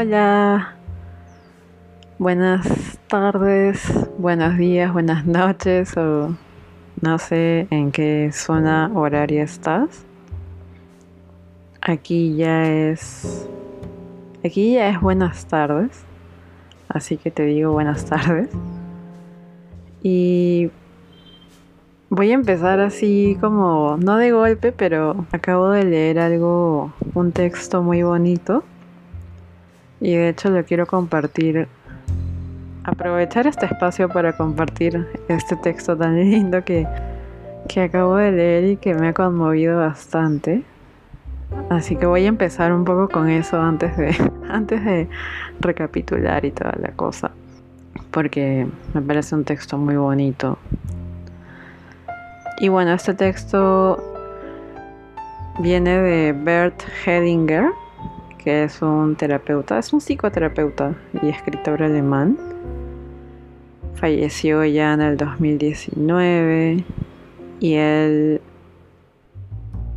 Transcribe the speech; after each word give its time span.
Hola, 0.00 0.76
buenas 2.20 3.00
tardes, 3.08 3.82
buenos 4.16 4.56
días, 4.56 4.92
buenas 4.92 5.26
noches 5.26 5.96
o 5.96 6.36
no 7.00 7.18
sé 7.18 7.66
en 7.72 7.90
qué 7.90 8.30
zona 8.32 8.92
horaria 8.94 9.42
estás. 9.42 10.06
Aquí 11.80 12.36
ya 12.36 12.70
es 12.70 13.48
aquí 14.44 14.74
ya 14.74 14.88
es 14.88 15.00
buenas 15.00 15.46
tardes. 15.46 16.04
Así 16.88 17.16
que 17.16 17.32
te 17.32 17.42
digo 17.46 17.72
buenas 17.72 18.04
tardes. 18.04 18.50
Y 20.00 20.70
voy 22.08 22.30
a 22.30 22.34
empezar 22.34 22.78
así 22.78 23.36
como 23.40 23.96
no 23.96 24.16
de 24.16 24.30
golpe, 24.30 24.70
pero 24.70 25.26
acabo 25.32 25.70
de 25.70 25.82
leer 25.82 26.20
algo 26.20 26.92
un 27.14 27.32
texto 27.32 27.82
muy 27.82 28.04
bonito 28.04 28.62
y 30.00 30.14
de 30.14 30.28
hecho 30.28 30.50
lo 30.50 30.64
quiero 30.64 30.86
compartir, 30.86 31.68
aprovechar 32.84 33.46
este 33.46 33.66
espacio 33.66 34.08
para 34.08 34.36
compartir 34.36 35.06
este 35.28 35.56
texto 35.56 35.96
tan 35.96 36.16
lindo 36.16 36.64
que, 36.64 36.86
que 37.68 37.82
acabo 37.82 38.16
de 38.16 38.32
leer 38.32 38.64
y 38.64 38.76
que 38.76 38.94
me 38.94 39.08
ha 39.08 39.12
conmovido 39.12 39.78
bastante. 39.78 40.62
Así 41.70 41.96
que 41.96 42.06
voy 42.06 42.24
a 42.24 42.28
empezar 42.28 42.72
un 42.72 42.84
poco 42.84 43.08
con 43.08 43.28
eso 43.28 43.60
antes 43.60 43.96
de, 43.96 44.14
antes 44.48 44.84
de 44.84 45.08
recapitular 45.60 46.44
y 46.44 46.50
toda 46.50 46.74
la 46.80 46.92
cosa. 46.92 47.30
Porque 48.10 48.66
me 48.94 49.02
parece 49.02 49.34
un 49.34 49.44
texto 49.44 49.76
muy 49.76 49.96
bonito. 49.96 50.58
Y 52.60 52.68
bueno, 52.68 52.92
este 52.92 53.14
texto 53.14 54.02
viene 55.60 55.98
de 55.98 56.32
Bert 56.32 56.82
Hedinger 57.04 57.70
que 58.38 58.64
es 58.64 58.80
un 58.80 59.16
terapeuta, 59.16 59.78
es 59.78 59.92
un 59.92 60.00
psicoterapeuta 60.00 60.94
y 61.22 61.28
escritor 61.28 61.82
alemán. 61.82 62.38
Falleció 63.94 64.64
ya 64.64 64.94
en 64.94 65.00
el 65.00 65.16
2019 65.16 66.84
y 67.60 67.74
él 67.74 68.40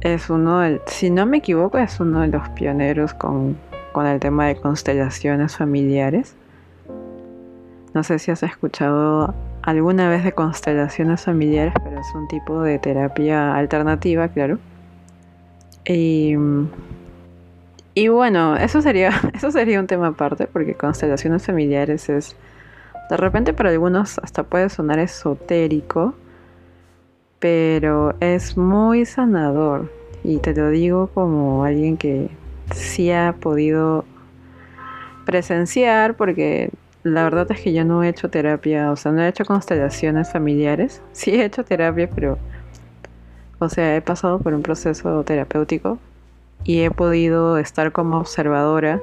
es 0.02 0.30
uno 0.30 0.60
del, 0.60 0.82
si 0.88 1.10
no 1.10 1.26
me 1.26 1.38
equivoco, 1.38 1.78
es 1.78 2.00
uno 2.00 2.22
de 2.22 2.28
los 2.28 2.50
pioneros 2.50 3.14
con, 3.14 3.58
con 3.92 4.08
el 4.08 4.20
tema 4.20 4.48
de 4.48 4.56
constelaciones 4.56 5.56
familiares. 5.56 6.36
No 7.94 8.04
sé 8.04 8.20
si 8.20 8.32
has 8.32 8.42
escuchado 8.42 9.34
alguna 9.62 10.10
vez 10.10 10.24
de 10.24 10.32
constelaciones 10.32 11.22
familiares, 11.24 11.74
pero 11.84 12.00
es 12.00 12.08
un 12.16 12.28
tipo 12.28 12.62
de 12.62 12.80
terapia 12.80 13.56
alternativa, 13.56 14.28
claro. 14.30 14.58
Y 15.86 16.36
y 17.94 18.08
bueno, 18.08 18.56
eso 18.56 18.82
sería, 18.82 19.12
eso 19.34 19.52
sería 19.52 19.80
un 19.80 19.88
tema 19.88 20.08
aparte, 20.08 20.48
porque 20.48 20.76
constelaciones 20.76 21.46
familiares 21.46 22.10
es, 22.10 22.36
de 23.10 23.18
repente 23.18 23.54
para 23.54 23.70
algunos 23.70 24.20
hasta 24.20 24.44
puede 24.44 24.70
sonar 24.70 25.00
esotérico, 25.00 26.16
pero 27.40 28.16
es 28.20 28.58
muy 28.58 29.06
sanador. 29.06 29.92
Y 30.24 30.38
te 30.38 30.54
lo 30.54 30.70
digo 30.70 31.08
como 31.08 31.64
alguien 31.64 31.98
que 31.98 32.30
sí 32.76 33.12
ha 33.12 33.36
podido 33.40 34.06
presenciar, 35.26 36.16
porque 36.16 36.70
la 37.04 37.24
verdad 37.24 37.52
es 37.52 37.62
que 37.62 37.74
yo 37.74 37.84
no 37.84 38.04
he 38.04 38.10
hecho 38.10 38.30
terapia, 38.30 38.92
o 38.92 38.96
sea, 38.96 39.12
no 39.12 39.24
he 39.24 39.28
hecho 39.28 39.46
constelaciones 39.46 40.32
familiares. 40.32 41.02
Sí 41.12 41.32
he 41.32 41.46
hecho 41.46 41.66
terapia, 41.66 42.10
pero, 42.14 42.38
o 43.60 43.70
sea, 43.70 43.96
he 43.96 44.02
pasado 44.02 44.40
por 44.40 44.54
un 44.54 44.62
proceso 44.62 45.24
terapéutico, 45.24 45.98
y 46.64 46.82
he 46.82 46.92
podido 46.92 47.58
estar 47.58 47.92
como 47.92 48.18
observadora 48.18 49.02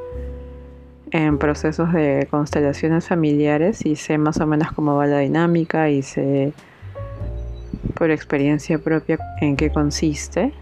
en 1.10 1.38
procesos 1.38 1.92
de 1.92 2.28
constelaciones 2.30 3.08
familiares 3.08 3.84
y 3.84 3.96
sé 3.96 4.18
más 4.18 4.40
o 4.40 4.46
menos 4.46 4.72
cómo 4.72 4.96
va 4.96 5.06
la 5.06 5.18
dinámica 5.18 5.90
y 5.90 6.02
sé 6.02 6.52
por 7.94 8.10
experiencia 8.10 8.78
propia 8.78 9.18
en 9.40 9.56
qué 9.56 9.70
consiste. 9.70 10.52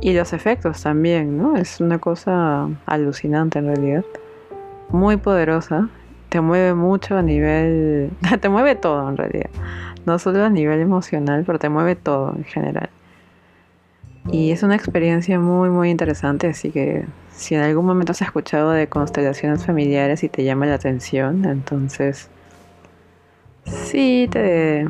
Y 0.00 0.14
los 0.14 0.32
efectos 0.32 0.82
también, 0.82 1.38
¿no? 1.38 1.56
Es 1.56 1.80
una 1.80 1.98
cosa 1.98 2.68
alucinante 2.86 3.60
en 3.60 3.66
realidad. 3.66 4.04
Muy 4.88 5.16
poderosa. 5.16 5.88
Te 6.28 6.40
mueve 6.40 6.74
mucho 6.74 7.16
a 7.16 7.22
nivel... 7.22 8.10
te 8.40 8.48
mueve 8.48 8.74
todo 8.74 9.08
en 9.08 9.16
realidad. 9.16 9.50
No 10.04 10.18
solo 10.18 10.44
a 10.44 10.50
nivel 10.50 10.80
emocional, 10.80 11.44
pero 11.46 11.60
te 11.60 11.68
mueve 11.68 11.94
todo 11.94 12.34
en 12.36 12.44
general. 12.44 12.90
Y 14.30 14.52
es 14.52 14.62
una 14.62 14.76
experiencia 14.76 15.40
muy, 15.40 15.68
muy 15.68 15.90
interesante, 15.90 16.46
así 16.46 16.70
que 16.70 17.06
si 17.30 17.54
en 17.54 17.62
algún 17.62 17.84
momento 17.84 18.12
has 18.12 18.22
escuchado 18.22 18.70
de 18.70 18.86
constelaciones 18.86 19.66
familiares 19.66 20.22
y 20.22 20.28
te 20.28 20.44
llama 20.44 20.66
la 20.66 20.74
atención, 20.74 21.44
entonces 21.44 22.28
sí 23.64 24.28
te, 24.30 24.86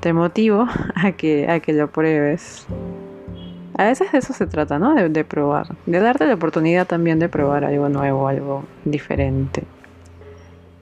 te 0.00 0.12
motivo 0.12 0.68
a 0.94 1.12
que, 1.12 1.50
a 1.50 1.60
que 1.60 1.72
lo 1.72 1.90
pruebes. 1.90 2.66
A 3.76 3.86
veces 3.86 4.12
de 4.12 4.18
eso 4.18 4.32
se 4.32 4.46
trata, 4.46 4.78
¿no? 4.78 4.94
De, 4.94 5.08
de 5.08 5.24
probar, 5.24 5.74
de 5.86 5.98
darte 5.98 6.26
la 6.26 6.34
oportunidad 6.34 6.86
también 6.86 7.18
de 7.18 7.28
probar 7.28 7.64
algo 7.64 7.88
nuevo, 7.88 8.28
algo 8.28 8.64
diferente. 8.84 9.64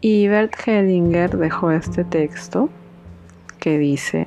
Y 0.02 0.28
Bert 0.28 0.52
Hellinger 0.66 1.38
dejó 1.38 1.70
este 1.70 2.04
texto 2.04 2.68
que 3.58 3.78
dice, 3.78 4.26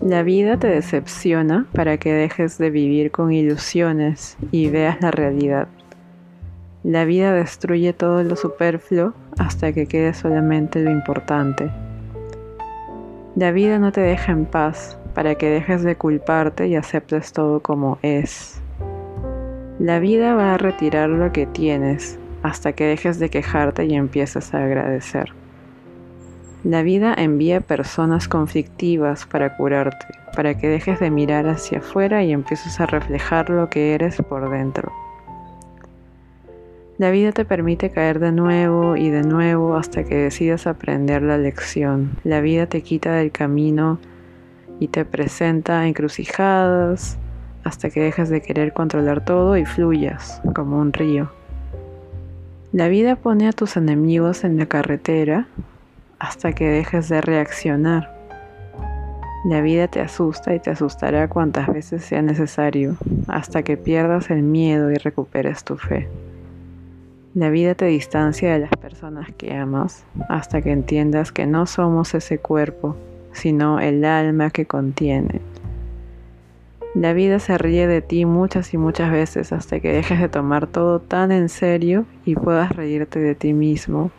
la 0.00 0.22
vida 0.22 0.56
te 0.56 0.68
decepciona 0.68 1.66
para 1.72 1.96
que 1.96 2.12
dejes 2.12 2.56
de 2.56 2.70
vivir 2.70 3.10
con 3.10 3.32
ilusiones 3.32 4.36
y 4.52 4.70
veas 4.70 5.00
la 5.00 5.10
realidad. 5.10 5.66
La 6.84 7.04
vida 7.04 7.32
destruye 7.32 7.92
todo 7.92 8.22
lo 8.22 8.36
superfluo 8.36 9.12
hasta 9.38 9.72
que 9.72 9.86
quede 9.86 10.14
solamente 10.14 10.80
lo 10.80 10.92
importante. 10.92 11.68
La 13.34 13.50
vida 13.50 13.80
no 13.80 13.90
te 13.90 14.00
deja 14.00 14.30
en 14.30 14.46
paz 14.46 14.96
para 15.14 15.34
que 15.34 15.50
dejes 15.50 15.82
de 15.82 15.96
culparte 15.96 16.68
y 16.68 16.76
aceptes 16.76 17.32
todo 17.32 17.60
como 17.60 17.98
es. 18.02 18.60
La 19.80 19.98
vida 19.98 20.34
va 20.34 20.54
a 20.54 20.58
retirar 20.58 21.08
lo 21.08 21.32
que 21.32 21.46
tienes 21.46 22.20
hasta 22.44 22.72
que 22.72 22.84
dejes 22.84 23.18
de 23.18 23.30
quejarte 23.30 23.84
y 23.84 23.94
empieces 23.94 24.54
a 24.54 24.64
agradecer. 24.64 25.37
La 26.64 26.82
vida 26.82 27.14
envía 27.16 27.60
personas 27.60 28.26
conflictivas 28.26 29.26
para 29.26 29.56
curarte, 29.56 30.06
para 30.34 30.58
que 30.58 30.68
dejes 30.68 30.98
de 30.98 31.08
mirar 31.08 31.46
hacia 31.46 31.78
afuera 31.78 32.24
y 32.24 32.32
empieces 32.32 32.80
a 32.80 32.86
reflejar 32.86 33.48
lo 33.48 33.70
que 33.70 33.94
eres 33.94 34.16
por 34.28 34.50
dentro. 34.50 34.92
La 36.98 37.12
vida 37.12 37.30
te 37.30 37.44
permite 37.44 37.90
caer 37.90 38.18
de 38.18 38.32
nuevo 38.32 38.96
y 38.96 39.08
de 39.08 39.22
nuevo 39.22 39.76
hasta 39.76 40.02
que 40.02 40.16
decidas 40.16 40.66
aprender 40.66 41.22
la 41.22 41.38
lección. 41.38 42.18
La 42.24 42.40
vida 42.40 42.66
te 42.66 42.82
quita 42.82 43.12
del 43.12 43.30
camino 43.30 44.00
y 44.80 44.88
te 44.88 45.04
presenta 45.04 45.86
encrucijadas 45.86 47.18
hasta 47.62 47.90
que 47.90 48.00
dejes 48.00 48.30
de 48.30 48.42
querer 48.42 48.72
controlar 48.72 49.24
todo 49.24 49.56
y 49.56 49.64
fluyas 49.64 50.42
como 50.56 50.80
un 50.80 50.92
río. 50.92 51.30
La 52.72 52.88
vida 52.88 53.14
pone 53.14 53.46
a 53.46 53.52
tus 53.52 53.76
enemigos 53.76 54.42
en 54.42 54.58
la 54.58 54.66
carretera 54.66 55.46
hasta 56.18 56.52
que 56.52 56.68
dejes 56.68 57.08
de 57.08 57.20
reaccionar. 57.20 58.16
La 59.44 59.60
vida 59.60 59.86
te 59.86 60.00
asusta 60.00 60.54
y 60.54 60.60
te 60.60 60.70
asustará 60.70 61.28
cuantas 61.28 61.68
veces 61.68 62.04
sea 62.04 62.22
necesario, 62.22 62.96
hasta 63.28 63.62
que 63.62 63.76
pierdas 63.76 64.30
el 64.30 64.42
miedo 64.42 64.90
y 64.90 64.96
recuperes 64.96 65.62
tu 65.64 65.76
fe. 65.76 66.08
La 67.34 67.50
vida 67.50 67.74
te 67.74 67.84
distancia 67.84 68.52
de 68.52 68.58
las 68.58 68.70
personas 68.70 69.28
que 69.36 69.54
amas, 69.54 70.04
hasta 70.28 70.60
que 70.60 70.72
entiendas 70.72 71.30
que 71.30 71.46
no 71.46 71.66
somos 71.66 72.14
ese 72.14 72.38
cuerpo, 72.38 72.96
sino 73.32 73.78
el 73.78 74.04
alma 74.04 74.50
que 74.50 74.66
contiene. 74.66 75.40
La 76.94 77.12
vida 77.12 77.38
se 77.38 77.56
ríe 77.58 77.86
de 77.86 78.02
ti 78.02 78.24
muchas 78.24 78.74
y 78.74 78.78
muchas 78.78 79.12
veces 79.12 79.52
hasta 79.52 79.78
que 79.78 79.92
dejes 79.92 80.18
de 80.20 80.28
tomar 80.28 80.66
todo 80.66 80.98
tan 80.98 81.30
en 81.30 81.48
serio 81.48 82.06
y 82.24 82.34
puedas 82.34 82.74
reírte 82.74 83.20
de 83.20 83.36
ti 83.36 83.52
mismo 83.52 84.10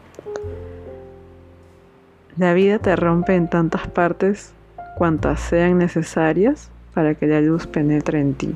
la 2.40 2.54
vida 2.54 2.80
te 2.80 2.96
rompe 2.96 3.36
en 3.36 3.50
tantas 3.50 3.86
partes 3.90 4.54
cuantas 4.98 5.42
sean 5.42 5.78
necesarias 5.78 6.72
para 6.94 7.14
que 7.14 7.28
la 7.28 7.42
luz 7.42 7.68
penetre 7.68 8.22
en 8.22 8.34
ti. 8.34 8.56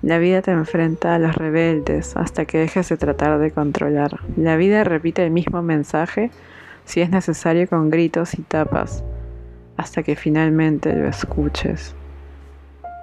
La 0.00 0.16
vida 0.16 0.40
te 0.40 0.50
enfrenta 0.50 1.14
a 1.14 1.18
los 1.18 1.34
rebeldes 1.34 2.16
hasta 2.16 2.46
que 2.46 2.56
dejes 2.56 2.88
de 2.88 2.96
tratar 2.96 3.38
de 3.38 3.50
controlar. 3.50 4.20
La 4.38 4.56
vida 4.56 4.82
repite 4.82 5.22
el 5.22 5.30
mismo 5.30 5.60
mensaje 5.60 6.30
si 6.86 7.02
es 7.02 7.10
necesario 7.10 7.68
con 7.68 7.90
gritos 7.90 8.32
y 8.32 8.40
tapas 8.40 9.04
hasta 9.76 10.02
que 10.02 10.16
finalmente 10.16 10.96
lo 10.96 11.06
escuches. 11.06 11.94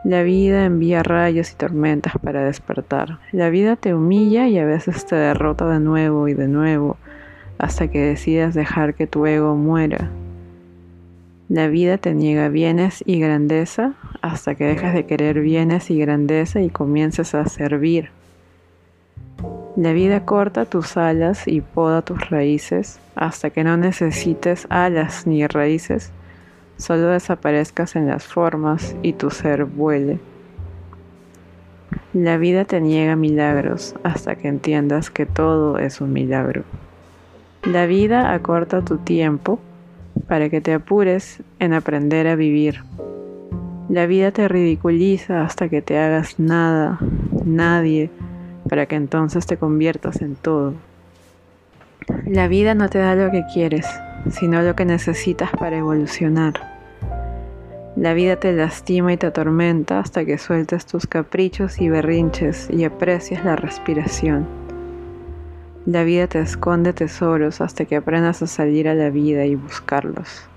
La 0.05 0.23
vida 0.23 0.65
envía 0.65 1.03
rayos 1.03 1.51
y 1.51 1.55
tormentas 1.55 2.13
para 2.17 2.44
despertar. 2.44 3.19
La 3.31 3.51
vida 3.51 3.75
te 3.75 3.94
humilla 3.94 4.47
y 4.47 4.57
a 4.57 4.65
veces 4.65 5.05
te 5.05 5.15
derrota 5.15 5.67
de 5.67 5.79
nuevo 5.79 6.27
y 6.27 6.33
de 6.33 6.47
nuevo 6.47 6.97
hasta 7.57 7.88
que 7.88 8.00
decidas 8.00 8.54
dejar 8.54 8.94
que 8.94 9.07
tu 9.07 9.25
ego 9.25 9.56
muera. 9.56 10.09
La 11.50 11.68
vida 11.68 11.98
te 11.98 12.13
niega 12.13 12.50
bienes 12.50 13.04
y 13.06 13.19
grandeza 13.19 13.94
hasta 14.21 14.56
que 14.56 14.65
dejas 14.65 14.94
de 14.94 15.06
querer 15.06 15.39
bienes 15.39 15.89
y 15.89 15.98
grandeza 15.98 16.62
y 16.62 16.69
comiences 16.69 17.33
a 17.36 17.45
servir. 17.45 18.09
La 19.77 19.94
vida 19.94 20.25
corta 20.25 20.65
tus 20.65 20.98
alas 20.98 21.48
y 21.48 21.62
poda 21.62 22.01
tus 22.01 22.30
raíces 22.30 23.00
hasta 23.15 23.51
que 23.51 23.63
no 23.63 23.77
necesites 23.77 24.68
alas 24.69 25.25
ni 25.25 25.45
raíces, 25.48 26.12
solo 26.77 27.09
desaparezcas 27.09 27.95
en 27.95 28.07
las 28.07 28.25
formas 28.25 28.95
y 29.01 29.13
tu 29.13 29.30
ser 29.30 29.65
vuele. 29.65 30.19
La 32.13 32.38
vida 32.38 32.65
te 32.65 32.81
niega 32.81 33.15
milagros 33.15 33.95
hasta 34.04 34.36
que 34.36 34.48
entiendas 34.48 35.12
que 35.12 35.25
todo 35.25 35.77
es 35.77 36.01
un 36.01 36.12
milagro. 36.12 36.63
La 37.67 37.85
vida 37.85 38.33
acorta 38.33 38.81
tu 38.81 38.97
tiempo 38.97 39.59
para 40.29 40.47
que 40.47 40.61
te 40.61 40.73
apures 40.73 41.43
en 41.59 41.73
aprender 41.73 42.25
a 42.25 42.37
vivir. 42.37 42.85
La 43.89 44.05
vida 44.05 44.31
te 44.31 44.47
ridiculiza 44.47 45.43
hasta 45.43 45.67
que 45.67 45.81
te 45.81 45.97
hagas 45.97 46.39
nada, 46.39 46.97
nadie, 47.43 48.09
para 48.69 48.85
que 48.85 48.95
entonces 48.95 49.45
te 49.47 49.57
conviertas 49.57 50.21
en 50.21 50.35
todo. 50.35 50.75
La 52.25 52.47
vida 52.47 52.73
no 52.73 52.87
te 52.87 52.99
da 52.99 53.15
lo 53.15 53.31
que 53.31 53.43
quieres, 53.53 53.85
sino 54.31 54.61
lo 54.61 54.73
que 54.73 54.85
necesitas 54.85 55.51
para 55.51 55.77
evolucionar. 55.77 56.53
La 57.97 58.13
vida 58.13 58.37
te 58.37 58.53
lastima 58.53 59.11
y 59.11 59.17
te 59.17 59.27
atormenta 59.27 59.99
hasta 59.99 60.23
que 60.23 60.37
sueltes 60.37 60.85
tus 60.85 61.05
caprichos 61.05 61.81
y 61.81 61.89
berrinches 61.89 62.69
y 62.71 62.85
aprecias 62.85 63.43
la 63.43 63.57
respiración. 63.57 64.66
La 65.87 66.03
vida 66.03 66.27
te 66.27 66.41
esconde 66.41 66.91
tesoros 66.91 67.61
hasta 67.61 67.85
que 67.85 67.95
aprendas 67.95 68.41
a 68.41 68.47
salir 68.47 68.89
a 68.89 68.93
la 68.93 69.09
vida 69.09 69.45
y 69.45 69.55
buscarlos. 69.55 70.49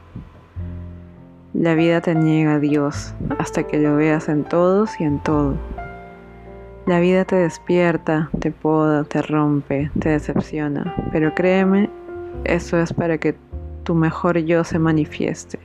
La 1.55 1.77
vida 1.77 2.01
te 2.01 2.17
niega 2.17 2.55
a 2.55 2.59
Dios 2.59 3.15
hasta 3.39 3.63
que 3.63 3.79
lo 3.79 3.95
veas 3.95 4.29
en 4.29 4.43
todos 4.43 5.01
y 5.01 5.05
en 5.05 5.23
todo. 5.23 5.55
La 6.85 6.99
vida 6.99 7.25
te 7.25 7.37
despierta, 7.37 8.29
te 8.41 8.51
poda, 8.51 9.05
te 9.05 9.23
rompe, 9.23 9.93
te 10.01 10.09
decepciona, 10.09 10.97
pero 11.13 11.33
créeme, 11.33 11.89
eso 12.43 12.81
es 12.81 12.93
para 12.93 13.19
que 13.19 13.37
tu 13.85 13.95
mejor 13.95 14.37
yo 14.39 14.65
se 14.65 14.81
manifieste, 14.81 15.61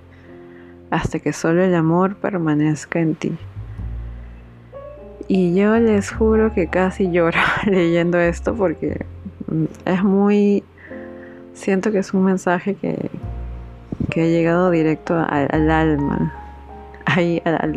hasta 0.91 1.17
que 1.17 1.33
solo 1.33 1.63
el 1.63 1.73
amor 1.73 2.17
permanezca 2.17 2.99
en 2.99 3.15
ti. 3.15 3.35
Y 5.27 5.55
yo 5.55 5.75
les 5.79 6.11
juro 6.11 6.53
que 6.53 6.67
casi 6.67 7.09
lloro 7.11 7.39
leyendo 7.65 8.19
esto 8.19 8.53
porque 8.53 9.07
es 9.85 10.03
muy... 10.03 10.63
Siento 11.53 11.91
que 11.91 11.99
es 11.99 12.13
un 12.13 12.25
mensaje 12.25 12.75
que, 12.75 13.09
que 14.09 14.23
ha 14.23 14.25
llegado 14.25 14.71
directo 14.71 15.15
al, 15.17 15.71
alma, 15.71 16.33
ahí 17.05 17.41
a, 17.45 17.69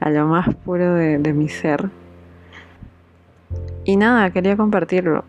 a, 0.00 0.10
lo 0.10 0.26
más 0.28 0.54
puro 0.54 0.94
de, 0.94 1.18
de 1.18 1.32
mi 1.32 1.48
ser. 1.48 1.90
Y 3.84 3.96
nada, 3.96 4.30
quería 4.30 4.56
compartirlo 4.56 5.24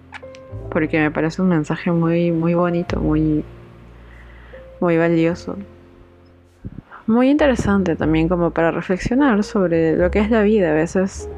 porque 0.70 1.00
me 1.00 1.12
parece 1.12 1.42
un 1.42 1.50
mensaje 1.50 1.92
muy 1.92 2.32
muy 2.32 2.54
bonito, 2.54 3.00
muy 3.00 3.44
muy 4.80 4.98
valioso. 4.98 5.56
Muy 7.08 7.30
interesante 7.30 7.96
también 7.96 8.28
como 8.28 8.52
para 8.52 8.72
reflexionar 8.72 9.44
sobre 9.44 9.96
lo 9.96 10.12
que 10.12 10.20
es 10.20 10.30
la 10.30 10.42
vida. 10.42 10.72
A 10.72 10.74
veces 10.74 11.30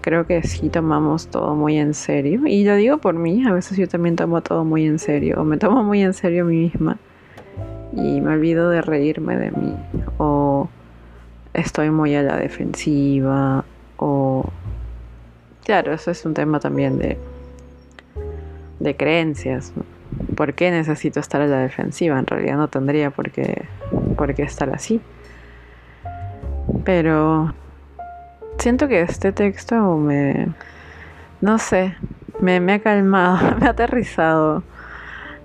creo 0.00 0.26
que 0.26 0.42
sí 0.42 0.68
tomamos 0.68 1.28
todo 1.28 1.54
muy 1.54 1.78
en 1.78 1.94
serio. 1.94 2.46
Y 2.46 2.64
lo 2.64 2.76
digo 2.76 2.98
por 2.98 3.14
mí, 3.14 3.44
a 3.46 3.52
veces 3.52 3.76
yo 3.78 3.88
también 3.88 4.16
tomo 4.16 4.40
todo 4.40 4.64
muy 4.64 4.86
en 4.86 4.98
serio. 4.98 5.40
O 5.40 5.44
me 5.44 5.56
tomo 5.56 5.82
muy 5.82 6.02
en 6.02 6.14
serio 6.14 6.44
a 6.44 6.46
mí 6.46 6.56
misma. 6.56 6.98
Y 7.92 8.20
me 8.20 8.32
olvido 8.32 8.70
de 8.70 8.82
reírme 8.82 9.36
de 9.36 9.50
mí. 9.50 9.74
O 10.18 10.68
estoy 11.54 11.90
muy 11.90 12.14
a 12.14 12.22
la 12.22 12.36
defensiva. 12.36 13.64
O 13.96 14.50
Claro, 15.66 15.92
eso 15.92 16.12
es 16.12 16.24
un 16.24 16.32
tema 16.32 16.60
también 16.60 16.96
de, 16.96 17.18
de 18.78 18.96
creencias. 18.96 19.72
¿Por 20.36 20.54
qué 20.54 20.70
necesito 20.70 21.18
estar 21.18 21.40
a 21.40 21.48
la 21.48 21.58
defensiva? 21.58 22.16
En 22.20 22.26
realidad 22.28 22.56
no 22.56 22.68
tendría 22.68 23.10
por 23.10 23.32
qué, 23.32 23.64
por 24.16 24.32
qué 24.36 24.44
estar 24.44 24.70
así. 24.70 25.00
Pero 26.84 27.52
siento 28.58 28.88
que 28.88 29.02
este 29.02 29.32
texto 29.32 29.96
me, 29.96 30.48
no 31.40 31.58
sé, 31.58 31.94
me, 32.40 32.56
ha 32.72 32.78
calmado, 32.80 33.56
me 33.60 33.66
ha 33.66 33.70
aterrizado, 33.70 34.62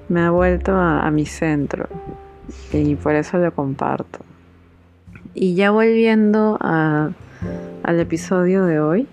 me 0.09 0.21
ha 0.21 0.31
vuelto 0.31 0.75
a, 0.75 1.09
mi 1.11 1.25
centro 1.25 1.87
y 2.73 2.95
por 2.95 3.15
eso 3.15 3.37
lo 3.37 3.53
comparto. 3.53 4.19
Y 5.33 5.55
ya 5.55 5.71
volviendo 5.71 6.57
al 6.61 7.15
episodio 7.99 8.65
de 8.65 8.79
hoy, 8.79 9.07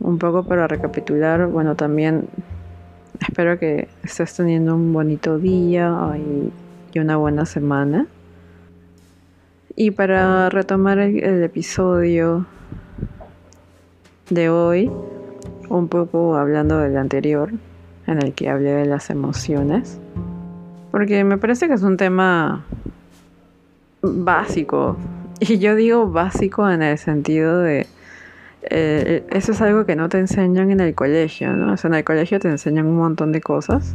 un 0.00 0.18
poco 0.18 0.44
para 0.44 0.66
recapitular, 0.66 1.46
bueno, 1.46 1.76
también 1.76 2.28
espero 3.20 3.58
que 3.58 3.88
estés 4.02 4.34
teniendo 4.34 4.74
un 4.74 4.92
bonito 4.92 5.38
día 5.38 5.92
y, 6.16 6.52
una 6.98 7.16
buena 7.16 7.44
semana. 7.44 8.06
Y 9.76 9.90
para 9.90 10.48
retomar 10.50 10.98
el, 10.98 11.42
episodio 11.42 12.46
de 14.30 14.48
hoy, 14.48 14.90
un 15.68 15.88
poco 15.88 16.36
hablando 16.36 16.78
del 16.78 16.96
anterior, 16.96 17.50
en 18.06 18.22
el 18.22 18.34
que 18.34 18.48
hablé 18.48 18.70
de 18.70 18.86
las 18.86 19.10
emociones, 19.10 19.98
porque 20.92 21.24
me 21.24 21.38
parece 21.38 21.66
que 21.66 21.74
es 21.74 21.82
un 21.82 21.96
tema 21.96 22.64
básico, 24.00 24.96
y 25.40 25.58
yo 25.58 25.74
digo 25.74 26.08
básico 26.08 26.70
en 26.70 26.82
el 26.82 26.96
sentido 26.96 27.58
de 27.58 27.88
eh, 28.70 29.26
eso 29.30 29.52
es 29.52 29.60
algo 29.60 29.84
que 29.84 29.96
no 29.96 30.08
te 30.08 30.18
enseñan 30.18 30.70
en 30.70 30.80
el 30.80 30.94
colegio, 30.94 31.52
¿no? 31.52 31.72
O 31.72 31.76
sea, 31.76 31.88
en 31.88 31.94
el 31.94 32.04
colegio 32.04 32.38
te 32.38 32.48
enseñan 32.48 32.86
un 32.86 32.96
montón 32.96 33.32
de 33.32 33.40
cosas. 33.40 33.94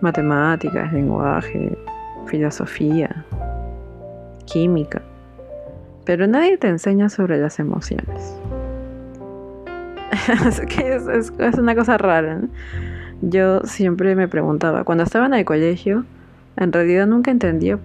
Matemáticas, 0.00 0.92
lenguaje, 0.92 1.76
filosofía, 2.26 3.24
química. 4.50 5.02
Pero 6.04 6.26
nadie 6.26 6.56
te 6.56 6.68
enseña 6.68 7.08
sobre 7.08 7.38
las 7.38 7.58
emociones. 7.58 8.34
es, 10.46 10.60
que 10.62 10.96
es, 10.96 11.58
una 11.58 11.74
cosa 11.74 11.98
rara. 11.98 12.40
Yo 13.20 13.60
siempre 13.60 14.14
me 14.14 14.28
preguntaba, 14.28 14.84
cuando 14.84 15.04
estaba 15.04 15.26
en 15.26 15.34
el 15.34 15.44
colegio, 15.44 16.04
en 16.56 16.72
realidad 16.72 17.06
nunca 17.06 17.30
entendía 17.30 17.78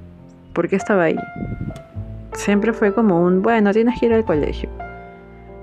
por 0.54 0.70
qué 0.70 0.76
estaba 0.76 1.04
ahí. 1.04 1.20
Siempre 2.34 2.74
fue 2.74 2.94
como 2.94 3.24
un, 3.24 3.42
bueno, 3.42 3.72
tienes 3.72 4.00
que 4.00 4.06
ir 4.06 4.14
al 4.14 4.26
colegio 4.26 4.70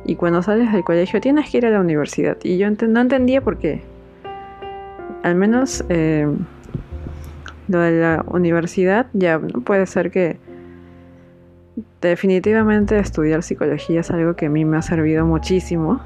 y 0.04 0.16
cuando 0.16 0.42
sales 0.42 0.72
del 0.72 0.82
colegio 0.82 1.20
tienes 1.20 1.50
que 1.50 1.58
ir 1.58 1.66
a 1.66 1.70
la 1.70 1.80
universidad. 1.80 2.36
Y 2.42 2.58
yo 2.58 2.68
no 2.70 3.00
entendía 3.00 3.40
por 3.40 3.58
qué. 3.58 3.82
Al 5.22 5.34
menos 5.34 5.84
eh, 5.88 6.26
lo 7.68 7.78
de 7.78 8.00
la 8.00 8.24
universidad 8.26 9.06
ya 9.12 9.38
puede 9.38 9.86
ser 9.86 10.10
que 10.10 10.38
definitivamente 12.00 12.98
estudiar 12.98 13.42
psicología 13.42 14.00
es 14.00 14.10
algo 14.10 14.34
que 14.34 14.46
a 14.46 14.50
mí 14.50 14.64
me 14.64 14.76
ha 14.76 14.82
servido 14.82 15.26
muchísimo. 15.26 16.00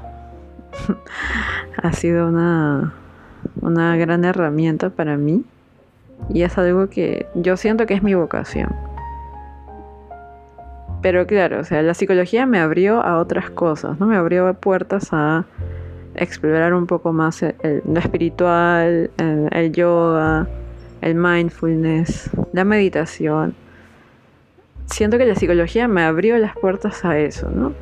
ha 1.81 1.93
sido 1.93 2.27
una, 2.27 2.93
una 3.61 3.97
gran 3.97 4.25
herramienta 4.25 4.89
para 4.89 5.17
mí 5.17 5.43
y 6.29 6.43
es 6.43 6.57
algo 6.57 6.89
que 6.89 7.27
yo 7.35 7.57
siento 7.57 7.85
que 7.85 7.93
es 7.93 8.03
mi 8.03 8.13
vocación. 8.13 8.75
Pero 11.01 11.27
claro, 11.27 11.59
o 11.59 11.63
sea, 11.63 11.83
la 11.83 11.93
psicología 11.93 12.45
me 12.45 12.59
abrió 12.59 13.01
a 13.01 13.19
otras 13.19 13.49
cosas, 13.51 13.99
¿no? 13.99 14.07
Me 14.07 14.15
abrió 14.15 14.51
puertas 14.55 15.09
a 15.11 15.45
explorar 16.15 16.73
un 16.73 16.87
poco 16.87 17.13
más 17.13 17.43
el, 17.43 17.83
lo 17.85 17.99
espiritual, 17.99 19.11
el, 19.17 19.71
yoga, 19.71 20.47
el 21.01 21.15
mindfulness, 21.15 22.31
la 22.53 22.63
meditación. 22.63 23.53
Siento 24.85 25.17
que 25.17 25.25
la 25.25 25.35
psicología 25.35 25.87
me 25.87 26.03
abrió 26.03 26.37
las 26.37 26.55
puertas 26.55 27.03
a 27.05 27.17
eso, 27.17 27.49
¿no? 27.49 27.73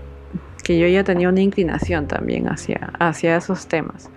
Que 0.64 0.80
yo 0.80 0.88
ya 0.88 1.04
tenía 1.04 1.30
una 1.30 1.42
inclinación 1.42 2.08
también 2.08 2.48
hacia, 2.48 2.94
hacia 3.00 3.36
esos 3.36 3.68
temas. 3.68 4.10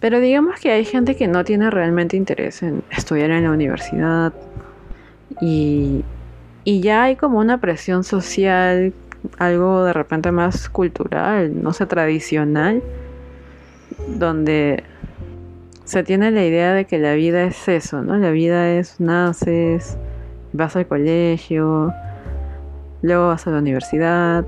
Pero 0.00 0.20
digamos 0.20 0.58
que 0.60 0.70
hay 0.70 0.84
gente 0.84 1.16
que 1.16 1.28
no 1.28 1.44
tiene 1.44 1.70
realmente 1.70 2.16
interés 2.16 2.62
en 2.62 2.82
estudiar 2.90 3.30
en 3.30 3.44
la 3.44 3.50
universidad 3.50 4.32
y, 5.40 6.04
y 6.64 6.80
ya 6.80 7.02
hay 7.02 7.16
como 7.16 7.38
una 7.38 7.58
presión 7.60 8.02
social, 8.02 8.94
algo 9.38 9.84
de 9.84 9.92
repente 9.92 10.32
más 10.32 10.70
cultural, 10.70 11.62
no 11.62 11.72
sé, 11.74 11.84
tradicional, 11.84 12.82
donde 14.08 14.84
se 15.84 16.02
tiene 16.02 16.30
la 16.30 16.44
idea 16.44 16.72
de 16.72 16.86
que 16.86 16.98
la 16.98 17.14
vida 17.14 17.42
es 17.44 17.68
eso, 17.68 18.02
¿no? 18.02 18.16
La 18.16 18.30
vida 18.30 18.70
es 18.70 19.00
naces, 19.00 19.98
vas 20.52 20.76
al 20.76 20.86
colegio, 20.86 21.92
luego 23.02 23.28
vas 23.28 23.46
a 23.46 23.50
la 23.50 23.58
universidad, 23.58 24.44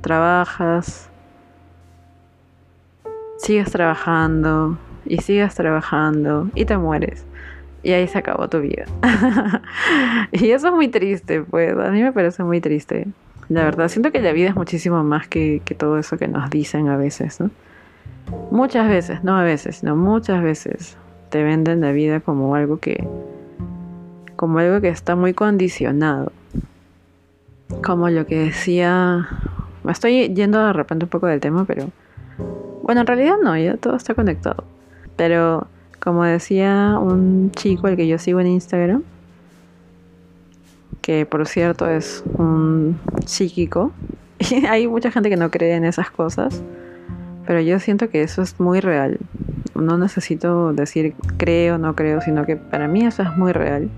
trabajas, 0.00 1.10
sigues 3.38 3.70
trabajando 3.70 4.78
y 5.04 5.18
sigues 5.18 5.54
trabajando 5.54 6.48
y 6.54 6.64
te 6.64 6.76
mueres 6.76 7.24
y 7.82 7.92
ahí 7.92 8.08
se 8.08 8.18
acabó 8.18 8.48
tu 8.48 8.60
vida. 8.60 8.84
y 10.32 10.50
eso 10.50 10.68
es 10.68 10.74
muy 10.74 10.88
triste, 10.88 11.42
pues 11.42 11.76
a 11.76 11.90
mí 11.90 12.02
me 12.02 12.12
parece 12.12 12.42
muy 12.42 12.60
triste. 12.60 13.06
La 13.48 13.64
verdad, 13.64 13.88
siento 13.88 14.12
que 14.12 14.20
la 14.20 14.32
vida 14.32 14.50
es 14.50 14.56
muchísimo 14.56 15.02
más 15.04 15.26
que, 15.26 15.62
que 15.64 15.74
todo 15.74 15.98
eso 15.98 16.18
que 16.18 16.28
nos 16.28 16.50
dicen 16.50 16.88
a 16.88 16.96
veces, 16.96 17.40
¿no? 17.40 17.50
Muchas 18.50 18.88
veces, 18.88 19.24
no 19.24 19.38
a 19.38 19.42
veces, 19.42 19.76
sino 19.76 19.96
muchas 19.96 20.42
veces 20.42 20.98
te 21.30 21.42
venden 21.42 21.80
la 21.80 21.92
vida 21.92 22.20
como 22.20 22.54
algo 22.54 22.78
que 22.78 23.06
como 24.38 24.60
algo 24.60 24.80
que 24.80 24.88
está 24.88 25.16
muy 25.16 25.34
condicionado. 25.34 26.30
Como 27.84 28.08
lo 28.08 28.24
que 28.24 28.38
decía, 28.38 29.28
me 29.82 29.90
estoy 29.90 30.32
yendo 30.32 30.64
de 30.64 30.72
repente 30.72 31.06
un 31.06 31.10
poco 31.10 31.26
del 31.26 31.40
tema, 31.40 31.64
pero 31.64 31.90
bueno, 32.84 33.00
en 33.00 33.06
realidad 33.08 33.34
no, 33.42 33.58
ya 33.58 33.76
todo 33.78 33.96
está 33.96 34.14
conectado. 34.14 34.62
Pero 35.16 35.66
como 35.98 36.22
decía 36.22 36.98
un 37.00 37.50
chico 37.50 37.88
al 37.88 37.96
que 37.96 38.06
yo 38.06 38.16
sigo 38.18 38.38
en 38.38 38.46
Instagram, 38.46 39.02
que 41.02 41.26
por 41.26 41.48
cierto 41.48 41.90
es 41.90 42.22
un 42.34 42.96
psíquico, 43.26 43.90
y 44.38 44.66
hay 44.66 44.86
mucha 44.86 45.10
gente 45.10 45.30
que 45.30 45.36
no 45.36 45.50
cree 45.50 45.74
en 45.74 45.84
esas 45.84 46.12
cosas, 46.12 46.62
pero 47.44 47.60
yo 47.60 47.80
siento 47.80 48.08
que 48.08 48.22
eso 48.22 48.42
es 48.42 48.60
muy 48.60 48.78
real. 48.78 49.18
No 49.74 49.98
necesito 49.98 50.72
decir 50.72 51.14
creo 51.38 51.74
o 51.74 51.78
no 51.78 51.96
creo, 51.96 52.20
sino 52.20 52.46
que 52.46 52.54
para 52.54 52.86
mí 52.86 53.04
eso 53.04 53.24
es 53.24 53.36
muy 53.36 53.50
real. 53.50 53.90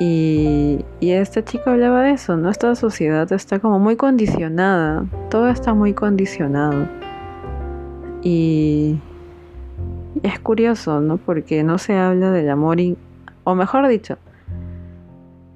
Y, 0.00 0.84
y, 0.98 1.12
este 1.12 1.44
chico 1.44 1.70
hablaba 1.70 2.02
de 2.02 2.12
eso, 2.12 2.36
¿no? 2.36 2.50
Esta 2.50 2.74
sociedad 2.74 3.32
está 3.32 3.60
como 3.60 3.78
muy 3.78 3.94
condicionada, 3.94 5.04
todo 5.30 5.48
está 5.48 5.72
muy 5.72 5.94
condicionado. 5.94 6.88
Y 8.22 8.98
es 10.24 10.38
curioso, 10.40 11.00
¿no? 11.00 11.18
Porque 11.18 11.62
no 11.62 11.78
se 11.78 11.96
habla 11.96 12.32
del 12.32 12.50
amor, 12.50 12.78
o 13.44 13.54
mejor 13.54 13.86
dicho, 13.86 14.18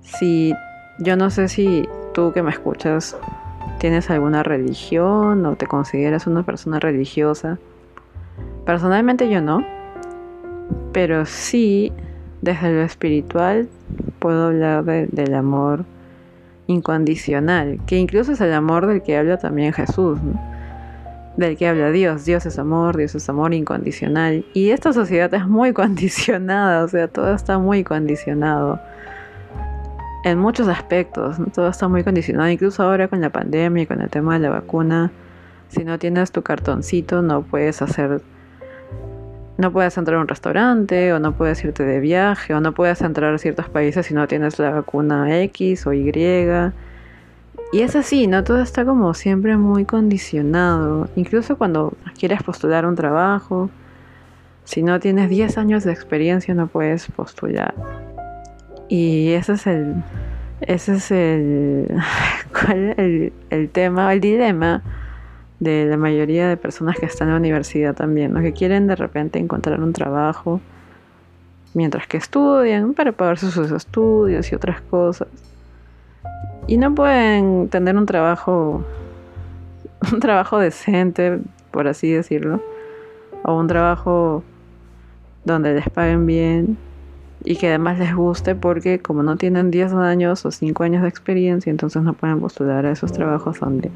si 0.02 0.54
yo 1.00 1.16
no 1.16 1.30
sé 1.30 1.48
si 1.48 1.88
tú 2.12 2.32
que 2.32 2.42
me 2.42 2.50
escuchas 2.50 3.16
tienes 3.78 4.10
alguna 4.10 4.42
religión 4.42 5.46
o 5.46 5.56
te 5.56 5.66
consideras 5.66 6.26
una 6.26 6.42
persona 6.42 6.80
religiosa. 6.80 7.58
Personalmente 8.66 9.30
yo 9.30 9.40
no, 9.40 9.64
pero 10.92 11.24
sí 11.24 11.92
desde 12.42 12.72
lo 12.72 12.82
espiritual 12.82 13.68
puedo 14.18 14.46
hablar 14.46 14.84
del 14.84 15.34
amor 15.34 15.84
incondicional, 16.66 17.80
que 17.86 17.96
incluso 17.96 18.32
es 18.32 18.40
el 18.40 18.52
amor 18.52 18.86
del 18.86 19.02
que 19.02 19.16
habla 19.16 19.38
también 19.38 19.72
Jesús, 19.72 20.18
del 21.36 21.56
que 21.56 21.68
habla 21.68 21.90
Dios. 21.90 22.24
Dios 22.24 22.44
es 22.46 22.58
amor, 22.58 22.96
Dios 22.96 23.14
es 23.14 23.28
amor 23.28 23.54
incondicional. 23.54 24.44
Y 24.54 24.70
esta 24.70 24.92
sociedad 24.92 25.32
es 25.32 25.46
muy 25.46 25.72
condicionada, 25.74 26.84
o 26.84 26.88
sea, 26.88 27.08
todo 27.08 27.34
está 27.34 27.58
muy 27.58 27.84
condicionado 27.84 28.80
en 30.24 30.38
muchos 30.38 30.68
aspectos, 30.68 31.36
todo 31.54 31.68
está 31.68 31.88
muy 31.88 32.04
condicionado, 32.04 32.50
incluso 32.50 32.82
ahora 32.82 33.08
con 33.08 33.20
la 33.20 33.30
pandemia 33.30 33.84
y 33.84 33.86
con 33.86 34.00
el 34.00 34.10
tema 34.10 34.34
de 34.34 34.40
la 34.40 34.50
vacuna, 34.50 35.10
si 35.68 35.84
no 35.84 35.98
tienes 35.98 36.32
tu 36.32 36.42
cartoncito 36.42 37.22
no 37.22 37.42
puedes 37.42 37.82
hacer, 37.82 38.20
no 39.58 39.72
puedes 39.72 39.98
entrar 39.98 40.16
a 40.18 40.20
un 40.20 40.28
restaurante 40.28 41.12
o 41.12 41.18
no 41.18 41.32
puedes 41.32 41.62
irte 41.64 41.84
de 41.84 41.98
viaje 41.98 42.54
o 42.54 42.60
no 42.60 42.72
puedes 42.72 43.02
entrar 43.02 43.34
a 43.34 43.38
ciertos 43.38 43.68
países 43.68 44.06
si 44.06 44.14
no 44.14 44.26
tienes 44.28 44.58
la 44.58 44.70
vacuna 44.70 45.40
X 45.42 45.86
o 45.86 45.92
Y. 45.92 46.12
Y 47.72 47.80
es 47.82 47.96
así, 47.96 48.28
¿no? 48.28 48.44
Todo 48.44 48.62
está 48.62 48.84
como 48.84 49.12
siempre 49.14 49.56
muy 49.56 49.84
condicionado, 49.84 51.08
incluso 51.16 51.58
cuando 51.58 51.92
quieres 52.18 52.42
postular 52.42 52.86
un 52.86 52.94
trabajo, 52.94 53.68
si 54.64 54.82
no 54.82 55.00
tienes 55.00 55.28
10 55.28 55.58
años 55.58 55.84
de 55.84 55.92
experiencia 55.92 56.54
no 56.54 56.68
puedes 56.68 57.08
postular. 57.08 57.74
Y 58.88 59.32
ese 59.32 59.54
es 59.54 59.66
el, 59.66 59.94
ese 60.60 60.94
es 60.94 61.10
el, 61.10 62.00
¿cuál 62.52 63.32
el, 63.50 63.70
tema, 63.70 64.12
el 64.12 64.20
dilema 64.20 64.82
de 65.60 65.86
la 65.86 65.96
mayoría 65.96 66.48
de 66.48 66.56
personas 66.56 66.96
que 66.98 67.06
están 67.06 67.28
en 67.28 67.34
la 67.34 67.40
universidad 67.40 67.94
también, 67.94 68.32
¿no? 68.32 68.40
que 68.40 68.52
quieren 68.52 68.86
de 68.86 68.96
repente 68.96 69.38
encontrar 69.38 69.80
un 69.80 69.92
trabajo 69.92 70.60
mientras 71.74 72.06
que 72.06 72.16
estudian 72.16 72.94
para 72.94 73.12
pagarse 73.12 73.50
sus 73.50 73.70
estudios 73.70 74.50
y 74.50 74.54
otras 74.54 74.80
cosas. 74.82 75.28
Y 76.66 76.76
no 76.76 76.94
pueden 76.94 77.68
tener 77.68 77.96
un 77.96 78.06
trabajo, 78.06 78.84
un 80.12 80.20
trabajo 80.20 80.58
decente, 80.58 81.40
por 81.70 81.88
así 81.88 82.10
decirlo, 82.10 82.62
o 83.42 83.58
un 83.58 83.66
trabajo 83.66 84.42
donde 85.44 85.74
les 85.74 85.88
paguen 85.88 86.26
bien 86.26 86.76
y 87.44 87.56
que 87.56 87.68
además 87.68 87.98
les 87.98 88.14
guste 88.14 88.54
porque 88.54 88.98
como 88.98 89.22
no 89.22 89.36
tienen 89.36 89.70
10 89.70 89.94
años 89.94 90.44
o 90.44 90.50
5 90.50 90.82
años 90.82 91.02
de 91.02 91.08
experiencia, 91.08 91.70
entonces 91.70 92.02
no 92.02 92.12
pueden 92.12 92.40
postular 92.40 92.84
a 92.84 92.90
esos 92.90 93.12
trabajos 93.12 93.60
donde 93.60 93.90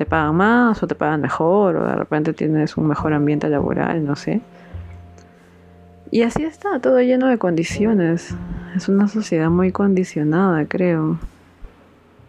te 0.00 0.06
pagan 0.06 0.34
más 0.34 0.82
o 0.82 0.86
te 0.86 0.94
pagan 0.94 1.20
mejor 1.20 1.76
o 1.76 1.84
de 1.84 1.94
repente 1.94 2.32
tienes 2.32 2.78
un 2.78 2.86
mejor 2.86 3.12
ambiente 3.12 3.50
laboral, 3.50 4.02
no 4.02 4.16
sé. 4.16 4.40
Y 6.10 6.22
así 6.22 6.42
está, 6.42 6.80
todo 6.80 7.02
lleno 7.02 7.26
de 7.26 7.36
condiciones. 7.36 8.34
Es 8.74 8.88
una 8.88 9.08
sociedad 9.08 9.50
muy 9.50 9.72
condicionada, 9.72 10.64
creo. 10.64 11.18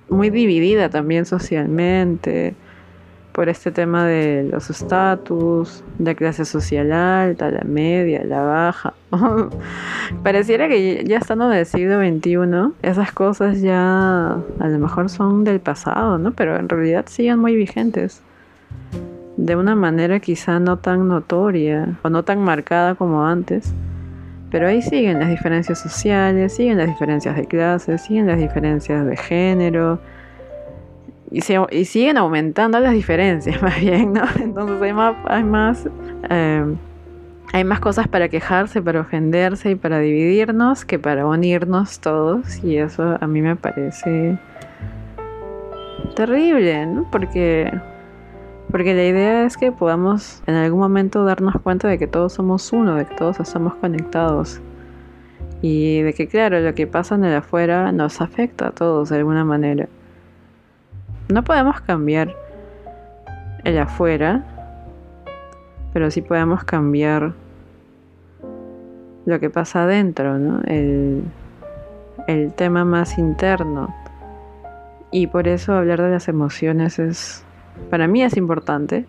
Muy 0.10 0.30
dividida 0.30 0.90
también 0.90 1.26
socialmente 1.26 2.56
por 3.32 3.50
este 3.50 3.72
tema 3.72 4.06
de 4.06 4.48
los 4.52 4.70
estatus, 4.70 5.84
de 5.98 6.16
clase 6.16 6.46
social 6.46 6.92
alta, 6.92 7.50
la 7.50 7.64
media, 7.64 8.24
la 8.24 8.44
baja. 8.44 8.94
Pareciera 10.24 10.68
que 10.68 11.04
ya 11.06 11.18
estando 11.18 11.52
en 11.52 11.58
el 11.60 11.66
siglo 11.66 12.00
XXI, 12.00 12.74
esas 12.82 13.12
cosas 13.12 13.62
ya 13.62 14.34
a 14.34 14.68
lo 14.68 14.80
mejor 14.80 15.10
son 15.10 15.44
del 15.44 15.60
pasado, 15.60 16.18
¿no? 16.18 16.32
Pero 16.32 16.58
en 16.58 16.70
realidad 16.70 17.06
siguen 17.08 17.40
muy 17.40 17.56
vigentes. 17.56 18.22
De 19.38 19.56
una 19.56 19.76
manera 19.76 20.20
quizá 20.20 20.60
no 20.60 20.78
tan 20.78 21.08
notoria 21.08 21.98
o 22.04 22.10
no 22.10 22.24
tan 22.24 22.40
marcada 22.40 22.96
como 22.96 23.26
antes. 23.26 23.74
Pero 24.52 24.68
ahí 24.68 24.82
siguen 24.82 25.20
las 25.20 25.30
diferencias 25.30 25.80
sociales, 25.80 26.54
siguen 26.54 26.78
las 26.78 26.88
diferencias 26.88 27.38
de 27.38 27.46
clase, 27.46 27.98
siguen 27.98 28.28
las 28.28 28.38
diferencias 28.38 29.06
de 29.06 29.16
género, 29.16 30.00
y, 31.32 31.40
y, 31.72 31.86
siguen 31.86 32.18
aumentando 32.18 32.80
las 32.80 32.94
diferencias 32.94 33.62
más 33.64 33.80
bien, 33.80 34.14
¿no? 34.14 34.24
Entonces 34.40 34.82
hay 34.82 34.94
más, 34.94 35.16
hay 35.26 35.44
más, 35.44 35.90
em, 36.30 36.76
hay 37.54 37.64
más 37.64 37.80
cosas 37.80 38.08
para 38.08 38.28
quejarse, 38.30 38.82
para 38.82 39.00
ofenderse 39.00 39.72
y 39.72 39.76
para 39.76 40.00
dividirnos 40.00 40.86
que 40.86 41.00
para 41.00 41.26
unirnos 41.26 42.00
todos 42.00 42.64
y 42.64 42.78
eso 42.78 43.18
a 43.20 43.28
mí 43.28 43.42
me 43.42 43.56
parece 43.56 44.38
terrible, 46.16 46.86
¿no? 46.86 47.10
Porque, 47.10 47.72
porque 48.70 48.94
la 48.94 49.06
idea 49.06 49.46
es 49.46 49.56
que 49.56 49.72
podamos 49.72 50.44
en 50.48 50.56
algún 50.56 50.80
momento 50.80 51.24
darnos 51.24 51.56
cuenta 51.62 51.88
de 51.88 51.98
que 51.98 52.08
todos 52.08 52.34
somos 52.34 52.74
uno, 52.74 52.96
de 52.96 53.06
que 53.06 53.16
todos 53.16 53.40
estamos 53.40 53.76
conectados 53.76 54.62
y 55.62 56.02
de 56.02 56.14
que 56.14 56.28
claro, 56.28 56.60
lo 56.60 56.74
que 56.74 56.88
pasa 56.88 57.16
en 57.16 57.24
el 57.24 57.36
afuera 57.36 57.92
nos 57.92 58.20
afecta 58.20 58.68
a 58.68 58.72
todos 58.72 59.10
de 59.10 59.18
alguna 59.18 59.46
manera. 59.46 59.88
No 61.32 61.46
podemos 61.46 61.80
cambiar 61.80 62.36
el 63.64 63.78
afuera, 63.78 64.44
pero 65.94 66.12
sí 66.12 66.22
podemos 66.22 66.66
cambiar 66.66 67.32
lo 69.26 69.40
que 69.40 69.50
pasa 69.50 69.84
adentro, 69.84 70.38
¿no? 70.38 70.62
El, 70.66 71.24
tema 72.56 72.86
más 72.86 73.18
interno. 73.18 73.96
Y 75.10 75.28
por 75.28 75.48
eso 75.48 75.74
hablar 75.74 76.02
de 76.02 76.12
las 76.12 76.28
emociones 76.28 77.00
es, 77.00 77.44
para 77.90 78.08
mí 78.08 78.24
es 78.24 78.36
importante, 78.36 79.06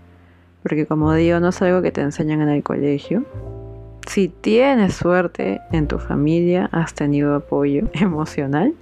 porque 0.62 0.86
como 0.86 1.12
digo, 1.14 1.40
no 1.40 1.48
es 1.48 1.60
algo 1.60 1.82
que 1.82 1.90
te 1.90 2.00
enseñan 2.02 2.40
en 2.40 2.48
el 2.48 2.62
colegio. 2.62 3.24
Si 4.08 4.28
tienes 4.28 4.94
suerte 4.94 5.60
en 5.72 5.88
tu 5.88 5.98
familia, 5.98 6.68
has 6.72 6.94
tenido 6.94 7.34
apoyo 7.34 7.88
emocional, 7.94 8.74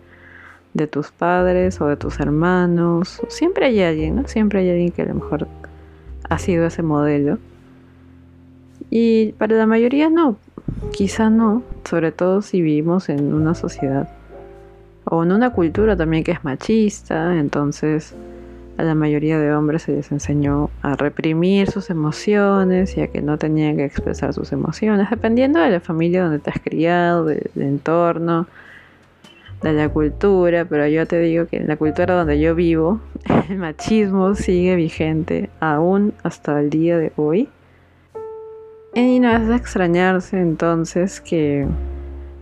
de 0.74 0.86
tus 0.86 1.10
padres 1.10 1.80
o 1.80 1.86
de 1.86 1.96
tus 1.96 2.20
hermanos. 2.20 3.20
Siempre 3.28 3.66
hay 3.66 3.82
alguien, 3.82 4.16
¿no? 4.16 4.28
Siempre 4.28 4.60
hay 4.60 4.70
alguien 4.70 4.90
que 4.90 5.02
a 5.02 5.06
lo 5.06 5.14
mejor 5.14 5.48
ha 6.28 6.38
sido 6.38 6.66
ese 6.66 6.82
modelo. 6.82 7.38
Y 8.88 9.32
para 9.32 9.56
la 9.56 9.66
mayoría 9.66 10.10
no, 10.10 10.36
quizá 10.92 11.30
no, 11.30 11.62
sobre 11.84 12.12
todo 12.12 12.42
si 12.42 12.60
vivimos 12.60 13.08
en 13.08 13.32
una 13.32 13.54
sociedad 13.54 14.08
o 15.04 15.22
en 15.22 15.32
una 15.32 15.50
cultura 15.50 15.96
también 15.96 16.24
que 16.24 16.32
es 16.32 16.44
machista, 16.44 17.36
entonces 17.36 18.14
a 18.78 18.82
la 18.82 18.94
mayoría 18.94 19.38
de 19.38 19.52
hombres 19.54 19.82
se 19.82 19.92
les 19.92 20.10
enseñó 20.10 20.70
a 20.82 20.96
reprimir 20.96 21.70
sus 21.70 21.90
emociones 21.90 22.96
y 22.96 23.02
a 23.02 23.08
que 23.08 23.20
no 23.20 23.36
tenían 23.36 23.76
que 23.76 23.84
expresar 23.84 24.32
sus 24.32 24.52
emociones, 24.52 25.10
dependiendo 25.10 25.60
de 25.60 25.70
la 25.70 25.80
familia 25.80 26.22
donde 26.22 26.38
te 26.38 26.50
has 26.50 26.60
criado, 26.60 27.26
del 27.26 27.50
entorno, 27.56 28.46
de 29.62 29.72
la 29.72 29.88
cultura, 29.88 30.64
pero 30.64 30.86
yo 30.86 31.06
te 31.06 31.18
digo 31.18 31.46
que 31.46 31.58
en 31.58 31.68
la 31.68 31.76
cultura 31.76 32.14
donde 32.14 32.40
yo 32.40 32.54
vivo, 32.54 33.00
el 33.48 33.58
machismo 33.58 34.34
sigue 34.34 34.76
vigente 34.76 35.50
aún 35.60 36.14
hasta 36.22 36.60
el 36.60 36.70
día 36.70 36.98
de 36.98 37.12
hoy. 37.16 37.48
Y 38.94 39.20
no 39.20 39.30
es 39.30 39.46
de 39.46 39.54
extrañarse 39.54 40.40
entonces 40.40 41.20
que, 41.20 41.66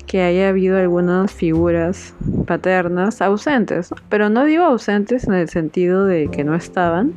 que 0.06 0.22
haya 0.22 0.48
habido 0.48 0.78
algunas 0.78 1.32
figuras 1.32 2.14
paternas 2.46 3.20
ausentes, 3.20 3.90
pero 4.08 4.30
no 4.30 4.44
digo 4.44 4.64
ausentes 4.64 5.24
en 5.24 5.34
el 5.34 5.48
sentido 5.48 6.06
de 6.06 6.28
que 6.28 6.44
no 6.44 6.54
estaban, 6.54 7.12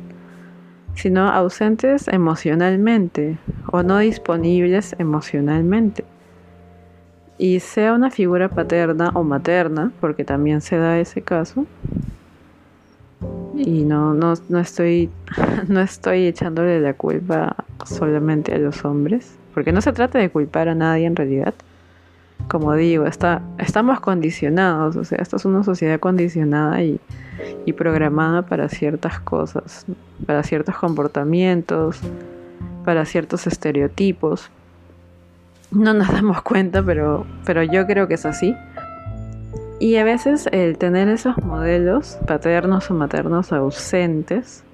sino 0.94 1.30
ausentes 1.30 2.08
emocionalmente 2.08 3.38
o 3.70 3.82
no 3.82 3.98
disponibles 3.98 4.94
emocionalmente. 4.98 6.04
Y 7.38 7.60
sea 7.60 7.92
una 7.92 8.10
figura 8.10 8.48
paterna 8.48 9.10
o 9.14 9.24
materna, 9.24 9.92
porque 10.00 10.24
también 10.24 10.60
se 10.60 10.76
da 10.76 10.98
ese 10.98 11.22
caso, 11.22 11.66
y 13.54 13.84
no, 13.84 14.14
no, 14.14 14.34
no, 14.48 14.58
estoy, 14.58 15.10
no 15.68 15.80
estoy 15.80 16.26
echándole 16.26 16.80
la 16.80 16.94
culpa 16.94 17.56
solamente 17.84 18.54
a 18.54 18.58
los 18.58 18.84
hombres, 18.84 19.36
porque 19.54 19.72
no 19.72 19.80
se 19.80 19.92
trata 19.92 20.18
de 20.18 20.30
culpar 20.30 20.68
a 20.68 20.74
nadie 20.74 21.06
en 21.06 21.16
realidad. 21.16 21.54
Como 22.48 22.74
digo, 22.74 23.06
está, 23.06 23.40
estamos 23.58 24.00
condicionados, 24.00 24.96
o 24.96 25.04
sea, 25.04 25.18
esta 25.18 25.36
es 25.36 25.44
una 25.44 25.62
sociedad 25.62 26.00
condicionada 26.00 26.82
y, 26.82 26.98
y 27.64 27.72
programada 27.72 28.42
para 28.42 28.68
ciertas 28.68 29.20
cosas, 29.20 29.86
para 30.26 30.42
ciertos 30.42 30.76
comportamientos, 30.76 32.00
para 32.84 33.04
ciertos 33.04 33.46
estereotipos. 33.46 34.50
No 35.72 35.94
nos 35.94 36.12
damos 36.12 36.42
cuenta, 36.42 36.82
pero, 36.82 37.24
pero 37.46 37.62
yo 37.62 37.86
creo 37.86 38.06
que 38.06 38.14
es 38.14 38.26
así. 38.26 38.54
Y 39.80 39.96
a 39.96 40.04
veces 40.04 40.48
el 40.52 40.76
tener 40.76 41.08
esos 41.08 41.38
modelos 41.38 42.18
paternos 42.26 42.90
o 42.90 42.94
maternos 42.94 43.52
ausentes, 43.52 44.64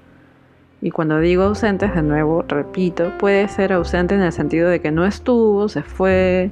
y 0.81 0.91
cuando 0.91 1.19
digo 1.19 1.43
ausentes, 1.43 1.95
de 1.95 2.01
nuevo, 2.01 2.43
repito, 2.47 3.11
puede 3.17 3.47
ser 3.47 3.73
ausente 3.73 4.15
en 4.15 4.21
el 4.21 4.31
sentido 4.31 4.69
de 4.69 4.81
que 4.81 4.91
no 4.91 5.05
estuvo, 5.05 5.67
se 5.69 5.83
fue, 5.83 6.51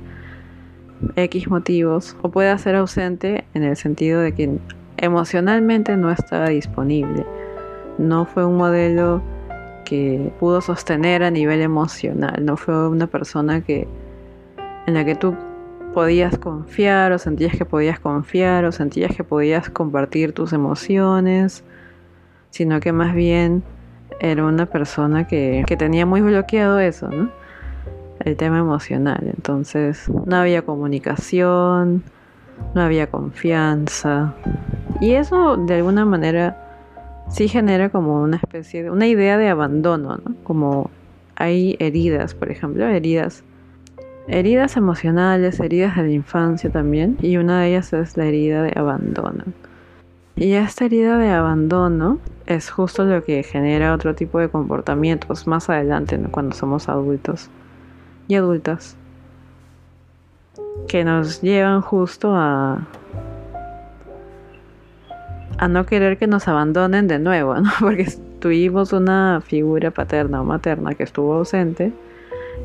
X 1.16 1.50
motivos, 1.50 2.16
o 2.22 2.32
puede 2.32 2.58
ser 2.58 2.76
ausente 2.76 3.46
en 3.54 3.64
el 3.64 3.76
sentido 3.76 4.22
de 4.22 4.32
que 4.34 4.58
emocionalmente 4.98 5.96
no 5.98 6.10
estaba 6.10 6.48
disponible. 6.50 7.26
No 7.98 8.26
fue 8.26 8.46
un 8.46 8.58
modelo 8.58 9.22
que 9.86 10.34
pudo 10.40 10.62
sostener 10.62 11.24
a 11.24 11.32
nivel 11.32 11.62
emocional, 11.62 12.46
no 12.46 12.58
fue 12.58 12.88
una 12.90 13.08
persona 13.08 13.62
que 13.62 13.88
en 14.88 14.94
la 14.94 15.06
que 15.06 15.16
tú 15.16 15.36
podías 15.94 16.38
confiar 16.38 17.12
o 17.12 17.20
sentías 17.20 17.56
que 17.56 17.66
podías 17.66 18.00
confiar 18.00 18.66
o 18.66 18.72
sentías 18.72 19.16
que 19.16 19.24
podías 19.24 19.70
compartir 19.70 20.32
tus 20.32 20.54
emociones, 20.54 21.64
sino 22.52 22.80
que 22.80 22.94
más 22.94 23.14
bien 23.14 23.64
era 24.20 24.46
una 24.46 24.66
persona 24.66 25.28
que, 25.28 25.64
tenía 25.78 26.06
muy 26.06 26.22
bloqueado 26.22 26.80
eso, 26.80 27.10
¿no? 27.10 27.30
El 28.22 28.38
tema 28.38 28.60
emocional. 28.60 29.34
Entonces 29.36 30.10
no 30.26 30.38
había 30.38 30.62
comunicación, 30.62 32.04
no 32.74 32.82
había 32.82 33.08
confianza. 33.08 34.34
Y 35.02 35.12
eso 35.12 35.58
de 35.58 35.76
alguna 35.76 36.06
manera 36.06 36.58
sí 37.30 37.50
genera 37.50 37.90
como 37.90 38.22
una 38.22 38.38
especie 38.38 38.84
de, 38.84 38.90
una 38.90 39.08
idea 39.08 39.38
de 39.38 39.50
abandono, 39.50 40.18
¿no? 40.24 40.36
Como 40.44 40.90
hay 41.36 41.76
heridas, 41.80 42.34
por 42.34 42.50
ejemplo, 42.50 42.88
heridas 42.88 43.44
heridas 44.28 44.78
emocionales, 44.78 45.60
heridas 45.60 45.96
de 45.96 46.04
la 46.04 46.12
infancia 46.12 46.70
también, 46.70 47.18
y 47.22 47.38
una 47.38 47.62
de 47.62 47.70
ellas 47.70 47.94
es 47.94 48.18
la 48.18 48.26
herida 48.26 48.64
de 48.64 48.74
abandono. 48.76 49.44
Y 50.36 50.54
esta 50.54 50.86
herida 50.86 51.18
de 51.18 51.32
abandono 51.32 52.20
es 52.46 52.70
justo 52.70 53.06
lo 53.06 53.24
que 53.24 53.42
genera 53.44 53.94
otro 53.94 54.14
tipo 54.14 54.40
de 54.40 54.50
comportamientos 54.50 55.48
más 55.48 55.70
adelante 55.70 56.20
cuando 56.32 56.56
somos 56.56 56.90
adultos 56.90 57.50
y 58.28 58.36
adultas 58.36 58.96
que 60.88 61.04
nos 61.04 61.42
llevan 61.42 61.82
justo 61.82 62.36
a 62.36 62.88
a 65.58 65.68
no 65.68 65.88
querer 65.88 66.18
que 66.20 66.28
nos 66.28 66.48
abandonen 66.48 67.08
de 67.08 67.18
nuevo, 67.18 67.56
¿no? 67.56 67.72
Porque 67.80 68.08
tuvimos 68.40 68.94
una 68.94 69.42
figura 69.42 69.90
paterna 69.90 70.42
o 70.42 70.46
materna 70.46 70.94
que 70.94 71.04
estuvo 71.04 71.34
ausente 71.34 71.92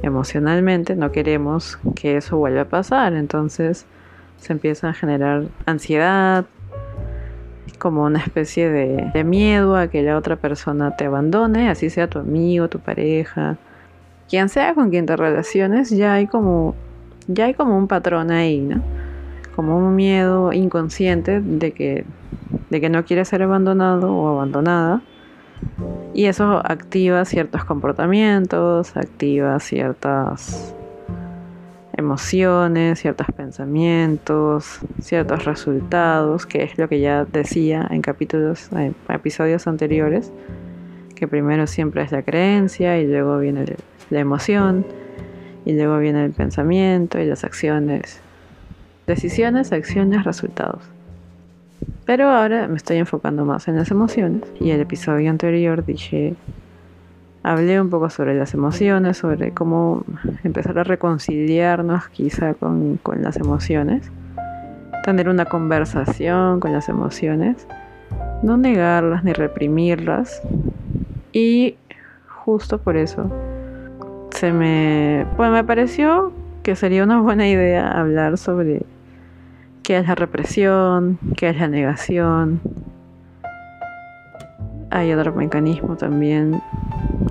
emocionalmente, 0.02 0.96
no 0.96 1.12
queremos 1.12 1.78
que 1.94 2.16
eso 2.16 2.36
vuelva 2.36 2.62
a 2.62 2.68
pasar, 2.68 3.14
entonces 3.14 3.86
se 4.38 4.52
empieza 4.52 4.88
a 4.88 4.92
generar 4.92 5.44
ansiedad, 5.66 6.44
como 7.78 8.04
una 8.04 8.20
especie 8.20 8.68
de, 8.70 9.24
miedo 9.24 9.76
a 9.76 9.88
que 9.88 10.02
la 10.02 10.16
otra 10.16 10.36
persona 10.36 10.96
te 10.96 11.06
abandone, 11.06 11.68
así 11.68 11.90
sea 11.90 12.08
tu 12.08 12.18
amigo, 12.18 12.68
tu 12.68 12.78
pareja, 12.78 13.56
quien 14.28 14.48
sea 14.48 14.74
con 14.74 14.90
quien 14.90 15.06
te 15.06 15.16
relaciones, 15.16 15.90
ya 15.90 16.14
hay 16.14 16.26
como, 16.26 16.74
ya 17.26 17.46
hay 17.46 17.54
como 17.54 17.76
un 17.76 17.88
patrón 17.88 18.30
ahí, 18.30 18.60
¿no? 18.60 18.82
Como 19.56 19.76
un 19.76 19.94
miedo 19.96 20.52
inconsciente 20.52 21.40
de 21.40 21.72
que, 21.72 22.04
de 22.70 22.80
que 22.80 22.88
no 22.88 23.04
quieres 23.04 23.28
ser 23.28 23.42
abandonado 23.42 24.14
o 24.14 24.28
abandonada 24.28 25.02
y 26.14 26.26
eso 26.26 26.60
activa 26.64 27.24
ciertos 27.24 27.64
comportamientos, 27.64 28.96
activa 28.96 29.58
ciertas 29.60 30.74
emociones, 31.94 33.00
ciertos 33.00 33.26
pensamientos, 33.36 34.80
ciertos 35.00 35.44
resultados, 35.44 36.46
que 36.46 36.64
es 36.64 36.78
lo 36.78 36.88
que 36.88 37.00
ya 37.00 37.24
decía 37.24 37.86
en 37.90 38.02
capítulos, 38.02 38.70
episodios 39.08 39.66
anteriores, 39.66 40.32
que 41.14 41.28
primero 41.28 41.66
siempre 41.66 42.02
es 42.02 42.12
la 42.12 42.22
creencia 42.22 42.98
y 42.98 43.06
luego 43.06 43.38
viene 43.38 43.64
la 44.10 44.20
emoción 44.20 44.84
y 45.64 45.74
luego 45.74 45.98
viene 45.98 46.24
el 46.24 46.32
pensamiento 46.32 47.20
y 47.20 47.26
las 47.26 47.44
acciones. 47.44 48.20
Decisiones, 49.06 49.72
acciones, 49.72 50.24
resultados. 50.24 50.82
Pero 52.04 52.28
ahora 52.30 52.68
me 52.68 52.76
estoy 52.76 52.98
enfocando 52.98 53.44
más 53.44 53.68
en 53.68 53.76
las 53.76 53.90
emociones. 53.90 54.42
Y 54.60 54.70
el 54.70 54.80
episodio 54.80 55.30
anterior 55.30 55.84
dije, 55.84 56.34
hablé 57.42 57.80
un 57.80 57.90
poco 57.90 58.10
sobre 58.10 58.34
las 58.34 58.54
emociones, 58.54 59.16
sobre 59.16 59.52
cómo 59.52 60.04
empezar 60.44 60.78
a 60.78 60.84
reconciliarnos 60.84 62.08
quizá 62.08 62.54
con, 62.54 62.98
con 63.02 63.22
las 63.22 63.36
emociones, 63.36 64.10
tener 65.04 65.28
una 65.28 65.44
conversación 65.44 66.60
con 66.60 66.72
las 66.72 66.88
emociones, 66.88 67.66
no 68.42 68.56
negarlas 68.56 69.24
ni 69.24 69.32
reprimirlas. 69.32 70.42
Y 71.32 71.76
justo 72.44 72.78
por 72.78 72.96
eso 72.96 73.30
se 74.30 74.52
me, 74.52 75.26
pues 75.36 75.50
me 75.50 75.64
pareció 75.64 76.32
que 76.62 76.76
sería 76.76 77.04
una 77.04 77.20
buena 77.20 77.48
idea 77.48 77.90
hablar 77.90 78.38
sobre 78.38 78.82
qué 79.82 79.98
es 79.98 80.06
la 80.06 80.14
represión, 80.14 81.18
qué 81.36 81.50
es 81.50 81.58
la 81.58 81.68
negación. 81.68 82.60
Hay 84.90 85.12
otro 85.12 85.32
mecanismo 85.34 85.96
también. 85.96 86.60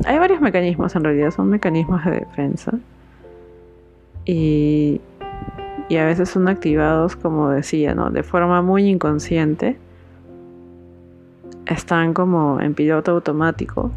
Hay 0.05 0.17
varios 0.17 0.41
mecanismos 0.41 0.95
en 0.95 1.03
realidad, 1.03 1.31
son 1.31 1.49
mecanismos 1.49 2.03
de 2.05 2.11
defensa. 2.11 2.73
Y, 4.25 5.01
y 5.89 5.97
a 5.97 6.05
veces 6.05 6.29
son 6.29 6.47
activados, 6.47 7.15
como 7.15 7.49
decía, 7.49 7.95
¿no? 7.95 8.09
de 8.09 8.23
forma 8.23 8.61
muy 8.61 8.87
inconsciente. 8.87 9.77
Están 11.67 12.13
como 12.13 12.59
en 12.59 12.73
piloto 12.73 13.11
automático, 13.11 13.91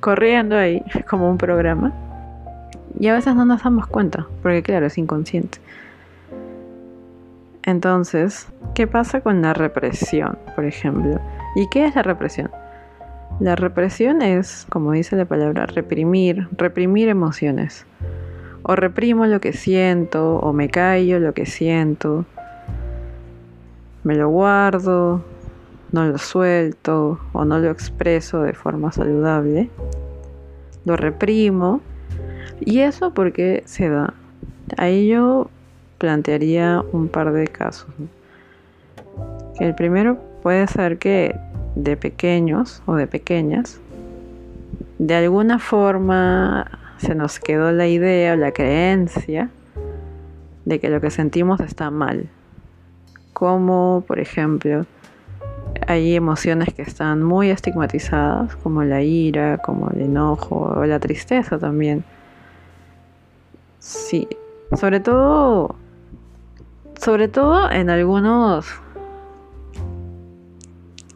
corriendo 0.00 0.56
ahí 0.56 0.82
como 1.10 1.30
un 1.30 1.38
programa. 1.38 1.92
Y 2.98 3.08
a 3.08 3.14
veces 3.14 3.34
no 3.34 3.44
nos 3.44 3.62
damos 3.64 3.86
cuenta, 3.86 4.26
porque 4.42 4.62
claro, 4.62 4.86
es 4.86 4.96
inconsciente. 4.96 5.58
Entonces, 7.64 8.48
¿qué 8.74 8.86
pasa 8.86 9.20
con 9.20 9.40
la 9.42 9.54
represión, 9.54 10.38
por 10.56 10.64
ejemplo? 10.64 11.20
¿Y 11.54 11.68
qué 11.70 11.86
es 11.86 11.94
la 11.94 12.02
represión? 12.02 12.50
La 13.38 13.56
represión 13.56 14.20
es, 14.20 14.66
como 14.68 14.92
dice 14.92 15.16
la 15.16 15.24
palabra, 15.24 15.66
reprimir, 15.66 16.48
reprimir 16.56 17.08
emociones. 17.08 17.86
O 18.64 18.76
reprimo 18.76 19.26
lo 19.26 19.40
que 19.40 19.52
siento, 19.52 20.36
o 20.38 20.52
me 20.52 20.68
callo 20.68 21.18
lo 21.18 21.34
que 21.34 21.46
siento, 21.46 22.24
me 24.04 24.16
lo 24.16 24.28
guardo, 24.28 25.24
no 25.92 26.04
lo 26.06 26.18
suelto, 26.18 27.20
o 27.32 27.44
no 27.44 27.58
lo 27.58 27.70
expreso 27.70 28.42
de 28.42 28.52
forma 28.52 28.90
saludable. 28.90 29.70
Lo 30.84 30.96
reprimo. 30.96 31.80
¿Y 32.60 32.80
eso 32.80 33.14
porque 33.14 33.62
se 33.66 33.88
da? 33.88 34.14
Ahí 34.76 35.08
yo 35.08 35.48
plantearía 36.02 36.82
un 36.90 37.06
par 37.06 37.32
de 37.32 37.46
casos. 37.46 37.86
El 39.60 39.72
primero 39.76 40.18
puede 40.42 40.66
ser 40.66 40.98
que 40.98 41.38
de 41.76 41.96
pequeños 41.96 42.82
o 42.86 42.96
de 42.96 43.06
pequeñas, 43.06 43.80
de 44.98 45.14
alguna 45.14 45.60
forma 45.60 46.66
se 46.96 47.14
nos 47.14 47.38
quedó 47.38 47.70
la 47.70 47.86
idea 47.86 48.32
o 48.32 48.36
la 48.36 48.50
creencia 48.50 49.48
de 50.64 50.80
que 50.80 50.90
lo 50.90 51.00
que 51.00 51.12
sentimos 51.12 51.60
está 51.60 51.88
mal. 51.92 52.28
Como, 53.32 54.02
por 54.08 54.18
ejemplo, 54.18 54.84
hay 55.86 56.16
emociones 56.16 56.74
que 56.74 56.82
están 56.82 57.22
muy 57.22 57.50
estigmatizadas, 57.50 58.56
como 58.56 58.82
la 58.82 59.02
ira, 59.02 59.58
como 59.58 59.88
el 59.90 60.00
enojo 60.00 60.74
o 60.76 60.84
la 60.84 60.98
tristeza 60.98 61.60
también. 61.60 62.04
Sí, 63.78 64.26
sobre 64.72 64.98
todo 64.98 65.76
sobre 67.02 67.28
todo 67.28 67.70
en 67.70 67.90
algunos... 67.90 68.66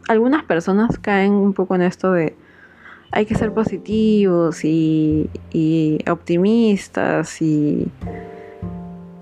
Algunas 0.07 0.43
personas 0.43 0.97
caen 0.99 1.33
un 1.33 1.53
poco 1.53 1.75
en 1.75 1.81
esto 1.81 2.13
de 2.13 2.35
hay 3.11 3.25
que 3.25 3.35
ser 3.35 3.53
positivos 3.53 4.63
y, 4.63 5.29
optimistas 6.09 7.41
y, 7.41 7.89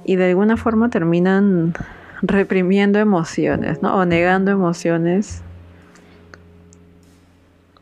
y 0.04 0.16
de 0.16 0.30
alguna 0.30 0.58
forma 0.58 0.90
terminan 0.90 1.74
reprimiendo 2.22 3.00
emociones, 3.00 3.82
¿no? 3.82 3.96
O 3.96 4.06
negando 4.06 4.52
emociones 4.52 5.44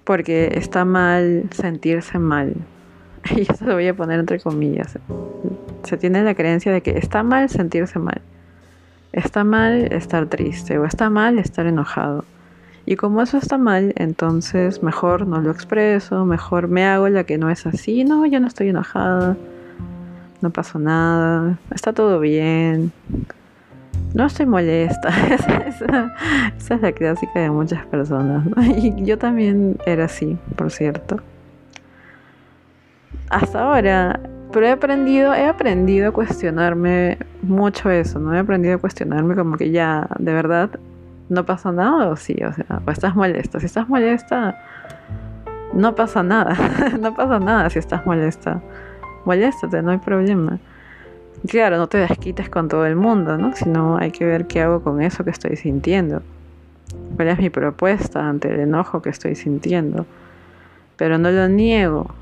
porque 0.03 0.53
está 0.55 0.85
mal 0.85 1.45
sentirse 1.51 2.19
mal. 2.19 2.55
Y 3.35 3.41
eso 3.41 3.65
lo 3.65 3.75
voy 3.75 3.87
a 3.87 3.93
poner 3.93 4.19
entre 4.19 4.39
comillas. 4.39 4.99
Se 5.83 5.97
tiene 5.97 6.23
la 6.23 6.35
creencia 6.35 6.71
de 6.73 6.81
que 6.81 6.97
está 6.97 7.23
mal 7.23 7.49
sentirse 7.49 7.99
mal. 7.99 8.21
Está 9.13 9.43
mal 9.43 9.93
estar 9.93 10.25
triste 10.25 10.77
o 10.77 10.85
está 10.85 11.09
mal 11.09 11.39
estar 11.39 11.65
enojado. 11.65 12.25
Y 12.85 12.97
como 12.97 13.21
eso 13.21 13.37
está 13.37 13.57
mal, 13.57 13.93
entonces 13.95 14.83
mejor 14.83 15.25
no 15.25 15.39
lo 15.39 15.51
expreso, 15.51 16.25
mejor 16.25 16.67
me 16.67 16.85
hago 16.85 17.07
la 17.07 17.23
que 17.23 17.37
no 17.37 17.49
es 17.49 17.65
así. 17.65 18.03
No, 18.03 18.25
yo 18.25 18.41
no 18.41 18.47
estoy 18.47 18.69
enojada, 18.69 19.37
no 20.41 20.49
pasó 20.49 20.79
nada, 20.79 21.57
está 21.71 21.93
todo 21.93 22.19
bien, 22.19 22.91
no 24.13 24.25
estoy 24.25 24.45
molesta. 24.45 25.09
esa, 25.67 26.13
es 26.57 26.81
la 26.81 26.91
clásica 26.91 27.39
de 27.39 27.49
muchas 27.49 27.85
personas. 27.85 28.45
Y 28.77 29.03
yo 29.03 29.17
también 29.17 29.77
era 29.85 30.05
así, 30.05 30.37
por 30.55 30.71
cierto. 30.71 31.21
Hasta 33.29 33.63
ahora, 33.63 34.19
pero 34.53 34.67
he 34.67 34.71
aprendido, 34.71 35.33
he 35.33 35.45
aprendido 35.45 36.09
a 36.09 36.11
cuestionarme 36.11 37.17
mucho 37.41 37.89
eso, 37.89 38.19
¿no? 38.19 38.33
He 38.33 38.39
aprendido 38.39 38.75
a 38.75 38.77
cuestionarme 38.77 39.35
como 39.35 39.57
que 39.57 39.71
ya, 39.71 40.07
de 40.19 40.33
verdad, 40.33 40.69
no 41.29 41.45
pasa 41.45 41.71
nada 41.71 42.07
o 42.07 42.15
sí, 42.15 42.35
o 42.43 42.53
sea, 42.53 42.81
o 42.85 42.91
estás 42.91 43.15
molesta. 43.15 43.59
Si 43.59 43.65
estás 43.65 43.89
molesta, 43.89 44.57
no 45.73 45.95
pasa 45.95 46.23
nada. 46.23 46.55
no 46.99 47.13
pasa 47.15 47.39
nada 47.39 47.69
si 47.69 47.79
estás 47.79 48.05
molesta. 48.05 48.61
Moléstate, 49.25 49.81
no 49.81 49.91
hay 49.91 49.97
problema. 49.97 50.59
Claro, 51.47 51.77
no 51.77 51.87
te 51.87 51.97
desquites 51.97 52.49
con 52.49 52.69
todo 52.69 52.85
el 52.85 52.95
mundo, 52.95 53.37
¿no? 53.37 53.55
Sino 53.55 53.97
hay 53.97 54.11
que 54.11 54.25
ver 54.25 54.47
qué 54.47 54.61
hago 54.61 54.81
con 54.81 55.01
eso 55.01 55.23
que 55.23 55.31
estoy 55.31 55.55
sintiendo. 55.55 56.21
¿Cuál 57.15 57.29
es 57.29 57.39
mi 57.39 57.49
propuesta 57.49 58.27
ante 58.27 58.53
el 58.53 58.59
enojo 58.61 59.01
que 59.01 59.09
estoy 59.09 59.35
sintiendo? 59.35 60.05
Pero 60.95 61.17
no 61.17 61.31
lo 61.31 61.49
niego. 61.49 62.13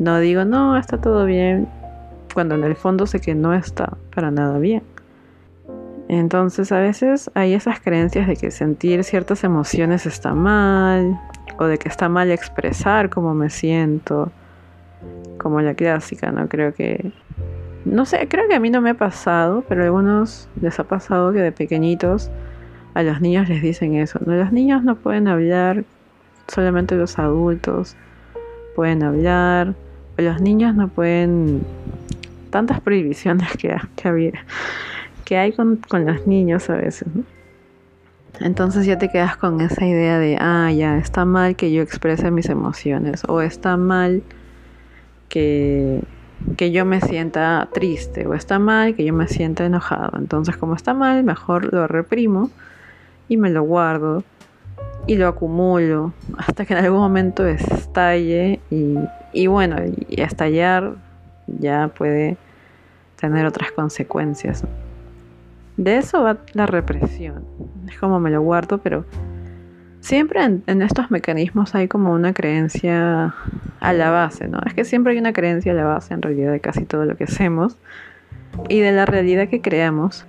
No 0.00 0.18
digo, 0.18 0.46
no, 0.46 0.78
está 0.78 0.98
todo 0.98 1.26
bien, 1.26 1.68
cuando 2.32 2.54
en 2.54 2.64
el 2.64 2.74
fondo 2.74 3.06
sé 3.06 3.20
que 3.20 3.34
no 3.34 3.52
está 3.52 3.98
para 4.14 4.30
nada 4.30 4.58
bien. 4.58 4.82
Entonces 6.08 6.72
a 6.72 6.80
veces 6.80 7.30
hay 7.34 7.52
esas 7.52 7.80
creencias 7.80 8.26
de 8.26 8.34
que 8.34 8.50
sentir 8.50 9.04
ciertas 9.04 9.44
emociones 9.44 10.06
está 10.06 10.32
mal, 10.32 11.20
o 11.58 11.66
de 11.66 11.76
que 11.76 11.90
está 11.90 12.08
mal 12.08 12.30
expresar 12.30 13.10
cómo 13.10 13.34
me 13.34 13.50
siento, 13.50 14.32
como 15.36 15.60
la 15.60 15.74
clásica, 15.74 16.32
¿no? 16.32 16.48
Creo 16.48 16.72
que 16.72 17.12
no 17.84 18.06
sé, 18.06 18.26
creo 18.26 18.48
que 18.48 18.54
a 18.54 18.60
mí 18.60 18.70
no 18.70 18.80
me 18.80 18.90
ha 18.90 18.94
pasado, 18.94 19.64
pero 19.68 19.82
a 19.82 19.84
algunos 19.84 20.48
les 20.62 20.80
ha 20.80 20.84
pasado 20.84 21.30
que 21.34 21.40
de 21.40 21.52
pequeñitos 21.52 22.30
a 22.94 23.02
los 23.02 23.20
niños 23.20 23.50
les 23.50 23.60
dicen 23.60 23.96
eso. 23.96 24.18
No, 24.24 24.34
los 24.34 24.50
niños 24.50 24.82
no 24.82 24.96
pueden 24.96 25.28
hablar, 25.28 25.84
solamente 26.48 26.94
los 26.94 27.18
adultos 27.18 27.96
pueden 28.74 29.02
hablar. 29.02 29.74
Los 30.20 30.40
niños 30.40 30.74
no 30.74 30.88
pueden... 30.88 31.62
Tantas 32.50 32.80
prohibiciones 32.80 33.48
que, 33.56 33.76
que, 33.94 34.32
que 35.24 35.36
hay 35.36 35.52
con, 35.52 35.76
con, 35.76 36.04
los 36.04 36.26
niños 36.26 36.68
a 36.68 36.74
veces. 36.74 37.08
Entonces 38.40 38.86
ya 38.86 38.98
te 38.98 39.08
quedas 39.08 39.36
con 39.36 39.60
esa 39.60 39.86
idea 39.86 40.18
de, 40.18 40.36
ah, 40.40 40.72
ya, 40.72 40.98
está 40.98 41.24
mal 41.24 41.54
que 41.54 41.70
yo 41.70 41.80
exprese 41.80 42.32
mis 42.32 42.48
emociones. 42.48 43.22
O 43.28 43.40
está 43.40 43.76
mal 43.76 44.24
que 45.28 46.02
que 46.56 46.70
yo 46.70 46.84
me 46.84 47.00
sienta 47.00 47.68
triste 47.72 48.26
o 48.26 48.34
está 48.34 48.58
mal 48.58 48.94
que 48.94 49.04
yo 49.04 49.12
me 49.12 49.28
sienta 49.28 49.64
enojado. 49.64 50.18
Entonces 50.18 50.56
como 50.56 50.74
está 50.74 50.94
mal, 50.94 51.22
mejor 51.24 51.72
lo 51.72 51.86
reprimo 51.86 52.50
y 53.28 53.36
me 53.36 53.50
lo 53.50 53.62
guardo 53.62 54.24
y 55.06 55.16
lo 55.16 55.28
acumulo 55.28 56.12
hasta 56.38 56.64
que 56.64 56.74
en 56.74 56.84
algún 56.84 57.00
momento 57.00 57.46
estalle 57.46 58.60
y, 58.70 58.96
y 59.32 59.46
bueno, 59.46 59.76
y 60.08 60.20
estallar 60.20 60.94
ya 61.46 61.88
puede 61.88 62.36
tener 63.16 63.46
otras 63.46 63.72
consecuencias. 63.72 64.64
De 65.76 65.96
eso 65.96 66.22
va 66.22 66.38
la 66.52 66.66
represión. 66.66 67.44
Es 67.88 67.98
como 67.98 68.20
me 68.20 68.30
lo 68.30 68.42
guardo, 68.42 68.78
pero 68.78 69.04
siempre 70.00 70.42
en, 70.44 70.82
estos 70.82 71.10
mecanismos 71.10 71.74
hay 71.74 71.88
como 71.88 72.12
una 72.12 72.32
creencia 72.32 73.34
a 73.80 73.92
la 73.92 74.10
base, 74.10 74.48
¿no? 74.48 74.58
Es 74.66 74.74
que 74.74 74.84
siempre 74.84 75.12
hay 75.12 75.18
una 75.18 75.32
creencia 75.32 75.72
a 75.72 75.74
la 75.74 75.84
base 75.84 76.14
en 76.14 76.22
realidad 76.22 76.52
de 76.52 76.60
casi 76.60 76.84
todo 76.84 77.04
lo 77.04 77.16
que 77.16 77.24
hacemos 77.24 77.76
y 78.68 78.80
de 78.80 78.92
la 78.92 79.06
realidad 79.06 79.48
que 79.48 79.60
creamos, 79.60 80.26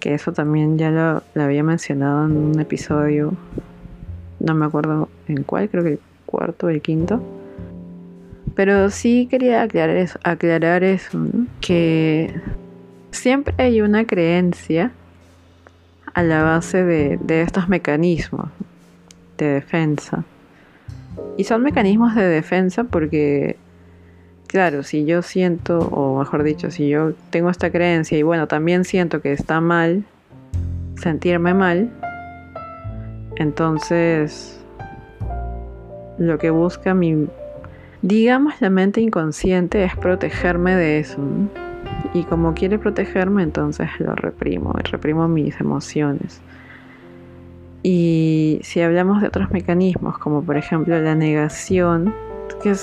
que 0.00 0.14
eso 0.14 0.32
también 0.32 0.78
ya 0.78 0.90
lo, 0.90 1.42
había 1.42 1.62
mencionado 1.62 2.26
en 2.26 2.36
un 2.36 2.60
episodio, 2.60 3.32
no 4.40 4.54
me 4.54 4.66
acuerdo 4.66 5.08
en 5.28 5.44
cuál, 5.44 5.68
creo 5.70 5.82
que 5.82 5.92
el 5.92 6.00
cuarto 6.26 6.66
o 6.66 6.70
el 6.70 6.82
quinto. 6.82 7.22
Pero 8.54 8.90
sí 8.90 9.26
quería 9.30 9.62
aclarar 9.62 9.96
eso, 9.96 10.18
aclarar 10.22 10.84
eso 10.84 11.18
que 11.60 12.32
siempre 13.10 13.54
hay 13.58 13.80
una 13.80 14.06
creencia 14.06 14.92
a 16.12 16.22
la 16.22 16.42
base 16.42 16.84
de, 16.84 17.18
de 17.20 17.42
estos 17.42 17.68
mecanismos 17.68 18.48
de 19.38 19.46
defensa. 19.46 20.24
Y 21.36 21.44
son 21.44 21.62
mecanismos 21.62 22.14
de 22.14 22.28
defensa 22.28 22.84
porque, 22.84 23.56
claro, 24.46 24.84
si 24.84 25.04
yo 25.04 25.22
siento, 25.22 25.80
o 25.80 26.20
mejor 26.20 26.44
dicho, 26.44 26.70
si 26.70 26.88
yo 26.88 27.12
tengo 27.30 27.50
esta 27.50 27.70
creencia 27.70 28.16
y 28.16 28.22
bueno, 28.22 28.46
también 28.46 28.84
siento 28.84 29.20
que 29.20 29.32
está 29.32 29.60
mal 29.60 30.04
sentirme 30.96 31.54
mal, 31.54 31.90
entonces 33.36 34.60
lo 36.18 36.38
que 36.38 36.50
busca 36.50 36.94
mi, 36.94 37.26
digamos, 38.04 38.60
la 38.60 38.68
mente 38.68 39.00
inconsciente 39.00 39.82
es 39.82 39.96
protegerme 39.96 40.76
de 40.76 40.98
eso. 40.98 41.16
Y 42.12 42.24
como 42.24 42.52
quiere 42.52 42.78
protegerme, 42.78 43.42
entonces 43.42 43.88
lo 43.98 44.14
reprimo, 44.14 44.74
reprimo 44.90 45.26
mis 45.26 45.58
emociones. 45.58 46.42
Y 47.82 48.60
si 48.62 48.82
hablamos 48.82 49.22
de 49.22 49.28
otros 49.28 49.50
mecanismos, 49.50 50.18
como 50.18 50.42
por 50.42 50.58
ejemplo 50.58 51.00
la 51.00 51.14
negación, 51.14 52.14
que 52.62 52.74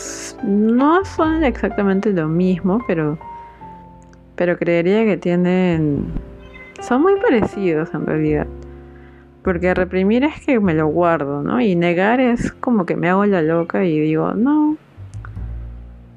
no 0.43 1.05
son 1.05 1.43
exactamente 1.43 2.11
lo 2.13 2.27
mismo, 2.27 2.79
pero, 2.87 3.19
pero 4.35 4.57
creería 4.57 5.05
que 5.05 5.17
tienen... 5.17 6.05
Son 6.81 7.03
muy 7.03 7.15
parecidos 7.17 7.93
en 7.93 8.07
realidad. 8.07 8.47
Porque 9.43 9.71
reprimir 9.75 10.23
es 10.23 10.43
que 10.43 10.59
me 10.59 10.73
lo 10.73 10.87
guardo, 10.87 11.43
¿no? 11.43 11.61
Y 11.61 11.75
negar 11.75 12.19
es 12.19 12.51
como 12.53 12.87
que 12.87 12.95
me 12.95 13.07
hago 13.07 13.23
la 13.27 13.43
loca 13.43 13.85
y 13.85 13.99
digo, 13.99 14.33
no, 14.33 14.77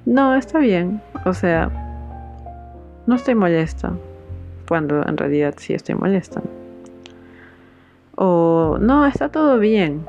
no, 0.07 0.35
está 0.35 0.59
bien. 0.59 1.01
O 1.25 1.35
sea, 1.35 1.71
no 3.07 3.15
estoy 3.15 3.35
molesta. 3.35 3.93
Cuando 4.69 5.07
en 5.07 5.17
realidad 5.17 5.55
sí 5.59 5.75
estoy 5.75 5.95
molesta. 5.95 6.43
O 8.17 8.79
no, 8.81 9.07
está 9.07 9.29
todo 9.29 9.59
bien. 9.59 10.07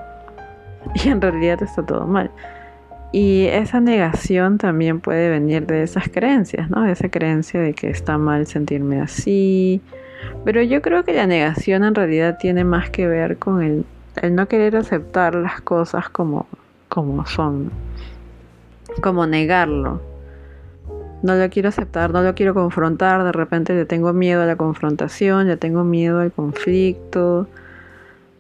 Y 1.04 1.10
en 1.10 1.20
realidad 1.20 1.64
está 1.64 1.84
todo 1.84 2.06
mal. 2.06 2.30
Y 3.12 3.46
esa 3.46 3.80
negación 3.80 4.58
también 4.58 5.00
puede 5.00 5.30
venir 5.30 5.66
de 5.66 5.84
esas 5.84 6.10
creencias, 6.10 6.70
¿no? 6.70 6.84
De 6.84 6.92
esa 6.92 7.10
creencia 7.10 7.60
de 7.60 7.74
que 7.74 7.90
está 7.90 8.18
mal 8.18 8.46
sentirme 8.46 9.02
así. 9.02 9.82
Pero 10.44 10.62
yo 10.62 10.82
creo 10.82 11.04
que 11.04 11.14
la 11.14 11.26
negación 11.26 11.84
en 11.84 11.96
realidad 11.96 12.38
tiene 12.40 12.64
más 12.64 12.90
que 12.90 13.08
ver 13.08 13.38
con 13.38 13.62
el, 13.62 13.86
no 14.36 14.48
querer 14.48 14.76
aceptar 14.76 15.36
las 15.36 15.62
cosas 15.62 16.10
como, 16.10 16.48
como 16.90 17.26
son. 17.26 17.72
Como 19.02 19.26
negarlo. 19.28 20.02
No 21.22 21.36
lo 21.36 21.50
quiero 21.50 21.70
aceptar, 21.70 22.12
no 22.12 22.22
lo 22.22 22.36
quiero 22.36 22.54
confrontar. 22.54 23.24
De 23.24 23.32
repente 23.32 23.74
le 23.74 23.86
tengo 23.86 24.14
miedo 24.14 24.44
a 24.44 24.46
la 24.46 24.56
confrontación, 24.56 25.48
le 25.48 25.58
tengo 25.58 25.84
miedo 25.84 26.20
al 26.20 26.32
conflicto 26.32 27.48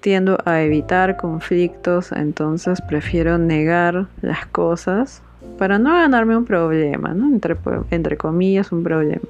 tiendo 0.05 0.37
a 0.45 0.61
evitar 0.61 1.17
conflictos, 1.17 2.11
entonces 2.11 2.79
prefiero 2.79 3.39
negar 3.39 4.05
las 4.21 4.45
cosas 4.45 5.23
para 5.57 5.79
no 5.79 5.93
ganarme 5.93 6.37
un 6.37 6.45
problema, 6.45 7.15
¿no? 7.15 7.25
Entre, 7.25 7.57
entre 7.89 8.15
comillas, 8.15 8.71
un 8.71 8.83
problema. 8.83 9.23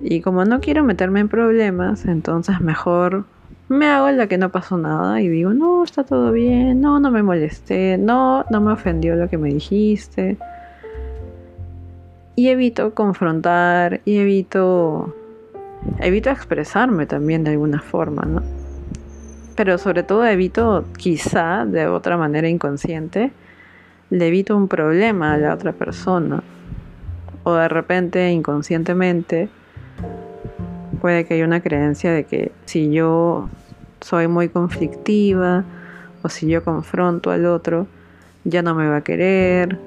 Y 0.00 0.22
como 0.22 0.46
no 0.46 0.60
quiero 0.60 0.84
meterme 0.84 1.20
en 1.20 1.28
problemas, 1.28 2.06
entonces 2.06 2.62
mejor 2.62 3.24
me 3.68 3.86
hago 3.86 4.10
la 4.10 4.26
que 4.26 4.38
no 4.38 4.50
pasó 4.50 4.76
nada 4.78 5.20
y 5.20 5.28
digo, 5.28 5.52
no, 5.52 5.82
está 5.82 6.04
todo 6.04 6.32
bien, 6.32 6.80
no, 6.80 7.00
no 7.00 7.10
me 7.10 7.22
molesté, 7.22 7.98
no, 7.98 8.44
no 8.50 8.60
me 8.60 8.72
ofendió 8.72 9.16
lo 9.16 9.28
que 9.28 9.38
me 9.38 9.48
dijiste. 9.48 10.36
Y 12.36 12.48
evito 12.48 12.94
confrontar 12.94 14.00
y 14.04 14.18
evito 14.18 15.14
evito 16.00 16.30
expresarme 16.30 17.06
también 17.06 17.44
de 17.44 17.50
alguna 17.52 17.80
forma, 17.80 18.22
¿no? 18.22 18.42
Pero 19.56 19.78
sobre 19.78 20.02
todo 20.02 20.26
evito, 20.26 20.84
quizá 20.98 21.64
de 21.64 21.86
otra 21.86 22.16
manera 22.16 22.48
inconsciente, 22.48 23.32
le 24.10 24.28
evito 24.28 24.56
un 24.56 24.68
problema 24.68 25.32
a 25.32 25.38
la 25.38 25.54
otra 25.54 25.72
persona. 25.72 26.42
O 27.42 27.54
de 27.54 27.68
repente, 27.68 28.30
inconscientemente, 28.30 29.48
puede 31.06 31.24
que 31.24 31.34
haya 31.34 31.44
una 31.44 31.60
creencia 31.60 32.10
de 32.10 32.24
que 32.24 32.50
si 32.64 32.90
yo 32.90 33.48
soy 34.00 34.26
muy 34.26 34.48
conflictiva 34.48 35.62
o 36.24 36.28
si 36.28 36.48
yo 36.48 36.64
confronto 36.64 37.30
al 37.30 37.46
otro, 37.46 37.86
ya 38.42 38.60
no 38.60 38.74
me 38.74 38.88
va 38.88 38.96
a 38.96 39.00
querer 39.02 39.78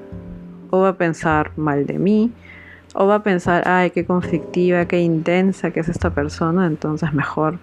o 0.69 0.79
va 0.79 0.87
a 0.87 0.93
pensar 0.93 1.51
mal 1.57 1.85
de 1.85 1.99
mí 1.99 2.31
o 2.93 3.05
va 3.05 3.15
a 3.15 3.23
pensar, 3.23 3.67
ay, 3.67 3.91
qué 3.91 4.05
conflictiva, 4.05 4.85
qué 4.85 5.01
intensa 5.01 5.71
que 5.71 5.81
es 5.81 5.89
esta 5.89 6.09
persona, 6.09 6.67
entonces 6.67 7.11
mejor 7.11 7.59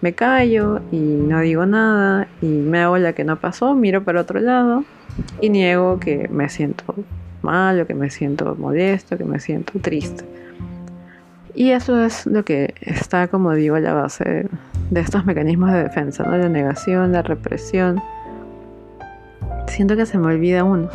me 0.00 0.12
callo 0.12 0.78
y 0.92 0.98
no 0.98 1.40
digo 1.40 1.66
nada 1.66 2.28
y 2.40 2.46
me 2.46 2.78
hago 2.78 2.98
la 2.98 3.14
que 3.14 3.24
no 3.24 3.34
pasó, 3.34 3.74
miro 3.74 4.04
para 4.04 4.20
otro 4.20 4.38
lado 4.38 4.84
y 5.40 5.50
niego 5.50 5.98
que 5.98 6.28
me 6.28 6.48
siento 6.48 6.94
mal 7.42 7.80
o 7.80 7.86
que 7.88 7.94
me 7.94 8.10
siento 8.10 8.54
molesto, 8.54 9.18
que 9.18 9.24
me 9.24 9.40
siento 9.40 9.76
triste. 9.80 10.45
Y 11.56 11.70
eso 11.70 12.04
es 12.04 12.26
lo 12.26 12.44
que 12.44 12.74
está, 12.82 13.28
como 13.28 13.54
digo, 13.54 13.76
a 13.76 13.80
la 13.80 13.94
base 13.94 14.46
de 14.90 15.00
estos 15.00 15.24
mecanismos 15.24 15.72
de 15.72 15.84
defensa, 15.84 16.22
¿no? 16.22 16.36
La 16.36 16.50
negación, 16.50 17.12
la 17.12 17.22
represión. 17.22 18.02
Siento 19.66 19.96
que 19.96 20.04
se 20.04 20.18
me 20.18 20.26
olvida 20.26 20.64
uno. 20.64 20.90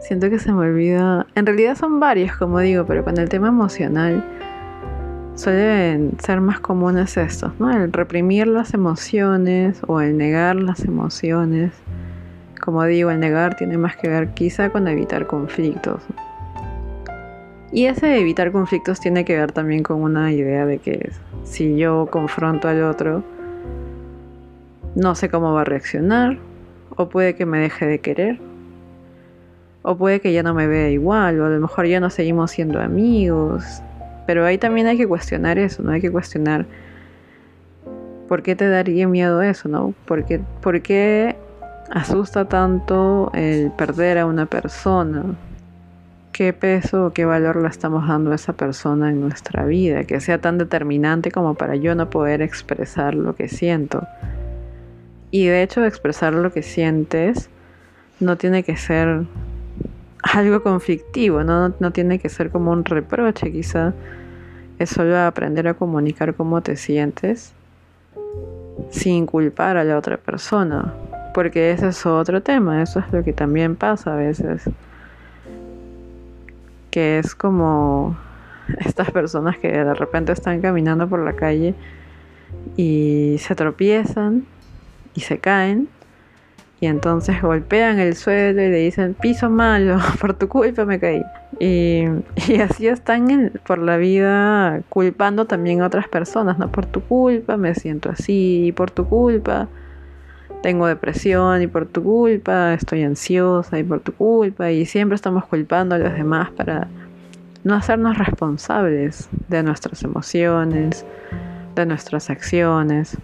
Siento 0.00 0.30
que 0.30 0.38
se 0.38 0.52
me 0.52 0.60
olvida... 0.60 1.26
En 1.34 1.44
realidad 1.44 1.76
son 1.76 1.98
varios, 1.98 2.36
como 2.36 2.60
digo, 2.60 2.86
pero 2.86 3.04
con 3.04 3.18
el 3.18 3.28
tema 3.28 3.48
emocional 3.48 4.24
suelen 5.34 6.12
ser 6.22 6.40
más 6.40 6.60
comunes 6.60 7.16
estos, 7.16 7.58
¿no? 7.58 7.72
El 7.72 7.92
reprimir 7.92 8.46
las 8.46 8.74
emociones 8.74 9.80
o 9.88 10.00
el 10.00 10.16
negar 10.16 10.54
las 10.54 10.84
emociones. 10.84 11.72
Como 12.60 12.84
digo, 12.84 13.10
el 13.10 13.18
negar 13.18 13.56
tiene 13.56 13.76
más 13.76 13.96
que 13.96 14.08
ver 14.08 14.28
quizá 14.34 14.70
con 14.70 14.86
evitar 14.86 15.26
conflictos. 15.26 16.00
Y 17.72 17.86
ese 17.86 18.18
evitar 18.18 18.50
conflictos 18.50 18.98
tiene 18.98 19.24
que 19.24 19.36
ver 19.36 19.52
también 19.52 19.82
con 19.82 20.02
una 20.02 20.32
idea 20.32 20.66
de 20.66 20.78
que 20.78 21.10
si 21.44 21.76
yo 21.76 22.08
confronto 22.10 22.66
al 22.66 22.82
otro, 22.82 23.22
no 24.96 25.14
sé 25.14 25.28
cómo 25.28 25.52
va 25.52 25.60
a 25.60 25.64
reaccionar, 25.64 26.38
o 26.96 27.08
puede 27.08 27.36
que 27.36 27.46
me 27.46 27.58
deje 27.58 27.86
de 27.86 28.00
querer, 28.00 28.40
o 29.82 29.96
puede 29.96 30.20
que 30.20 30.32
ya 30.32 30.42
no 30.42 30.52
me 30.52 30.66
vea 30.66 30.90
igual, 30.90 31.40
o 31.40 31.46
a 31.46 31.48
lo 31.48 31.60
mejor 31.60 31.86
ya 31.86 32.00
no 32.00 32.10
seguimos 32.10 32.50
siendo 32.50 32.80
amigos. 32.80 33.64
Pero 34.26 34.44
ahí 34.44 34.58
también 34.58 34.86
hay 34.86 34.96
que 34.96 35.06
cuestionar 35.06 35.58
eso, 35.58 35.82
¿no? 35.82 35.92
Hay 35.92 36.00
que 36.00 36.10
cuestionar 36.10 36.66
por 38.28 38.42
qué 38.42 38.54
te 38.56 38.68
daría 38.68 39.08
miedo 39.08 39.42
eso, 39.42 39.68
¿no? 39.68 39.94
¿Por 40.06 40.24
qué, 40.24 40.40
por 40.60 40.82
qué 40.82 41.36
asusta 41.90 42.44
tanto 42.44 43.30
el 43.32 43.70
perder 43.72 44.18
a 44.18 44.26
una 44.26 44.46
persona? 44.46 45.24
Qué 46.32 46.52
peso 46.52 47.06
o 47.06 47.12
qué 47.12 47.24
valor 47.24 47.56
le 47.56 47.68
estamos 47.68 48.06
dando 48.06 48.32
a 48.32 48.34
esa 48.34 48.52
persona 48.52 49.10
en 49.10 49.20
nuestra 49.20 49.64
vida, 49.64 50.04
que 50.04 50.20
sea 50.20 50.40
tan 50.40 50.58
determinante 50.58 51.30
como 51.30 51.54
para 51.54 51.76
yo 51.76 51.94
no 51.94 52.10
poder 52.10 52.42
expresar 52.42 53.14
lo 53.14 53.34
que 53.34 53.48
siento. 53.48 54.06
Y 55.30 55.46
de 55.46 55.62
hecho 55.62 55.84
expresar 55.84 56.32
lo 56.34 56.52
que 56.52 56.62
sientes 56.62 57.50
no 58.18 58.36
tiene 58.36 58.62
que 58.62 58.76
ser 58.76 59.24
algo 60.22 60.62
conflictivo, 60.62 61.44
¿no? 61.44 61.74
no, 61.80 61.92
tiene 61.92 62.18
que 62.18 62.28
ser 62.28 62.50
como 62.50 62.72
un 62.72 62.84
reproche, 62.84 63.50
quizá 63.50 63.94
es 64.78 64.90
solo 64.90 65.18
aprender 65.18 65.68
a 65.68 65.74
comunicar 65.74 66.34
cómo 66.34 66.62
te 66.62 66.76
sientes 66.76 67.52
sin 68.90 69.26
culpar 69.26 69.76
a 69.76 69.84
la 69.84 69.96
otra 69.96 70.16
persona, 70.16 70.94
porque 71.34 71.70
ese 71.70 71.88
es 71.88 72.06
otro 72.06 72.42
tema, 72.42 72.82
eso 72.82 73.00
es 73.00 73.12
lo 73.12 73.22
que 73.22 73.32
también 73.32 73.76
pasa 73.76 74.14
a 74.14 74.16
veces 74.16 74.68
que 76.90 77.18
es 77.18 77.34
como 77.34 78.16
estas 78.78 79.10
personas 79.10 79.58
que 79.58 79.68
de 79.68 79.94
repente 79.94 80.32
están 80.32 80.60
caminando 80.60 81.08
por 81.08 81.20
la 81.20 81.34
calle 81.34 81.74
y 82.76 83.36
se 83.38 83.54
tropiezan 83.54 84.44
y 85.14 85.20
se 85.20 85.38
caen 85.38 85.88
y 86.80 86.86
entonces 86.86 87.42
golpean 87.42 87.98
el 87.98 88.16
suelo 88.16 88.62
y 88.62 88.70
le 88.70 88.78
dicen 88.78 89.14
piso 89.14 89.50
malo, 89.50 89.98
por 90.20 90.34
tu 90.34 90.48
culpa 90.48 90.86
me 90.86 90.98
caí. 90.98 91.22
Y, 91.58 92.04
así 92.62 92.88
están 92.88 93.52
por 93.66 93.78
la 93.78 93.98
vida 93.98 94.80
culpando 94.88 95.44
también 95.44 95.82
a 95.82 95.86
otras 95.86 96.08
personas, 96.08 96.58
¿no? 96.58 96.72
Por 96.72 96.86
tu 96.86 97.02
culpa 97.02 97.58
me 97.58 97.74
siento 97.74 98.10
así, 98.10 98.72
por 98.74 98.90
tu 98.90 99.06
culpa 99.06 99.68
tengo 100.62 100.86
depresión 100.86 101.62
y 101.62 101.66
por 101.66 101.86
tu 101.86 102.02
culpa 102.02 102.74
estoy 102.74 103.02
ansiosa 103.02 103.78
y 103.78 103.82
por 103.82 104.00
tu 104.00 104.12
culpa 104.12 104.70
y 104.70 104.86
siempre 104.86 105.16
estamos 105.16 105.44
culpando 105.46 105.94
a 105.94 105.98
los 105.98 106.12
demás 106.12 106.50
para 106.50 106.88
no 107.64 107.74
hacernos 107.74 108.18
responsables 108.18 109.28
de 109.48 109.62
nuestras 109.62 110.02
emociones, 110.02 111.04
de 111.74 111.86
nuestras 111.86 112.30
acciones. 112.30 113.16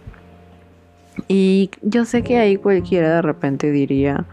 Y 1.28 1.70
yo 1.82 2.04
sé 2.04 2.22
que 2.22 2.38
ahí 2.38 2.56
cualquiera 2.56 3.16
de 3.16 3.22
repente 3.22 3.70
diría, 3.70 4.26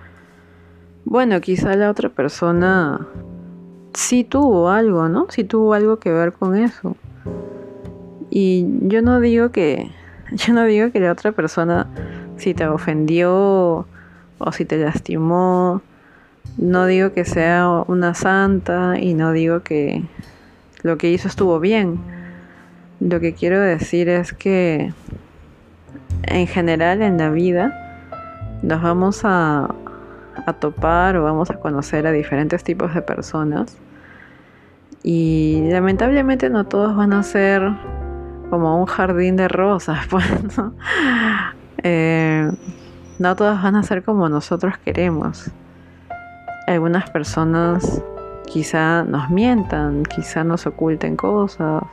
bueno, 1.05 1.39
quizá 1.41 1.75
la 1.75 1.89
otra 1.89 2.09
persona 2.09 3.07
sí 3.93 4.23
tuvo 4.23 4.69
algo, 4.69 5.07
¿no? 5.07 5.27
Sí 5.29 5.43
tuvo 5.43 5.73
algo 5.73 5.99
que 5.99 6.11
ver 6.11 6.33
con 6.33 6.55
eso. 6.55 6.97
Y 8.29 8.65
yo 8.87 9.01
no 9.01 9.19
digo 9.19 9.51
que 9.51 9.91
yo 10.31 10.53
no 10.53 10.65
digo 10.65 10.91
que 10.91 10.99
la 10.99 11.11
otra 11.11 11.31
persona 11.31 11.87
si 12.43 12.53
te 12.53 12.67
ofendió 12.67 13.87
o 14.37 14.51
si 14.51 14.65
te 14.65 14.77
lastimó. 14.77 15.81
No 16.57 16.85
digo 16.85 17.13
que 17.13 17.25
sea 17.25 17.83
una 17.87 18.13
santa 18.13 18.99
y 18.99 19.13
no 19.13 19.31
digo 19.31 19.61
que 19.61 20.03
lo 20.83 20.97
que 20.97 21.09
hizo 21.09 21.27
estuvo 21.27 21.59
bien. 21.59 21.99
Lo 22.99 23.19
que 23.19 23.33
quiero 23.33 23.59
decir 23.59 24.09
es 24.09 24.33
que 24.33 24.93
en 26.23 26.47
general 26.47 27.01
en 27.01 27.17
la 27.17 27.29
vida 27.29 28.59
nos 28.61 28.81
vamos 28.81 29.21
a, 29.23 29.73
a 30.45 30.53
topar 30.53 31.17
o 31.17 31.23
vamos 31.23 31.49
a 31.49 31.59
conocer 31.59 32.05
a 32.07 32.11
diferentes 32.11 32.63
tipos 32.63 32.93
de 32.93 33.01
personas 33.01 33.77
y 35.03 35.67
lamentablemente 35.69 36.49
no 36.49 36.65
todos 36.65 36.95
van 36.95 37.13
a 37.13 37.23
ser 37.23 37.61
como 38.49 38.79
un 38.79 38.85
jardín 38.85 39.35
de 39.35 39.47
rosas, 39.47 40.05
pues, 40.09 40.25
¿no? 40.57 40.73
Eh, 41.83 42.49
no 43.19 43.35
todas 43.35 43.61
van 43.61 43.75
a 43.75 43.83
ser 43.83 44.03
como 44.03 44.29
nosotros 44.29 44.77
queremos. 44.77 45.51
Algunas 46.67 47.09
personas 47.09 48.01
quizá 48.45 49.03
nos 49.03 49.29
mientan, 49.29 50.03
quizá 50.03 50.43
nos 50.43 50.65
oculten 50.65 51.15
cosas, 51.15 51.83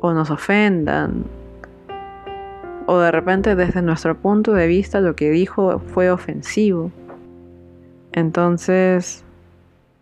o 0.00 0.12
nos 0.12 0.30
ofendan, 0.30 1.24
o 2.86 2.98
de 2.98 3.10
repente 3.10 3.56
desde 3.56 3.82
nuestro 3.82 4.16
punto 4.16 4.52
de 4.52 4.66
vista 4.66 5.00
lo 5.00 5.16
que 5.16 5.30
dijo 5.30 5.78
fue 5.78 6.10
ofensivo. 6.10 6.90
Entonces, 8.12 9.24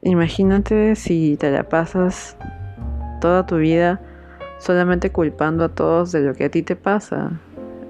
imagínate 0.03 0.97
si 0.97 1.37
te 1.37 1.51
la 1.51 1.69
pasas 1.69 2.37
toda 3.21 3.47
tu 3.47 3.57
vida 3.57 4.01
solamente 4.59 5.11
culpando 5.11 5.65
a 5.65 5.69
todos 5.69 6.13
de 6.13 6.21
lo 6.21 6.35
que 6.35 6.45
a 6.45 6.51
ti 6.51 6.63
te 6.63 6.77
pasa. 6.77 7.41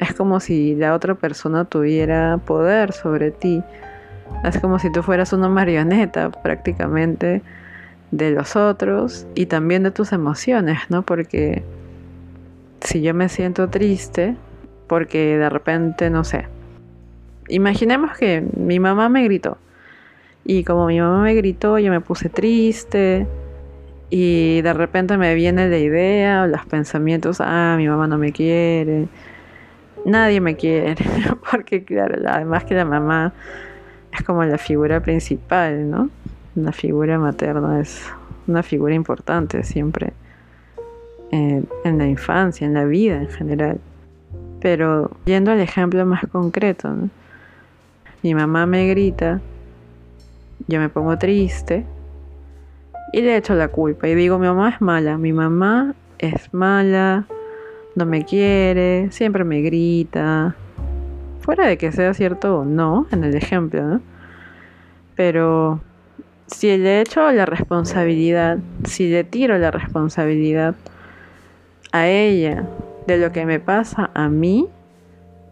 Es 0.02 0.14
como 0.14 0.40
si 0.40 0.74
la 0.74 0.94
otra 0.94 1.14
persona 1.14 1.64
tuviera 1.64 2.40
poder 2.44 2.92
sobre 2.92 3.30
ti. 3.30 3.62
Es 4.42 4.58
como 4.58 4.80
si 4.80 4.90
tú 4.90 5.00
fueras 5.04 5.32
una 5.32 5.48
marioneta 5.48 6.30
prácticamente 6.30 7.40
de 8.10 8.32
los 8.32 8.56
otros 8.56 9.28
y 9.36 9.46
también 9.46 9.84
de 9.84 9.92
tus 9.92 10.10
emociones, 10.10 10.80
¿no? 10.88 11.02
Porque 11.02 11.62
si 12.80 13.00
yo 13.00 13.14
me 13.14 13.28
siento 13.28 13.68
triste, 13.68 14.34
porque 14.88 15.38
de 15.38 15.48
repente, 15.48 16.10
no 16.10 16.24
sé, 16.24 16.48
imaginemos 17.48 18.18
que 18.18 18.44
mi 18.56 18.80
mamá 18.80 19.08
me 19.08 19.22
gritó 19.22 19.56
y 20.44 20.64
como 20.64 20.86
mi 20.86 21.00
mamá 21.00 21.22
me 21.22 21.34
gritó, 21.34 21.78
yo 21.78 21.92
me 21.92 22.00
puse 22.00 22.28
triste 22.28 23.28
y 24.10 24.62
de 24.62 24.72
repente 24.74 25.16
me 25.16 25.32
viene 25.36 25.68
la 25.68 25.78
idea 25.78 26.42
o 26.42 26.46
los 26.48 26.66
pensamientos, 26.66 27.40
ah, 27.40 27.76
mi 27.78 27.86
mamá 27.86 28.08
no 28.08 28.18
me 28.18 28.32
quiere, 28.32 29.06
nadie 30.04 30.40
me 30.40 30.56
quiere, 30.56 30.94
porque 31.50 31.84
claro, 31.84 32.16
además 32.26 32.64
que 32.64 32.74
la 32.74 32.84
mamá 32.84 33.32
es 34.12 34.22
como 34.22 34.44
la 34.44 34.58
figura 34.58 35.00
principal, 35.00 35.90
¿no? 35.90 36.10
La 36.54 36.72
figura 36.72 37.18
materna 37.18 37.80
es 37.80 38.04
una 38.46 38.62
figura 38.62 38.94
importante 38.94 39.62
siempre 39.62 40.12
en, 41.30 41.66
la 41.84 42.06
infancia, 42.06 42.66
en 42.66 42.74
la 42.74 42.84
vida 42.84 43.16
en 43.16 43.28
general. 43.28 43.80
Pero 44.60 45.10
yendo 45.24 45.50
al 45.50 45.60
ejemplo 45.60 46.04
más 46.06 46.26
concreto, 46.30 46.94
mi 48.22 48.34
mamá 48.34 48.66
me 48.66 48.86
grita, 48.88 49.40
yo 50.68 50.78
me 50.78 50.88
pongo 50.88 51.18
triste 51.18 51.84
y 53.12 53.22
le 53.22 53.36
echo 53.36 53.54
la 53.54 53.68
culpa 53.68 54.08
y 54.08 54.14
digo, 54.14 54.38
mi 54.38 54.46
mamá 54.46 54.70
es 54.70 54.80
mala, 54.80 55.18
mi 55.18 55.32
mamá 55.32 55.94
es 56.18 56.52
mala, 56.52 57.26
no 57.94 58.06
me 58.06 58.24
quiere, 58.24 59.10
siempre 59.10 59.44
me 59.44 59.60
grita. 59.62 60.54
Fuera 61.40 61.66
de 61.66 61.76
que 61.76 61.92
sea 61.92 62.14
cierto 62.14 62.60
o 62.60 62.64
no, 62.64 63.06
en 63.10 63.24
el 63.24 63.34
ejemplo, 63.34 63.82
¿no? 63.82 64.00
Pero 65.16 65.80
si 66.46 66.76
le 66.76 67.00
echo 67.00 67.30
la 67.32 67.46
responsabilidad, 67.46 68.58
si 68.84 69.10
le 69.10 69.24
tiro 69.24 69.58
la 69.58 69.70
responsabilidad 69.70 70.74
a 71.92 72.08
ella 72.08 72.66
de 73.06 73.18
lo 73.18 73.32
que 73.32 73.44
me 73.44 73.60
pasa 73.60 74.10
a 74.14 74.28
mí, 74.28 74.68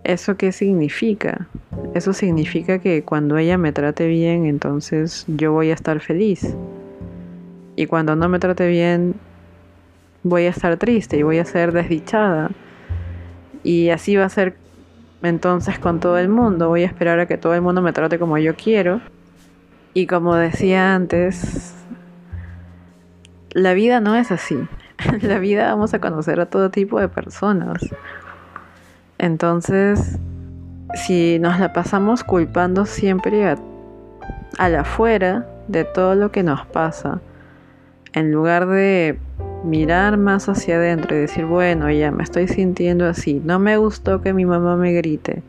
¿eso 0.04 0.36
qué 0.36 0.52
significa? 0.52 1.48
Eso 1.94 2.12
significa 2.12 2.78
que 2.78 3.02
cuando 3.02 3.36
ella 3.36 3.58
me 3.58 3.72
trate 3.72 4.06
bien, 4.06 4.46
entonces 4.46 5.24
yo 5.28 5.52
voy 5.52 5.70
a 5.70 5.74
estar 5.74 6.00
feliz. 6.00 6.56
Y 7.76 7.86
cuando 7.86 8.16
no 8.16 8.28
me 8.28 8.38
trate 8.38 8.68
bien, 8.68 9.14
voy 10.22 10.46
a 10.46 10.50
estar 10.50 10.76
triste 10.76 11.16
y 11.16 11.22
voy 11.22 11.38
a 11.38 11.44
ser 11.44 11.72
desdichada. 11.72 12.50
Y 13.62 13.90
así 13.90 14.16
va 14.16 14.24
a 14.24 14.28
ser 14.28 14.56
entonces 15.22 15.78
con 15.78 16.00
todo 16.00 16.18
el 16.18 16.28
mundo. 16.28 16.68
Voy 16.68 16.82
a 16.82 16.86
esperar 16.86 17.20
a 17.20 17.26
que 17.26 17.38
todo 17.38 17.54
el 17.54 17.62
mundo 17.62 17.82
me 17.82 17.92
trate 17.92 18.18
como 18.18 18.38
yo 18.38 18.54
quiero. 18.54 19.00
Y 19.92 20.06
como 20.06 20.34
decía 20.36 20.94
antes, 20.94 21.74
la 23.52 23.74
vida 23.74 24.00
no 24.00 24.16
es 24.16 24.30
así. 24.30 24.56
La 25.22 25.38
vida 25.38 25.66
vamos 25.70 25.94
a 25.94 25.98
conocer 25.98 26.40
a 26.40 26.46
todo 26.46 26.70
tipo 26.70 27.00
de 27.00 27.08
personas. 27.08 27.78
Entonces, 29.16 30.18
si 30.94 31.38
nos 31.38 31.58
la 31.58 31.72
pasamos 31.72 32.22
culpando 32.22 32.84
siempre 32.84 33.48
a, 33.48 33.56
a 34.58 34.68
la 34.68 34.82
afuera 34.82 35.46
de 35.68 35.84
todo 35.84 36.14
lo 36.14 36.30
que 36.30 36.42
nos 36.42 36.66
pasa, 36.66 37.20
en 38.12 38.30
lugar 38.30 38.66
de 38.66 39.18
mirar 39.64 40.16
más 40.16 40.48
hacia 40.48 40.76
adentro 40.76 41.16
y 41.16 41.20
decir, 41.20 41.44
bueno, 41.44 41.90
ya 41.90 42.10
me 42.10 42.22
estoy 42.22 42.48
sintiendo 42.48 43.06
así, 43.06 43.40
no 43.44 43.58
me 43.58 43.76
gustó 43.76 44.20
que 44.22 44.32
mi 44.32 44.44
mamá 44.44 44.76
me 44.76 44.92
grite. 44.92 45.42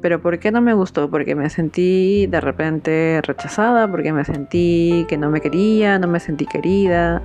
Pero 0.00 0.20
¿por 0.20 0.38
qué 0.38 0.50
no 0.50 0.60
me 0.60 0.74
gustó? 0.74 1.08
Porque 1.10 1.34
me 1.36 1.48
sentí 1.48 2.26
de 2.26 2.40
repente 2.40 3.20
rechazada, 3.22 3.88
porque 3.88 4.12
me 4.12 4.24
sentí 4.24 5.06
que 5.08 5.16
no 5.16 5.30
me 5.30 5.40
quería, 5.40 5.98
no 5.98 6.08
me 6.08 6.18
sentí 6.18 6.44
querida, 6.44 7.22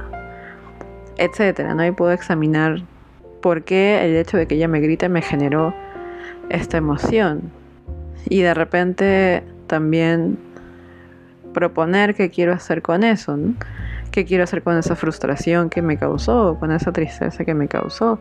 etcétera, 1.17 1.73
¿no? 1.73 1.85
Y 1.85 1.91
puedo 1.91 2.11
examinar 2.11 2.83
por 3.41 3.63
qué 3.63 4.05
el 4.05 4.15
hecho 4.15 4.37
de 4.37 4.47
que 4.47 4.55
ella 4.55 4.67
me 4.67 4.79
grite 4.79 5.09
me 5.09 5.23
generó 5.23 5.73
esta 6.49 6.77
emoción. 6.77 7.51
Y 8.29 8.41
de 8.41 8.53
repente 8.53 9.43
también 9.65 10.37
proponer 11.53 12.13
qué 12.13 12.29
quiero 12.29 12.53
hacer 12.53 12.83
con 12.83 13.03
eso, 13.03 13.37
¿no? 13.37 13.55
¿Qué 14.11 14.25
quiero 14.25 14.43
hacer 14.43 14.63
con 14.63 14.77
esa 14.77 14.95
frustración 14.95 15.69
que 15.69 15.81
me 15.81 15.97
causó, 15.97 16.57
con 16.59 16.71
esa 16.71 16.91
tristeza 16.91 17.45
que 17.45 17.53
me 17.53 17.67
causó? 17.67 18.19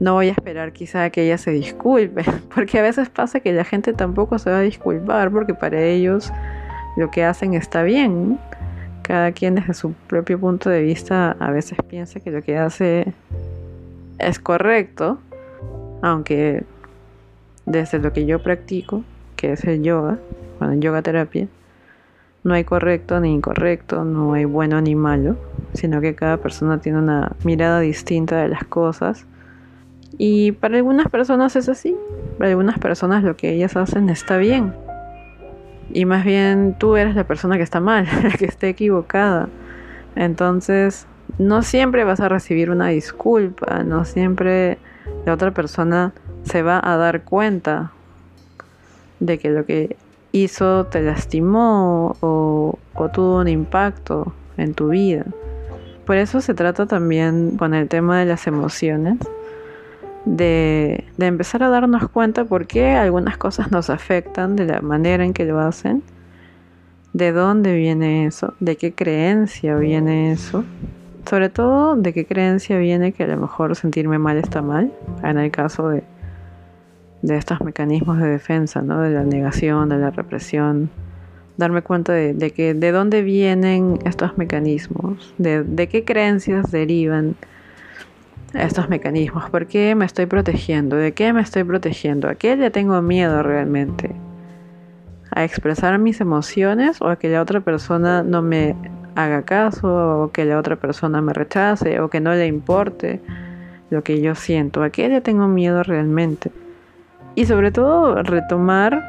No 0.00 0.14
voy 0.14 0.28
a 0.28 0.32
esperar 0.32 0.72
quizá 0.72 1.10
que 1.10 1.24
ella 1.24 1.38
se 1.38 1.50
disculpe, 1.50 2.24
porque 2.54 2.78
a 2.78 2.82
veces 2.82 3.08
pasa 3.08 3.40
que 3.40 3.52
la 3.52 3.64
gente 3.64 3.92
tampoco 3.92 4.38
se 4.38 4.50
va 4.50 4.58
a 4.58 4.62
disculpar, 4.62 5.30
porque 5.30 5.54
para 5.54 5.80
ellos 5.82 6.32
lo 6.96 7.10
que 7.10 7.24
hacen 7.24 7.54
está 7.54 7.82
bien. 7.82 8.38
Cada 9.02 9.32
quien 9.32 9.54
desde 9.54 9.74
su 9.74 9.92
propio 9.92 10.38
punto 10.38 10.70
de 10.70 10.82
vista 10.82 11.36
a 11.40 11.50
veces 11.50 11.78
piensa 11.88 12.20
que 12.20 12.30
lo 12.30 12.42
que 12.42 12.58
hace 12.58 13.12
es 14.18 14.38
correcto, 14.38 15.18
aunque 16.02 16.64
desde 17.66 17.98
lo 17.98 18.12
que 18.12 18.26
yo 18.26 18.42
practico, 18.42 19.02
que 19.36 19.52
es 19.52 19.64
el 19.64 19.82
yoga, 19.82 20.18
bueno, 20.58 20.74
yoga 20.74 21.02
terapia, 21.02 21.48
no 22.44 22.54
hay 22.54 22.64
correcto 22.64 23.20
ni 23.20 23.32
incorrecto, 23.32 24.04
no 24.04 24.32
hay 24.34 24.44
bueno 24.44 24.80
ni 24.80 24.94
malo, 24.94 25.36
sino 25.74 26.00
que 26.00 26.14
cada 26.14 26.38
persona 26.38 26.80
tiene 26.80 26.98
una 26.98 27.32
mirada 27.44 27.80
distinta 27.80 28.36
de 28.42 28.48
las 28.48 28.64
cosas. 28.64 29.26
Y 30.16 30.52
para 30.52 30.76
algunas 30.76 31.08
personas 31.08 31.56
es 31.56 31.68
así, 31.68 31.96
para 32.38 32.50
algunas 32.50 32.78
personas 32.78 33.22
lo 33.22 33.36
que 33.36 33.52
ellas 33.52 33.76
hacen 33.76 34.08
está 34.08 34.36
bien. 34.36 34.72
Y 35.92 36.04
más 36.04 36.24
bien 36.24 36.76
tú 36.78 36.96
eres 36.96 37.14
la 37.14 37.24
persona 37.24 37.56
que 37.56 37.62
está 37.62 37.80
mal, 37.80 38.06
la 38.22 38.30
que 38.38 38.46
está 38.46 38.66
equivocada. 38.66 39.48
Entonces, 40.16 41.06
no 41.38 41.62
siempre 41.62 42.04
vas 42.04 42.20
a 42.20 42.28
recibir 42.28 42.70
una 42.70 42.88
disculpa, 42.88 43.82
no 43.84 44.04
siempre 44.04 44.78
la 45.26 45.34
otra 45.34 45.52
persona 45.52 46.12
se 46.42 46.62
va 46.62 46.80
a 46.82 46.96
dar 46.96 47.22
cuenta 47.22 47.92
de 49.20 49.38
que 49.38 49.50
lo 49.50 49.64
que 49.66 49.96
hizo 50.32 50.86
te 50.86 51.02
lastimó 51.02 52.16
o, 52.20 52.78
tuvo 53.12 53.40
un 53.40 53.48
impacto 53.48 54.32
en 54.56 54.74
tu 54.74 54.88
vida. 54.88 55.24
Por 56.04 56.16
eso 56.16 56.40
se 56.40 56.54
trata 56.54 56.86
también 56.86 57.56
con 57.56 57.74
el 57.74 57.88
tema 57.88 58.18
de 58.18 58.26
las 58.26 58.46
emociones, 58.46 59.18
de, 60.24 61.04
de, 61.16 61.26
empezar 61.26 61.62
a 61.62 61.68
darnos 61.68 62.08
cuenta 62.08 62.44
por 62.44 62.66
qué 62.66 62.90
algunas 62.90 63.36
cosas 63.38 63.70
nos 63.70 63.88
afectan 63.88 64.56
de 64.56 64.66
la 64.66 64.80
manera 64.80 65.24
en 65.24 65.32
que 65.32 65.44
lo 65.44 65.60
hacen, 65.60 66.02
de 67.12 67.32
dónde 67.32 67.74
viene 67.74 68.26
eso, 68.26 68.54
de 68.60 68.76
qué 68.76 68.92
creencia 68.92 69.76
viene 69.76 70.32
eso, 70.32 70.64
sobre 71.28 71.48
todo 71.48 71.96
de 71.96 72.12
qué 72.12 72.26
creencia 72.26 72.78
viene 72.78 73.12
que 73.12 73.24
a 73.24 73.26
lo 73.26 73.36
mejor 73.36 73.76
sentirme 73.76 74.18
mal 74.18 74.38
está 74.38 74.62
mal, 74.62 74.92
en 75.22 75.38
el 75.38 75.50
caso 75.50 75.88
de, 75.88 76.02
de 77.22 77.36
estos 77.36 77.60
mecanismos 77.60 78.18
de 78.18 78.28
defensa, 78.28 78.82
¿no? 78.82 79.00
de 79.00 79.10
la 79.10 79.24
negación, 79.24 79.88
de 79.88 79.98
la 79.98 80.10
represión, 80.10 80.90
darme 81.56 81.82
cuenta 81.82 82.12
de, 82.12 82.50
que 82.52 82.74
de 82.74 82.92
dónde 82.92 83.22
vienen 83.22 83.98
estos 84.04 84.38
mecanismos, 84.38 85.34
de, 85.38 85.64
de, 85.64 85.88
qué 85.88 86.04
creencias 86.04 86.70
derivan 86.70 87.34
estos 88.54 88.88
mecanismos, 88.88 89.50
por 89.50 89.66
qué 89.66 89.94
me 89.94 90.04
estoy 90.04 90.26
protegiendo, 90.26 90.96
de 90.96 91.12
qué 91.12 91.32
me 91.32 91.42
estoy 91.42 91.64
protegiendo, 91.64 92.28
a 92.28 92.36
qué 92.36 92.56
le 92.56 92.70
tengo 92.70 93.02
miedo 93.02 93.42
realmente, 93.42 94.14
a 95.32 95.44
expresar 95.44 95.98
mis 95.98 96.20
emociones 96.20 97.02
o 97.02 97.08
a 97.08 97.16
que 97.16 97.28
la 97.28 97.42
otra 97.42 97.60
persona 97.60 98.22
no 98.22 98.40
me 98.40 98.76
haga 99.16 99.42
caso 99.42 100.22
o 100.22 100.32
que 100.32 100.44
la 100.44 100.58
otra 100.58 100.76
persona 100.76 101.20
me 101.20 101.32
rechace 101.32 102.00
o 102.00 102.08
que 102.08 102.20
no 102.20 102.32
le 102.32 102.46
importe 102.46 103.20
lo 103.90 104.04
que 104.04 104.20
yo 104.20 104.36
siento, 104.36 104.82
a 104.82 104.90
qué 104.90 105.08
le 105.08 105.20
tengo 105.20 105.48
miedo 105.48 105.82
realmente 105.82 106.52
y 107.38 107.46
sobre 107.46 107.70
todo 107.70 108.20
retomar 108.24 109.00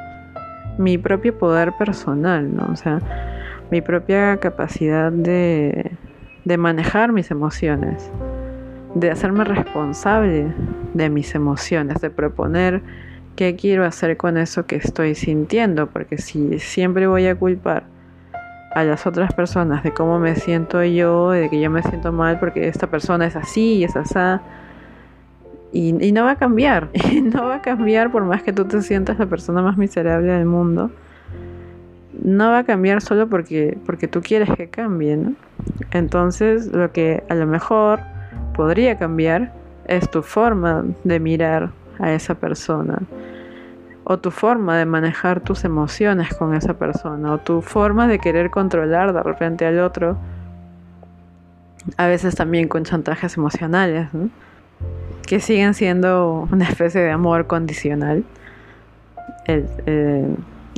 mi 0.77 0.99
propio 0.99 1.35
poder 1.35 1.73
personal, 1.79 2.55
¿no? 2.55 2.67
O 2.71 2.75
sea, 2.75 2.99
mi 3.71 3.81
propia 3.81 4.37
capacidad 4.37 5.11
de, 5.11 5.93
de 6.45 6.57
manejar 6.59 7.11
mis 7.11 7.31
emociones, 7.31 8.11
de 8.93 9.09
hacerme 9.09 9.45
responsable 9.45 10.53
de 10.93 11.09
mis 11.09 11.33
emociones, 11.33 12.01
de 12.01 12.11
proponer 12.11 12.83
qué 13.35 13.55
quiero 13.55 13.83
hacer 13.83 14.15
con 14.15 14.37
eso 14.37 14.67
que 14.67 14.75
estoy 14.75 15.15
sintiendo, 15.15 15.87
porque 15.87 16.19
si 16.19 16.59
siempre 16.59 17.07
voy 17.07 17.25
a 17.25 17.33
culpar 17.33 17.85
a 18.75 18.83
las 18.83 19.07
otras 19.07 19.33
personas 19.33 19.81
de 19.81 19.91
cómo 19.91 20.19
me 20.19 20.35
siento 20.35 20.83
yo, 20.83 21.31
de 21.31 21.49
que 21.49 21.59
yo 21.59 21.71
me 21.71 21.81
siento 21.81 22.11
mal 22.11 22.39
porque 22.39 22.67
esta 22.67 22.85
persona 22.85 23.25
es 23.25 23.35
así 23.35 23.77
y 23.77 23.85
es 23.85 23.95
así, 23.95 24.19
y, 25.71 26.11
no 26.11 26.23
va 26.23 26.31
a 26.31 26.35
cambiar, 26.35 26.89
no 27.23 27.45
va 27.45 27.55
a 27.55 27.61
cambiar 27.61 28.11
por 28.11 28.23
más 28.23 28.43
que 28.43 28.53
tú 28.53 28.65
te 28.65 28.81
sientas 28.81 29.19
la 29.19 29.27
persona 29.27 29.61
más 29.61 29.77
miserable 29.77 30.31
del 30.31 30.45
mundo. 30.45 30.91
No 32.21 32.49
va 32.49 32.59
a 32.59 32.63
cambiar 32.63 33.01
solo 33.01 33.29
porque, 33.29 33.77
porque 33.85 34.07
tú 34.07 34.21
quieres 34.21 34.49
que 34.57 34.69
cambie, 34.69 35.15
¿no? 35.15 35.33
Entonces 35.91 36.67
lo 36.67 36.91
que 36.91 37.23
a 37.29 37.35
lo 37.35 37.47
mejor 37.47 37.99
podría 38.55 38.97
cambiar 38.97 39.53
es 39.87 40.09
tu 40.09 40.21
forma 40.21 40.85
de 41.03 41.19
mirar 41.19 41.69
a 41.99 42.13
esa 42.13 42.35
persona 42.35 42.99
o 44.03 44.17
tu 44.17 44.31
forma 44.31 44.77
de 44.77 44.85
manejar 44.85 45.39
tus 45.39 45.63
emociones 45.65 46.33
con 46.33 46.55
esa 46.55 46.73
persona 46.73 47.33
o 47.33 47.37
tu 47.37 47.61
forma 47.61 48.07
de 48.07 48.19
querer 48.19 48.49
controlar 48.49 49.13
de 49.13 49.21
repente 49.21 49.65
al 49.65 49.79
otro 49.79 50.17
a 51.97 52.07
veces 52.07 52.35
también 52.35 52.67
con 52.67 52.83
chantajes 52.83 53.37
emocionales. 53.37 54.09
Que 55.29 55.39
siguen 55.39 55.75
siendo 55.75 56.47
una 56.51 56.67
especie 56.67 57.01
de 57.01 57.11
amor 57.11 57.45
condicional. 57.45 58.23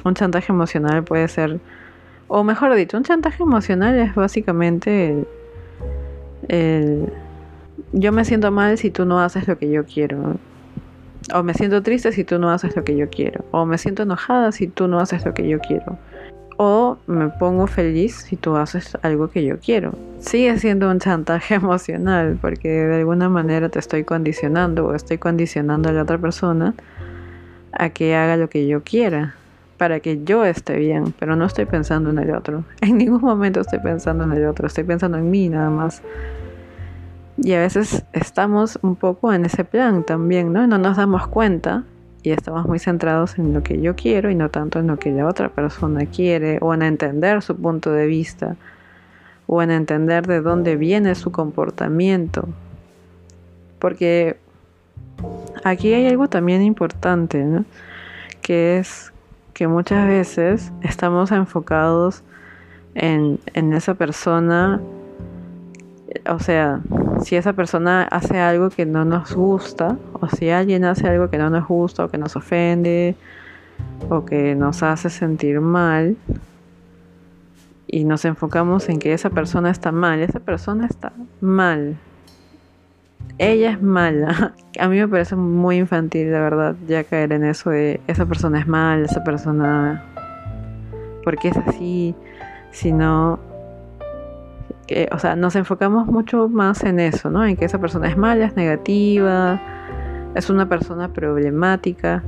un 0.04 0.14
chantaje 0.14 0.52
emocional 0.52 1.06
puede 1.06 1.30
ser, 1.30 1.62
o 2.28 2.44
mejor 2.44 2.76
dicho, 2.76 2.98
un 2.98 3.04
chantaje 3.04 3.44
emocional 3.44 3.98
es 3.98 4.14
básicamente 4.14 5.26
el, 6.50 7.14
yo 7.94 8.12
me 8.12 8.26
siento 8.26 8.52
mal 8.52 8.78
si 8.78 8.92
tú 8.92 9.06
no 9.06 9.22
haces 9.22 9.48
lo 9.48 9.58
que 9.58 9.72
yo 9.72 9.86
quiero. 9.86 10.36
O 11.34 11.44
me 11.44 11.54
siento 11.54 11.82
triste 11.82 12.12
si 12.12 12.26
tú 12.26 12.38
no 12.38 12.52
haces 12.52 12.76
lo 12.76 12.84
que 12.84 12.98
yo 12.98 13.10
quiero. 13.10 13.46
O 13.52 13.66
me 13.66 13.78
siento 13.78 14.04
enojada 14.04 14.52
si 14.52 14.68
tú 14.68 14.90
no 14.90 15.00
haces 15.00 15.24
lo 15.26 15.34
que 15.34 15.48
yo 15.48 15.60
quiero 15.60 15.98
o 16.64 17.00
me 17.08 17.30
pongo 17.30 17.66
feliz 17.66 18.18
si 18.18 18.36
tú 18.36 18.56
haces 18.56 18.96
algo 19.02 19.32
que 19.32 19.44
yo 19.44 19.58
quiero. 19.58 19.96
Sigue 20.20 20.60
siendo 20.60 20.92
un 20.92 21.00
chantaje 21.00 21.56
emocional 21.56 22.38
porque 22.40 22.70
de 22.70 22.98
alguna 22.98 23.30
manera 23.30 23.70
te 23.70 23.80
estoy 23.80 24.04
condicionando 24.04 24.86
o 24.86 24.94
estoy 24.94 25.18
condicionando 25.18 25.90
a 25.90 25.92
la 25.92 26.04
otra 26.04 26.20
persona 26.20 26.76
a 27.72 27.90
que 27.90 28.16
haga 28.16 28.38
lo 28.38 28.48
que 28.48 28.68
yo 28.68 28.84
quiera 28.84 29.34
para 29.78 30.02
que 30.02 30.24
yo 30.24 30.46
esté 30.46 30.76
bien, 30.76 31.16
pero 31.18 31.36
no 31.36 31.46
estoy 31.46 31.66
pensando 31.66 32.12
en 32.12 32.20
el 32.20 32.36
otro. 32.36 32.64
En 32.82 33.00
ningún 33.00 33.22
momento 33.22 33.62
estoy 33.62 33.80
pensando 33.80 34.24
en 34.26 34.32
el 34.34 34.46
otro, 34.46 34.68
estoy 34.68 34.84
pensando 34.84 35.18
en 35.18 35.32
mí 35.32 35.50
nada 35.50 35.72
más. 35.72 36.04
Y 37.38 37.54
a 37.54 37.60
veces 37.60 38.06
estamos 38.14 38.78
un 38.84 38.96
poco 38.96 39.34
en 39.34 39.46
ese 39.46 39.64
plan 39.64 40.04
también, 40.04 40.54
¿no? 40.54 40.68
No 40.68 40.78
nos 40.78 40.98
damos 40.98 41.26
cuenta 41.26 41.86
y 42.24 42.32
estamos 42.32 42.66
muy 42.66 42.80
centrados 42.80 43.38
en 43.38 43.54
lo 43.54 43.64
que 43.64 43.82
yo 43.82 43.96
quiero 43.96 44.30
y 44.30 44.36
no 44.36 44.50
tanto 44.50 44.80
en 44.80 44.88
lo 44.88 44.98
que 44.98 45.12
la 45.12 45.28
otra 45.28 45.50
persona 45.50 46.06
quiere 46.06 46.60
o 46.62 46.74
en 46.74 46.84
entender 46.84 47.42
su 47.42 47.56
punto 47.56 47.92
de 47.92 48.06
vista 48.06 48.56
o 49.48 49.62
en 49.62 49.72
entender 49.72 50.28
de 50.28 50.42
dónde 50.42 50.76
viene 50.76 51.16
su 51.16 51.32
comportamiento. 51.32 52.48
Porque 53.80 54.38
aquí 55.64 55.94
hay 55.94 56.08
algo 56.08 56.30
también 56.30 56.62
importante, 56.62 57.46
que 58.42 58.78
es 58.78 59.12
que 59.54 59.68
muchas 59.68 60.08
veces 60.08 60.72
estamos 60.82 61.32
enfocados 61.32 62.24
en, 62.94 63.40
en 63.54 63.74
esa 63.74 63.96
persona, 63.96 64.80
o 66.30 66.40
sea, 66.40 66.82
si 67.24 67.36
esa 67.36 67.54
persona 67.54 68.04
hace 68.04 68.40
algo 68.40 68.70
que 68.70 68.86
no 68.86 69.06
nos 69.06 69.34
gusta, 69.34 69.98
o 70.14 70.28
si 70.28 70.50
alguien 70.50 70.86
hace 70.86 71.08
algo 71.08 71.30
que 71.30 71.38
no 71.38 71.50
nos 71.50 71.68
gusta, 71.68 72.06
o 72.06 72.10
que 72.10 72.18
nos 72.18 72.36
ofende, 72.36 73.16
o 74.10 74.26
que 74.26 74.56
nos 74.56 74.84
hace 74.84 75.10
sentir 75.10 75.62
mal, 75.62 76.18
y 77.88 78.06
nos 78.06 78.26
enfocamos 78.26 78.88
en 78.90 79.00
que 79.00 79.14
esa 79.14 79.30
persona 79.30 79.70
está 79.70 79.92
mal, 79.92 80.22
esa 80.22 80.40
persona 80.40 80.86
está 80.86 81.12
mal. 81.42 81.98
Ella 83.38 83.72
es 83.72 83.82
mala. 83.82 84.54
A 84.80 84.88
mí 84.88 84.98
me 84.98 85.08
parece 85.08 85.36
muy 85.36 85.78
infantil, 85.78 86.32
la 86.32 86.40
verdad, 86.40 86.76
ya 86.88 87.04
caer 87.04 87.34
en 87.34 87.44
eso 87.44 87.70
de 87.70 88.00
esa 88.08 88.26
persona 88.26 88.60
es 88.60 88.68
mala, 88.68 89.06
esa 89.06 89.24
persona... 89.24 90.06
¿Por 91.24 91.38
qué 91.38 91.50
es 91.50 91.58
así? 91.58 92.16
Si 92.72 92.92
no, 92.92 93.40
o 95.12 95.20
sea, 95.20 95.36
nos 95.36 95.56
enfocamos 95.56 96.08
mucho 96.08 96.48
más 96.50 96.84
en 96.84 97.00
eso, 97.00 97.30
¿no? 97.30 97.46
En 97.46 97.56
que 97.56 97.66
esa 97.66 97.80
persona 97.80 98.10
es 98.10 98.18
mala, 98.18 98.46
es 98.46 98.56
negativa, 98.56 99.62
es 100.36 100.50
una 100.50 100.68
persona 100.68 101.10
problemática 101.10 102.24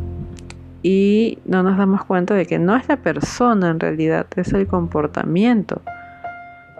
y 0.82 1.40
no 1.46 1.64
nos 1.64 1.78
damos 1.78 2.04
cuenta 2.04 2.34
de 2.34 2.46
que 2.46 2.60
no 2.60 2.76
es 2.76 2.88
la 2.88 2.98
persona 2.98 3.70
en 3.70 3.80
realidad, 3.80 4.28
es 4.36 4.52
el 4.54 4.68
comportamiento 4.68 5.82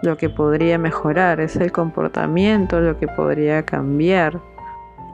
lo 0.02 0.16
que 0.16 0.28
podría 0.28 0.78
mejorar, 0.78 1.40
es 1.40 1.56
el 1.56 1.72
comportamiento 1.72 2.80
lo 2.80 2.98
que 2.98 3.08
podría 3.08 3.64
cambiar. 3.64 4.40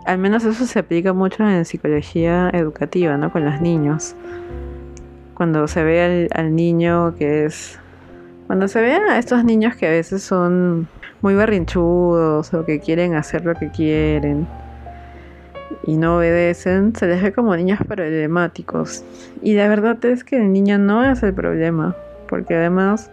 Al 0.04 0.18
menos 0.18 0.44
eso 0.44 0.66
se 0.66 0.78
aplica 0.78 1.12
mucho 1.12 1.48
en 1.48 1.64
psicología 1.64 2.50
educativa, 2.52 3.16
¿no? 3.16 3.30
Con 3.30 3.44
los 3.44 3.60
niños. 3.60 4.16
Cuando 5.34 5.68
se 5.68 5.84
ve 5.84 6.02
al, 6.02 6.28
al 6.34 6.54
niño 6.54 7.14
que 7.16 7.44
es 7.44 7.80
cuando 8.51 8.66
se 8.66 8.80
vean 8.80 9.09
a 9.09 9.16
estos 9.16 9.44
niños 9.44 9.76
que 9.76 9.86
a 9.86 9.90
veces 9.90 10.24
son 10.24 10.88
muy 11.20 11.34
berrinchudos 11.34 12.53
o 12.53 12.64
que 12.64 12.80
quieren 12.80 13.14
hacer 13.14 13.44
lo 13.44 13.55
que 13.55 13.70
quieren 13.70 14.48
y 15.84 15.96
no 15.96 16.16
obedecen, 16.16 16.92
se 16.96 17.07
les 17.07 17.22
ve 17.22 17.32
como 17.32 17.55
niños 17.55 17.78
problemáticos. 17.86 19.05
Y 19.40 19.55
la 19.55 19.68
verdad 19.68 20.05
es 20.05 20.24
que 20.24 20.36
el 20.36 20.53
niño 20.53 20.78
no 20.78 21.09
es 21.09 21.22
el 21.22 21.32
problema, 21.32 21.94
porque 22.28 22.57
además, 22.57 23.12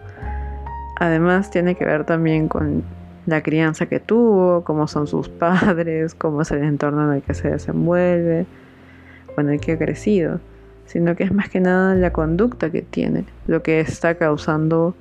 además 0.99 1.51
tiene 1.51 1.75
que 1.75 1.85
ver 1.85 2.03
también 2.03 2.47
con 2.47 2.81
la 3.27 3.43
crianza 3.43 3.85
que 3.85 3.99
tuvo, 3.99 4.63
cómo 4.63 4.87
son 4.87 5.05
sus 5.05 5.29
padres, 5.29 6.15
cómo 6.15 6.41
es 6.41 6.49
el 6.49 6.63
entorno 6.63 7.11
en 7.11 7.17
el 7.17 7.21
que 7.21 7.35
se 7.35 7.51
desenvuelve, 7.51 8.47
o 9.35 9.41
en 9.41 9.51
el 9.51 9.59
que 9.59 9.73
ha 9.73 9.77
crecido, 9.77 10.39
sino 10.87 11.15
que 11.15 11.25
es 11.25 11.31
más 11.31 11.47
que 11.47 11.59
nada 11.59 11.93
la 11.93 12.11
conducta 12.11 12.71
que 12.71 12.81
tiene, 12.81 13.25
lo 13.45 13.61
que 13.61 13.81
está 13.81 14.15
causando 14.15 14.95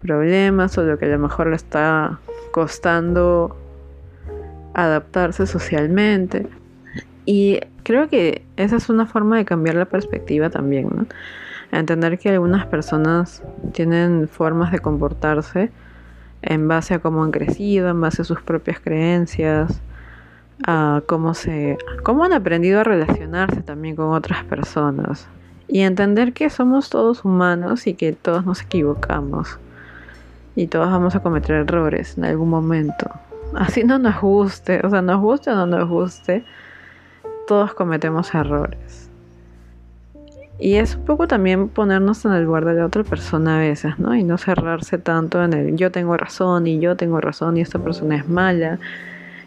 problemas 0.00 0.76
o 0.78 0.82
lo 0.82 0.98
que 0.98 1.06
a 1.06 1.08
lo 1.08 1.18
mejor 1.18 1.48
le 1.48 1.56
está 1.56 2.18
costando 2.52 3.56
adaptarse 4.74 5.46
socialmente. 5.46 6.46
Y 7.26 7.60
creo 7.82 8.08
que 8.08 8.44
esa 8.56 8.76
es 8.76 8.88
una 8.88 9.06
forma 9.06 9.36
de 9.36 9.44
cambiar 9.44 9.76
la 9.76 9.84
perspectiva 9.84 10.50
también, 10.50 10.88
¿no? 10.94 11.06
Entender 11.72 12.18
que 12.18 12.30
algunas 12.30 12.66
personas 12.66 13.42
tienen 13.72 14.26
formas 14.28 14.72
de 14.72 14.80
comportarse 14.80 15.70
en 16.42 16.66
base 16.66 16.94
a 16.94 16.98
cómo 16.98 17.22
han 17.22 17.30
crecido, 17.30 17.88
en 17.90 18.00
base 18.00 18.22
a 18.22 18.24
sus 18.24 18.40
propias 18.42 18.80
creencias, 18.80 19.80
a 20.66 21.02
cómo 21.06 21.34
se 21.34 21.78
cómo 22.02 22.24
han 22.24 22.32
aprendido 22.32 22.80
a 22.80 22.84
relacionarse 22.84 23.62
también 23.62 23.96
con 23.96 24.12
otras 24.12 24.44
personas 24.44 25.28
y 25.68 25.80
entender 25.80 26.32
que 26.32 26.50
somos 26.50 26.90
todos 26.90 27.24
humanos 27.24 27.86
y 27.86 27.94
que 27.94 28.12
todos 28.12 28.44
nos 28.44 28.62
equivocamos 28.62 29.58
y 30.56 30.66
todos 30.66 30.90
vamos 30.90 31.14
a 31.14 31.20
cometer 31.20 31.56
errores 31.56 32.16
en 32.18 32.24
algún 32.24 32.48
momento. 32.48 33.10
Así 33.54 33.84
no 33.84 33.98
nos 33.98 34.20
guste, 34.20 34.80
o 34.84 34.90
sea, 34.90 35.02
nos 35.02 35.20
guste 35.20 35.50
o 35.50 35.54
no 35.54 35.66
nos 35.66 35.88
guste, 35.88 36.44
todos 37.46 37.74
cometemos 37.74 38.34
errores. 38.34 39.10
Y 40.58 40.74
es 40.74 40.94
un 40.94 41.04
poco 41.04 41.26
también 41.26 41.68
ponernos 41.68 42.24
en 42.26 42.32
el 42.32 42.44
lugar 42.44 42.66
de 42.66 42.74
la 42.74 42.86
otra 42.86 43.02
persona 43.02 43.56
a 43.56 43.60
veces, 43.60 43.98
¿no? 43.98 44.14
Y 44.14 44.22
no 44.24 44.36
cerrarse 44.36 44.98
tanto 44.98 45.42
en 45.42 45.54
el 45.54 45.76
yo 45.76 45.90
tengo 45.90 46.16
razón 46.18 46.66
y 46.66 46.78
yo 46.80 46.96
tengo 46.96 47.18
razón 47.20 47.56
y 47.56 47.62
esta 47.62 47.78
persona 47.78 48.16
es 48.16 48.28
mala 48.28 48.78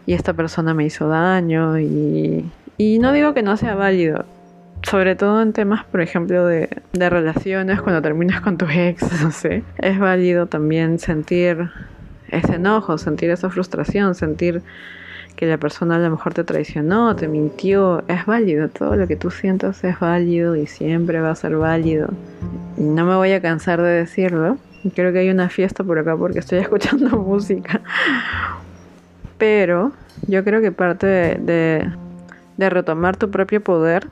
y 0.06 0.14
esta 0.14 0.32
persona 0.32 0.74
me 0.74 0.84
hizo 0.84 1.08
daño 1.08 1.78
y, 1.78 2.50
y 2.76 2.98
no 2.98 3.12
digo 3.12 3.32
que 3.32 3.42
no 3.42 3.56
sea 3.56 3.76
válido, 3.76 4.24
sobre 4.88 5.16
todo 5.16 5.40
en 5.40 5.52
temas, 5.52 5.84
por 5.84 6.00
ejemplo, 6.00 6.46
de, 6.46 6.68
relaciones, 6.92 7.80
cuando 7.80 8.02
terminas 8.02 8.40
con 8.40 8.58
tu 8.58 8.66
ex, 8.66 9.02
no 9.22 9.30
sé, 9.30 9.62
es 9.78 9.98
válido 9.98 10.46
también 10.46 10.98
sentir 10.98 11.70
ese 12.28 12.54
enojo, 12.56 12.98
sentir 12.98 13.30
esa 13.30 13.50
frustración, 13.50 14.14
sentir 14.14 14.62
que 15.36 15.46
la 15.46 15.58
persona 15.58 15.96
a 15.96 15.98
lo 15.98 16.10
mejor 16.10 16.34
te 16.34 16.44
traicionó, 16.44 17.16
te 17.16 17.28
mintió, 17.28 18.04
es 18.08 18.24
válido, 18.26 18.68
todo 18.68 18.94
lo 18.96 19.08
que 19.08 19.16
tú 19.16 19.30
sientas 19.30 19.82
es 19.82 19.98
válido 19.98 20.54
y 20.54 20.66
siempre 20.66 21.20
va 21.20 21.30
a 21.30 21.34
ser 21.34 21.56
válido. 21.56 22.08
Y 22.76 22.82
no 22.82 23.04
me 23.04 23.16
voy 23.16 23.32
a 23.32 23.40
cansar 23.40 23.82
de 23.82 23.90
decirlo. 23.90 24.58
Creo 24.94 25.12
que 25.12 25.20
hay 25.20 25.30
una 25.30 25.48
fiesta 25.48 25.82
por 25.82 25.98
acá 25.98 26.16
porque 26.16 26.38
estoy 26.38 26.58
escuchando 26.60 27.10
música. 27.18 27.80
Pero 29.38 29.92
yo 30.28 30.44
creo 30.44 30.60
que 30.60 30.70
parte 30.70 31.06
de 31.06 31.90
retomar 32.70 33.16
tu 33.16 33.30
propio 33.30 33.60
poder 33.60 34.08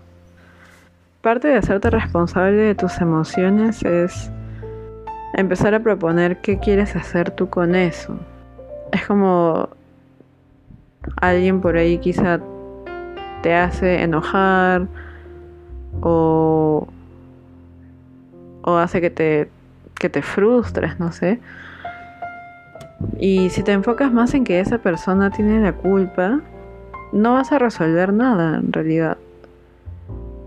Parte 1.22 1.46
de 1.46 1.54
hacerte 1.54 1.88
responsable 1.88 2.56
de 2.56 2.74
tus 2.74 3.00
emociones 3.00 3.84
es 3.84 4.28
empezar 5.34 5.72
a 5.72 5.78
proponer 5.78 6.40
qué 6.40 6.58
quieres 6.58 6.96
hacer 6.96 7.30
tú 7.30 7.48
con 7.48 7.76
eso. 7.76 8.16
Es 8.90 9.06
como 9.06 9.68
alguien 11.20 11.60
por 11.60 11.76
ahí 11.76 11.98
quizá 11.98 12.40
te 13.40 13.54
hace 13.54 14.02
enojar 14.02 14.88
o, 16.00 16.88
o 18.62 18.76
hace 18.76 19.00
que 19.00 19.10
te, 19.10 19.48
que 19.94 20.08
te 20.08 20.22
frustres, 20.22 20.98
no 20.98 21.12
sé. 21.12 21.38
Y 23.20 23.48
si 23.50 23.62
te 23.62 23.70
enfocas 23.70 24.12
más 24.12 24.34
en 24.34 24.42
que 24.42 24.58
esa 24.58 24.78
persona 24.78 25.30
tiene 25.30 25.60
la 25.60 25.72
culpa, 25.72 26.40
no 27.12 27.34
vas 27.34 27.52
a 27.52 27.60
resolver 27.60 28.12
nada 28.12 28.58
en 28.58 28.72
realidad. 28.72 29.18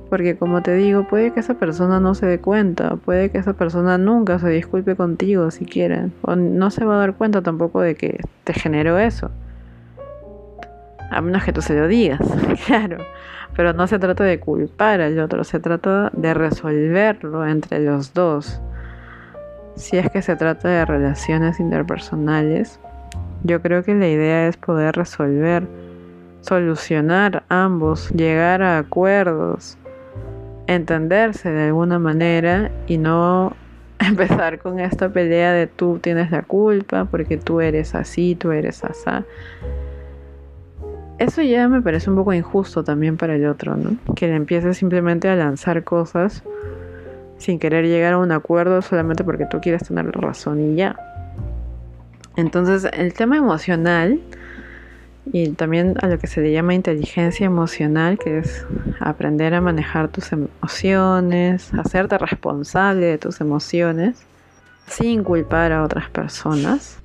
Porque 0.09 0.37
como 0.37 0.61
te 0.61 0.75
digo, 0.75 1.07
puede 1.07 1.31
que 1.31 1.39
esa 1.39 1.55
persona 1.55 1.99
no 1.99 2.13
se 2.13 2.25
dé 2.27 2.39
cuenta, 2.39 2.95
puede 2.95 3.31
que 3.31 3.39
esa 3.39 3.53
persona 3.53 3.97
nunca 3.97 4.37
se 4.37 4.49
disculpe 4.49 4.95
contigo 4.95 5.49
siquiera, 5.49 6.09
o 6.21 6.35
no 6.35 6.69
se 6.69 6.85
va 6.85 6.95
a 6.95 6.99
dar 6.99 7.15
cuenta 7.15 7.41
tampoco 7.41 7.81
de 7.81 7.95
que 7.95 8.19
te 8.43 8.53
generó 8.53 8.99
eso. 8.99 9.31
A 11.09 11.21
menos 11.21 11.43
que 11.43 11.53
tú 11.53 11.61
se 11.61 11.75
lo 11.75 11.87
digas, 11.87 12.19
claro. 12.67 12.97
Pero 13.55 13.73
no 13.73 13.87
se 13.87 13.99
trata 13.99 14.23
de 14.23 14.39
culpar 14.39 15.01
al 15.01 15.17
otro, 15.19 15.43
se 15.43 15.59
trata 15.59 16.11
de 16.13 16.33
resolverlo 16.33 17.47
entre 17.47 17.79
los 17.79 18.13
dos. 18.13 18.61
Si 19.75 19.97
es 19.97 20.09
que 20.09 20.21
se 20.21 20.35
trata 20.35 20.69
de 20.69 20.85
relaciones 20.85 21.59
interpersonales, 21.59 22.79
yo 23.43 23.61
creo 23.61 23.83
que 23.83 23.95
la 23.95 24.07
idea 24.07 24.47
es 24.47 24.57
poder 24.57 24.95
resolver, 24.95 25.67
solucionar 26.41 27.43
ambos, 27.49 28.09
llegar 28.11 28.61
a 28.61 28.77
acuerdos 28.77 29.77
entenderse 30.68 31.51
de 31.51 31.66
alguna 31.66 31.99
manera 31.99 32.72
y 32.88 32.97
no 32.97 33.55
empezar 33.99 34.59
con 34.59 34.80
esta 34.80 35.09
pelea 35.09 35.53
de 35.53 35.68
tú 35.68 35.99
tienes 35.99 36.32
la 36.32 36.41
culpa 36.41 37.05
porque 37.05 37.38
tú 37.38 37.61
eres 37.61 37.95
así, 37.95 38.36
tú 38.36 38.51
eres 38.51 38.84
asá. 38.84 39.24
Eso 41.18 41.41
ya 41.41 41.70
me 41.70 41.82
parece 41.82 42.09
un 42.09 42.18
poco 42.18 42.34
injusto 42.34 42.84
también 42.84 43.16
para 43.16 43.36
el 43.36 43.45
otro, 43.45 43.78
¿no? 43.78 43.97
Que 44.16 44.28
le 44.28 44.36
empiece 44.36 44.74
simplemente 44.74 45.30
a 45.30 45.36
lanzar 45.36 45.86
cosas 45.86 46.43
sin 47.38 47.57
querer 47.57 47.86
llegar 47.86 48.13
a 48.13 48.18
un 48.18 48.32
acuerdo 48.32 48.82
solamente 48.82 49.24
porque 49.24 49.45
tú 49.45 49.61
quieres 49.61 49.88
tener 49.88 50.11
razón 50.11 50.74
y 50.74 50.76
ya. 50.76 50.97
Entonces, 52.36 52.89
el 52.91 53.13
tema 53.13 53.38
emocional 53.38 54.20
y 55.32 55.49
también 55.49 55.95
a 56.01 56.07
lo 56.07 56.19
que 56.19 56.28
se 56.28 56.41
le 56.41 56.51
llama 56.51 56.73
inteligencia 56.73 57.45
emocional, 57.45 58.17
que 58.17 58.39
es 58.39 58.65
aprender 58.99 59.53
a 59.53 59.61
manejar 59.61 60.09
tus 60.09 60.32
emociones, 60.32 61.73
hacerte 61.73 62.17
responsable 62.17 63.05
de 63.07 63.17
tus 63.17 63.41
emociones 63.41 64.26
sin 64.88 65.23
culpar 65.23 65.71
a 65.71 65.84
otras 65.84 66.09
personas. 66.09 66.99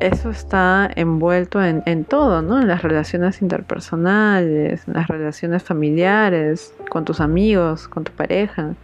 eso 0.00 0.30
está 0.30 0.88
envuelto 0.94 1.60
en, 1.60 2.04
todo, 2.04 2.40
¿no? 2.40 2.60
En 2.60 2.68
las 2.68 2.82
relaciones 2.82 3.42
interpersonales, 3.42 4.86
en 4.86 4.94
las 4.94 5.08
relaciones 5.08 5.64
familiares, 5.64 6.72
con 6.90 7.04
tus 7.04 7.20
amigos, 7.20 7.88
con 7.88 8.04
tu 8.04 8.12
pareja. 8.12 8.74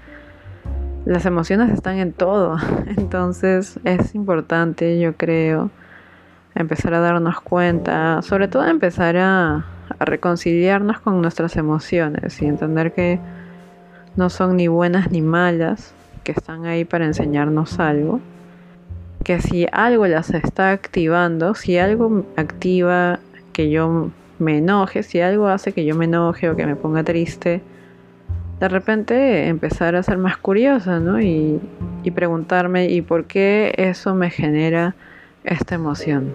Las 1.04 1.24
emociones 1.26 1.70
están 1.70 1.98
en 1.98 2.12
todo. 2.12 2.56
Entonces 2.96 3.78
es 3.84 4.14
importante, 4.14 4.98
yo 4.98 5.16
creo, 5.16 5.70
empezar 6.54 6.94
a 6.94 7.00
darnos 7.00 7.40
cuenta, 7.40 8.22
sobre 8.22 8.48
todo 8.48 8.66
empezar 8.66 9.16
a, 9.16 9.66
reconciliarnos 10.00 10.98
con 11.00 11.20
nuestras 11.20 11.56
emociones 11.56 12.40
y 12.40 12.46
entender 12.46 12.92
que 12.92 13.20
no 14.16 14.30
son 14.30 14.56
ni 14.56 14.66
buenas 14.66 15.10
ni 15.10 15.20
malas, 15.20 15.94
que 16.24 16.32
están 16.32 16.64
ahí 16.64 16.84
para 16.84 17.04
enseñarnos 17.04 17.78
algo 17.78 18.20
que 19.24 19.40
si 19.40 19.66
algo 19.72 20.06
las 20.06 20.30
está 20.30 20.70
activando, 20.70 21.54
si 21.54 21.78
algo 21.78 22.24
activa 22.36 23.18
que 23.52 23.70
yo 23.70 24.10
me 24.38 24.58
enoje, 24.58 25.02
si 25.02 25.20
algo 25.20 25.48
hace 25.48 25.72
que 25.72 25.84
yo 25.84 25.96
me 25.96 26.04
enoje 26.04 26.50
o 26.50 26.56
que 26.56 26.66
me 26.66 26.76
ponga 26.76 27.02
triste, 27.02 27.62
de 28.60 28.68
repente 28.68 29.48
empezar 29.48 29.96
a 29.96 30.02
ser 30.02 30.18
más 30.18 30.36
curiosa, 30.36 31.00
¿no? 31.00 31.20
Y 31.20 31.60
preguntarme, 32.14 32.90
¿y 32.90 33.00
por 33.00 33.24
qué 33.24 33.74
eso 33.78 34.14
me 34.14 34.30
genera 34.30 34.94
esta 35.44 35.76
emoción? 35.76 36.34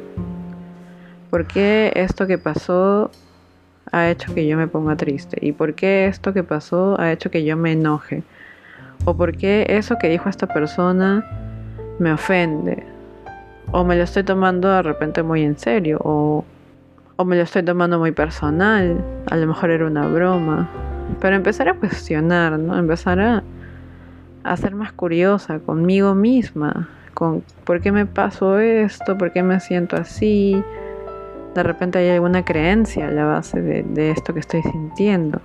¿Por 1.30 1.46
qué 1.46 1.92
esto 1.96 2.26
que 2.28 2.38
pasó 2.38 3.12
ha 3.92 4.10
hecho 4.10 4.34
que 4.34 4.48
yo 4.48 4.58
me 4.58 4.68
ponga 4.68 4.96
triste? 4.96 5.38
¿Y 5.42 5.52
por 5.52 5.76
qué 5.76 6.08
esto 6.08 6.34
que 6.34 6.44
pasó 6.44 7.00
ha 7.00 7.12
hecho 7.12 7.30
que 7.30 7.44
yo 7.44 7.58
me 7.58 7.74
enoje? 7.74 8.24
¿O 9.06 9.16
por 9.16 9.36
qué 9.36 9.66
eso 9.70 9.98
que 10.00 10.10
dijo 10.10 10.30
esta 10.30 10.48
persona 10.48 11.26
me 12.00 12.14
ofende. 12.14 12.84
O 13.72 13.84
me 13.84 13.96
lo 13.96 14.04
estoy 14.04 14.24
tomando 14.24 14.70
de 14.70 14.82
repente 14.82 15.22
muy 15.22 15.44
en 15.44 15.58
serio. 15.60 16.00
O, 16.04 16.46
me 17.26 17.36
lo 17.36 17.44
estoy 17.44 17.64
tomando 17.64 18.00
muy 18.00 18.12
personal. 18.12 19.04
A 19.30 19.36
lo 19.36 19.46
mejor 19.46 19.70
era 19.70 19.86
una 19.86 20.08
broma. 20.08 20.70
Pero 21.20 21.36
empezar 21.36 21.70
a 21.70 21.74
cuestionar, 21.74 22.58
¿no? 22.58 22.78
Empezar 22.78 23.20
a, 23.20 23.44
a 24.44 24.58
ser 24.58 24.74
más 24.74 24.94
curiosa 24.94 25.60
conmigo 25.60 26.16
misma. 26.16 26.90
Con 27.14 27.44
por 27.64 27.82
qué 27.82 27.92
me 27.92 28.06
pasó 28.06 28.60
esto, 28.60 29.18
por 29.18 29.32
qué 29.32 29.44
me 29.44 29.60
siento 29.60 29.96
así. 29.96 30.64
De 31.56 31.64
repente 31.64 32.00
hay 32.00 32.10
alguna 32.10 32.46
creencia 32.46 33.08
a 33.08 33.12
la 33.12 33.26
base 33.26 33.62
de, 33.62 33.84
de 33.84 34.12
esto 34.12 34.34
que 34.34 34.40
estoy 34.40 34.62
sintiendo. 34.62 35.42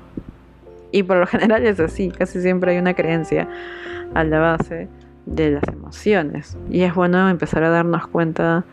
Y 0.92 1.02
por 1.02 1.16
lo 1.16 1.26
general 1.28 1.66
es 1.66 1.80
así, 1.80 2.10
casi 2.10 2.40
siempre 2.40 2.72
hay 2.72 2.78
una 2.78 2.94
creencia 2.94 3.48
a 4.14 4.24
la 4.24 4.38
base 4.38 4.88
de 5.26 5.50
las 5.50 5.64
emociones. 5.68 6.56
Y 6.70 6.82
es 6.82 6.94
bueno 6.94 7.28
empezar 7.28 7.64
a 7.64 7.70
darnos 7.70 8.06
cuenta 8.06 8.64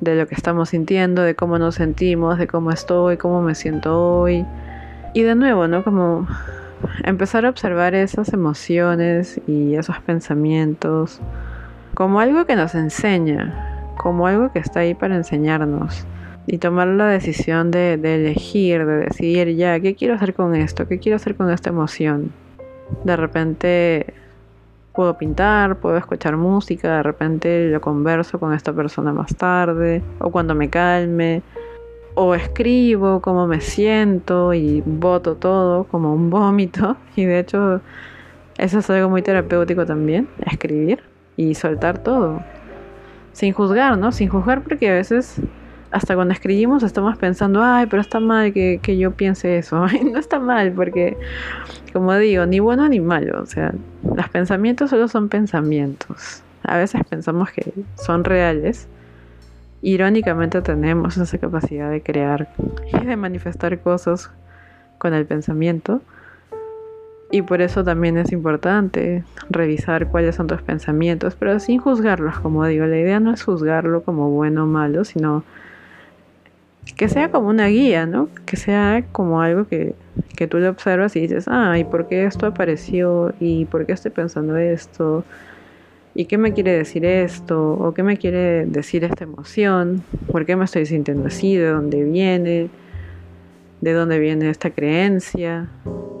de 0.00 0.14
lo 0.14 0.26
que 0.26 0.34
estamos 0.34 0.70
sintiendo, 0.70 1.22
de 1.22 1.34
cómo 1.34 1.58
nos 1.58 1.74
sentimos, 1.74 2.38
de 2.38 2.46
cómo 2.46 2.70
estoy, 2.70 3.16
cómo 3.16 3.42
me 3.42 3.54
siento 3.54 4.20
hoy. 4.20 4.46
Y 5.14 5.22
de 5.22 5.34
nuevo, 5.34 5.66
¿no? 5.68 5.84
Como 5.84 6.26
empezar 7.04 7.44
a 7.44 7.50
observar 7.50 7.94
esas 7.94 8.32
emociones 8.32 9.40
y 9.46 9.74
esos 9.74 9.98
pensamientos 10.00 11.20
como 12.00 12.18
algo 12.18 12.46
que 12.46 12.56
nos 12.56 12.74
enseña, 12.74 13.92
como 13.98 14.26
algo 14.26 14.50
que 14.52 14.58
está 14.58 14.80
ahí 14.80 14.94
para 14.94 15.16
enseñarnos. 15.16 16.06
Y 16.46 16.56
tomar 16.56 16.86
la 16.88 17.08
decisión 17.08 17.70
de, 17.70 17.92
elegir, 17.92 18.86
de 18.86 19.00
decidir 19.00 19.54
ya, 19.54 19.78
¿qué 19.80 19.94
quiero 19.94 20.14
hacer 20.14 20.32
con 20.32 20.54
esto? 20.54 20.88
¿Qué 20.88 20.98
quiero 20.98 21.16
hacer 21.16 21.34
con 21.34 21.50
esta 21.50 21.68
emoción? 21.68 22.32
De 23.04 23.16
repente 23.16 24.14
puedo 24.94 25.18
pintar, 25.18 25.76
puedo 25.76 25.98
escuchar 25.98 26.38
música, 26.38 26.96
de 26.96 27.02
repente 27.02 27.68
lo 27.68 27.82
converso 27.82 28.40
con 28.40 28.54
esta 28.54 28.72
persona 28.72 29.12
más 29.12 29.36
tarde, 29.36 30.02
o 30.20 30.30
cuando 30.30 30.54
me 30.54 30.70
calme, 30.70 31.42
o 32.14 32.34
escribo 32.34 33.20
cómo 33.20 33.46
me 33.46 33.60
siento 33.60 34.54
y 34.54 34.82
voto 34.86 35.36
todo 35.36 35.84
como 35.84 36.14
un 36.14 36.30
vómito. 36.30 36.96
Y 37.14 37.26
de 37.26 37.40
hecho, 37.40 37.82
eso 38.56 38.78
es 38.78 38.88
algo 38.88 39.10
muy 39.10 39.20
terapéutico 39.20 39.84
también, 39.84 40.28
escribir 40.50 41.09
y 41.40 41.54
soltar 41.54 41.98
todo. 41.98 42.42
Sin 43.32 43.54
juzgar, 43.54 43.96
¿no? 43.96 44.12
Sin 44.12 44.28
juzgar 44.28 44.62
porque 44.62 44.90
a 44.90 44.94
veces 44.94 45.40
hasta 45.90 46.14
cuando 46.14 46.34
escribimos 46.34 46.82
estamos 46.82 47.16
pensando, 47.16 47.62
ay, 47.64 47.86
pero 47.86 48.02
está 48.02 48.20
mal 48.20 48.52
que, 48.52 48.78
que 48.82 48.98
yo 48.98 49.12
piense 49.12 49.56
eso. 49.56 49.86
no 50.12 50.18
está 50.18 50.38
mal 50.38 50.72
porque, 50.72 51.16
como 51.94 52.14
digo, 52.16 52.44
ni 52.44 52.60
bueno 52.60 52.86
ni 52.88 53.00
malo. 53.00 53.40
O 53.40 53.46
sea, 53.46 53.72
los 54.02 54.28
pensamientos 54.28 54.90
solo 54.90 55.08
son 55.08 55.30
pensamientos. 55.30 56.42
A 56.62 56.76
veces 56.76 57.00
pensamos 57.08 57.50
que 57.50 57.72
son 57.94 58.24
reales. 58.24 58.86
Irónicamente 59.80 60.60
tenemos 60.60 61.16
esa 61.16 61.38
capacidad 61.38 61.90
de 61.90 62.02
crear 62.02 62.52
y 62.92 63.06
de 63.06 63.16
manifestar 63.16 63.80
cosas 63.80 64.30
con 64.98 65.14
el 65.14 65.24
pensamiento. 65.24 66.02
Y 67.30 67.42
por 67.42 67.60
eso 67.60 67.84
también 67.84 68.18
es 68.18 68.32
importante 68.32 69.22
revisar 69.48 70.08
cuáles 70.08 70.34
son 70.34 70.48
tus 70.48 70.62
pensamientos, 70.62 71.36
pero 71.38 71.60
sin 71.60 71.78
juzgarlos, 71.78 72.40
como 72.40 72.66
digo. 72.66 72.86
La 72.86 72.98
idea 72.98 73.20
no 73.20 73.32
es 73.32 73.44
juzgarlo 73.44 74.02
como 74.02 74.30
bueno 74.30 74.64
o 74.64 74.66
malo, 74.66 75.04
sino 75.04 75.44
que 76.96 77.08
sea 77.08 77.30
como 77.30 77.48
una 77.48 77.68
guía, 77.68 78.06
¿no? 78.06 78.28
Que 78.46 78.56
sea 78.56 79.04
como 79.12 79.40
algo 79.40 79.66
que, 79.68 79.94
que 80.36 80.48
tú 80.48 80.58
le 80.58 80.68
observas 80.68 81.14
y 81.14 81.20
dices, 81.20 81.46
ah, 81.46 81.78
¿y 81.78 81.84
por 81.84 82.08
qué 82.08 82.24
esto 82.24 82.46
apareció? 82.46 83.32
¿Y 83.38 83.64
por 83.66 83.86
qué 83.86 83.92
estoy 83.92 84.10
pensando 84.10 84.56
esto? 84.56 85.24
¿Y 86.14 86.24
qué 86.24 86.36
me 86.36 86.52
quiere 86.52 86.72
decir 86.72 87.04
esto? 87.04 87.74
¿O 87.74 87.94
qué 87.94 88.02
me 88.02 88.16
quiere 88.16 88.66
decir 88.66 89.04
esta 89.04 89.22
emoción? 89.22 90.02
¿Por 90.32 90.46
qué 90.46 90.56
me 90.56 90.64
estoy 90.64 90.84
sintiendo 90.86 91.28
así? 91.28 91.56
¿De 91.56 91.68
dónde 91.68 92.02
viene? 92.02 92.70
¿De 93.80 93.92
dónde 93.92 94.18
viene 94.18 94.50
esta 94.50 94.70
creencia? 94.70 95.68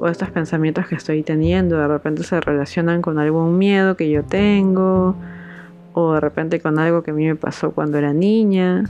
¿O 0.00 0.08
estos 0.08 0.30
pensamientos 0.30 0.86
que 0.86 0.94
estoy 0.94 1.22
teniendo 1.22 1.76
de 1.76 1.88
repente 1.88 2.22
se 2.22 2.40
relacionan 2.40 3.02
con 3.02 3.18
algún 3.18 3.58
miedo 3.58 3.96
que 3.96 4.10
yo 4.10 4.22
tengo? 4.22 5.14
¿O 5.92 6.14
de 6.14 6.20
repente 6.20 6.60
con 6.60 6.78
algo 6.78 7.02
que 7.02 7.10
a 7.10 7.14
mí 7.14 7.26
me 7.26 7.36
pasó 7.36 7.72
cuando 7.72 7.98
era 7.98 8.12
niña? 8.12 8.84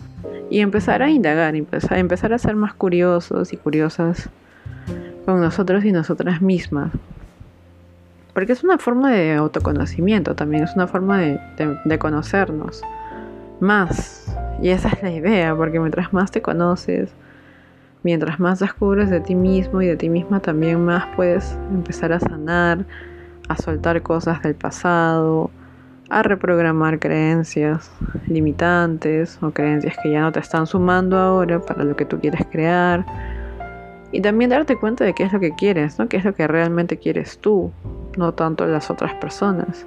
y 0.50 0.60
empezar 0.60 1.00
a 1.00 1.08
indagar, 1.08 1.54
empezar, 1.54 1.98
empezar 1.98 2.32
a 2.32 2.38
ser 2.38 2.56
más 2.56 2.74
curiosos 2.74 3.52
y 3.52 3.56
curiosas 3.56 4.28
con 5.24 5.40
nosotros 5.40 5.84
y 5.84 5.92
nosotras 5.92 6.42
mismas. 6.42 6.90
Porque 8.34 8.52
es 8.52 8.64
una 8.64 8.78
forma 8.78 9.12
de 9.12 9.34
autoconocimiento 9.34 10.34
también, 10.34 10.64
es 10.64 10.74
una 10.74 10.88
forma 10.88 11.18
de, 11.18 11.40
de, 11.84 11.98
conocernos 11.98 12.82
más. 13.60 14.36
Y 14.60 14.70
esa 14.70 14.88
es 14.88 15.02
la 15.02 15.10
idea, 15.10 15.54
porque 15.54 15.78
mientras 15.78 16.12
más 16.12 16.32
te 16.32 16.42
conoces, 16.42 17.10
mientras 18.02 18.40
más 18.40 18.60
descubres 18.60 19.10
de 19.10 19.20
ti 19.20 19.34
mismo 19.34 19.82
y 19.82 19.86
de 19.86 19.96
ti 19.96 20.08
misma, 20.08 20.40
también 20.40 20.84
más 20.84 21.04
puedes 21.16 21.56
empezar 21.70 22.12
a 22.12 22.20
sanar, 22.20 22.84
a 23.48 23.56
soltar 23.56 24.02
cosas 24.02 24.42
del 24.42 24.54
pasado, 24.54 25.50
a 26.08 26.22
reprogramar 26.22 26.98
creencias 26.98 27.90
limitantes 28.26 29.38
o 29.42 29.50
creencias 29.52 29.96
que 30.02 30.10
ya 30.10 30.22
no 30.22 30.32
te 30.32 30.40
están 30.40 30.66
sumando 30.66 31.16
ahora 31.16 31.60
para 31.60 31.84
lo 31.84 31.96
que 31.96 32.04
tú 32.04 32.20
quieres 32.20 32.42
crear. 32.50 33.04
Y 34.12 34.20
también 34.20 34.50
darte 34.50 34.76
cuenta 34.76 35.04
de 35.04 35.14
qué 35.14 35.22
es 35.22 35.32
lo 35.32 35.38
que 35.38 35.52
quieres, 35.52 35.98
¿no? 35.98 36.08
Qué 36.08 36.16
es 36.16 36.24
lo 36.24 36.34
que 36.34 36.48
realmente 36.48 36.96
quieres 36.96 37.38
tú, 37.38 37.70
no 38.16 38.32
tanto 38.34 38.66
las 38.66 38.90
otras 38.90 39.14
personas 39.14 39.86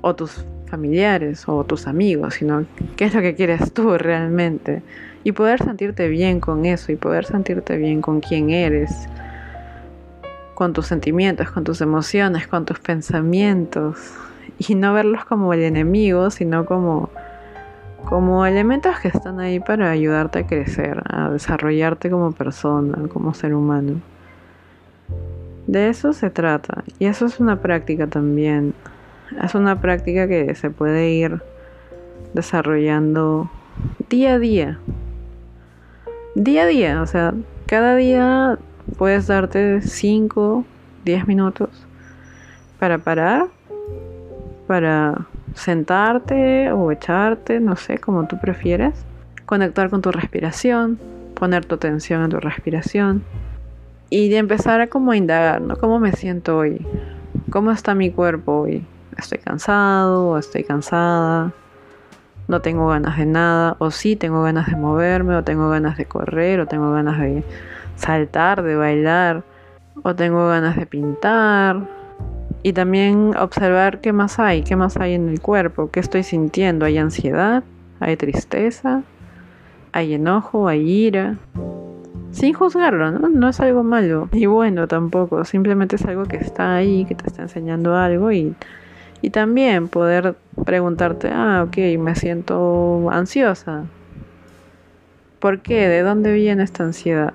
o 0.00 0.14
tus 0.14 0.44
familiares 0.66 1.44
o 1.46 1.62
tus 1.64 1.86
amigos, 1.86 2.34
sino 2.34 2.64
qué 2.96 3.04
es 3.04 3.14
lo 3.14 3.20
que 3.20 3.34
quieres 3.34 3.72
tú 3.74 3.98
realmente. 3.98 4.82
Y 5.24 5.32
poder 5.32 5.62
sentirte 5.62 6.08
bien 6.08 6.40
con 6.40 6.64
eso 6.66 6.90
y 6.92 6.96
poder 6.96 7.24
sentirte 7.24 7.76
bien 7.76 8.02
con 8.02 8.20
quién 8.20 8.50
eres, 8.50 9.08
con 10.54 10.72
tus 10.72 10.86
sentimientos, 10.86 11.50
con 11.50 11.64
tus 11.64 11.80
emociones, 11.80 12.46
con 12.48 12.64
tus 12.64 12.78
pensamientos 12.80 13.98
y 14.58 14.74
no 14.74 14.92
verlos 14.92 15.24
como 15.24 15.52
el 15.52 15.62
enemigo, 15.62 16.30
sino 16.30 16.66
como, 16.66 17.10
como 18.04 18.46
elementos 18.46 18.98
que 18.98 19.08
están 19.08 19.40
ahí 19.40 19.60
para 19.60 19.90
ayudarte 19.90 20.40
a 20.40 20.46
crecer, 20.46 21.02
a 21.08 21.30
desarrollarte 21.30 22.10
como 22.10 22.32
persona, 22.32 23.08
como 23.08 23.34
ser 23.34 23.54
humano. 23.54 24.00
De 25.66 25.88
eso 25.88 26.12
se 26.12 26.28
trata 26.30 26.82
y 26.98 27.06
eso 27.06 27.26
es 27.26 27.38
una 27.38 27.60
práctica 27.60 28.06
también. 28.06 28.74
Es 29.42 29.54
una 29.54 29.80
práctica 29.80 30.28
que 30.28 30.54
se 30.54 30.70
puede 30.70 31.10
ir 31.10 31.40
desarrollando 32.34 33.50
día 34.08 34.34
a 34.34 34.38
día. 34.38 34.78
Día 36.34 36.62
a 36.62 36.66
día, 36.66 37.02
o 37.02 37.06
sea, 37.06 37.34
cada 37.66 37.94
día 37.96 38.58
puedes 38.96 39.26
darte 39.26 39.82
5, 39.82 40.64
10 41.04 41.26
minutos 41.26 41.68
para 42.78 42.98
parar 42.98 43.48
para 44.66 45.26
sentarte 45.54 46.72
o 46.72 46.90
echarte, 46.90 47.60
no 47.60 47.76
sé, 47.76 47.98
como 47.98 48.26
tú 48.26 48.38
prefieras. 48.40 49.04
Conectar 49.44 49.90
con 49.90 50.00
tu 50.00 50.10
respiración, 50.10 50.98
poner 51.34 51.66
tu 51.66 51.74
atención 51.74 52.22
en 52.22 52.30
tu 52.30 52.40
respiración 52.40 53.22
y 54.08 54.30
de 54.30 54.38
empezar 54.38 54.80
a 54.80 54.86
como 54.86 55.12
indagar, 55.12 55.60
¿no? 55.60 55.76
¿Cómo 55.76 55.98
me 55.98 56.12
siento 56.12 56.56
hoy? 56.56 56.86
¿Cómo 57.50 57.70
está 57.70 57.94
mi 57.94 58.10
cuerpo 58.10 58.62
hoy? 58.62 58.86
¿Estoy 59.18 59.38
cansado 59.38 60.38
estoy 60.38 60.64
cansada? 60.64 61.52
No 62.52 62.60
tengo 62.60 62.86
ganas 62.86 63.16
de 63.16 63.24
nada, 63.24 63.76
o 63.78 63.90
sí 63.90 64.14
tengo 64.14 64.42
ganas 64.42 64.66
de 64.66 64.76
moverme, 64.76 65.34
o 65.36 65.42
tengo 65.42 65.70
ganas 65.70 65.96
de 65.96 66.04
correr, 66.04 66.60
o 66.60 66.66
tengo 66.66 66.92
ganas 66.92 67.18
de 67.18 67.42
saltar, 67.96 68.62
de 68.62 68.76
bailar, 68.76 69.42
o 70.02 70.14
tengo 70.14 70.46
ganas 70.48 70.76
de 70.76 70.84
pintar. 70.84 71.88
Y 72.62 72.74
también 72.74 73.34
observar 73.38 74.02
qué 74.02 74.12
más 74.12 74.38
hay, 74.38 74.62
qué 74.64 74.76
más 74.76 74.98
hay 74.98 75.14
en 75.14 75.30
el 75.30 75.40
cuerpo, 75.40 75.90
qué 75.90 76.00
estoy 76.00 76.22
sintiendo. 76.22 76.84
¿Hay 76.84 76.98
ansiedad? 76.98 77.64
¿Hay 78.00 78.18
tristeza? 78.18 79.02
¿Hay 79.92 80.12
enojo? 80.12 80.68
¿Hay 80.68 80.88
ira? 80.88 81.36
Sin 82.32 82.52
juzgarlo, 82.52 83.12
¿no? 83.12 83.30
No 83.30 83.48
es 83.48 83.60
algo 83.60 83.82
malo. 83.82 84.28
Y 84.32 84.44
bueno, 84.44 84.86
tampoco. 84.88 85.46
Simplemente 85.46 85.96
es 85.96 86.04
algo 86.04 86.24
que 86.24 86.36
está 86.36 86.74
ahí, 86.74 87.06
que 87.06 87.14
te 87.14 87.26
está 87.26 87.42
enseñando 87.42 87.96
algo 87.96 88.30
y 88.30 88.54
y 89.22 89.30
también 89.30 89.86
poder 89.86 90.34
preguntarte, 90.64 91.30
ah, 91.32 91.64
ok, 91.66 91.76
me 91.98 92.16
siento 92.16 93.08
ansiosa. 93.10 93.84
¿Por 95.38 95.60
qué? 95.60 95.88
¿De 95.88 96.02
dónde 96.02 96.32
viene 96.32 96.64
esta 96.64 96.82
ansiedad? 96.82 97.32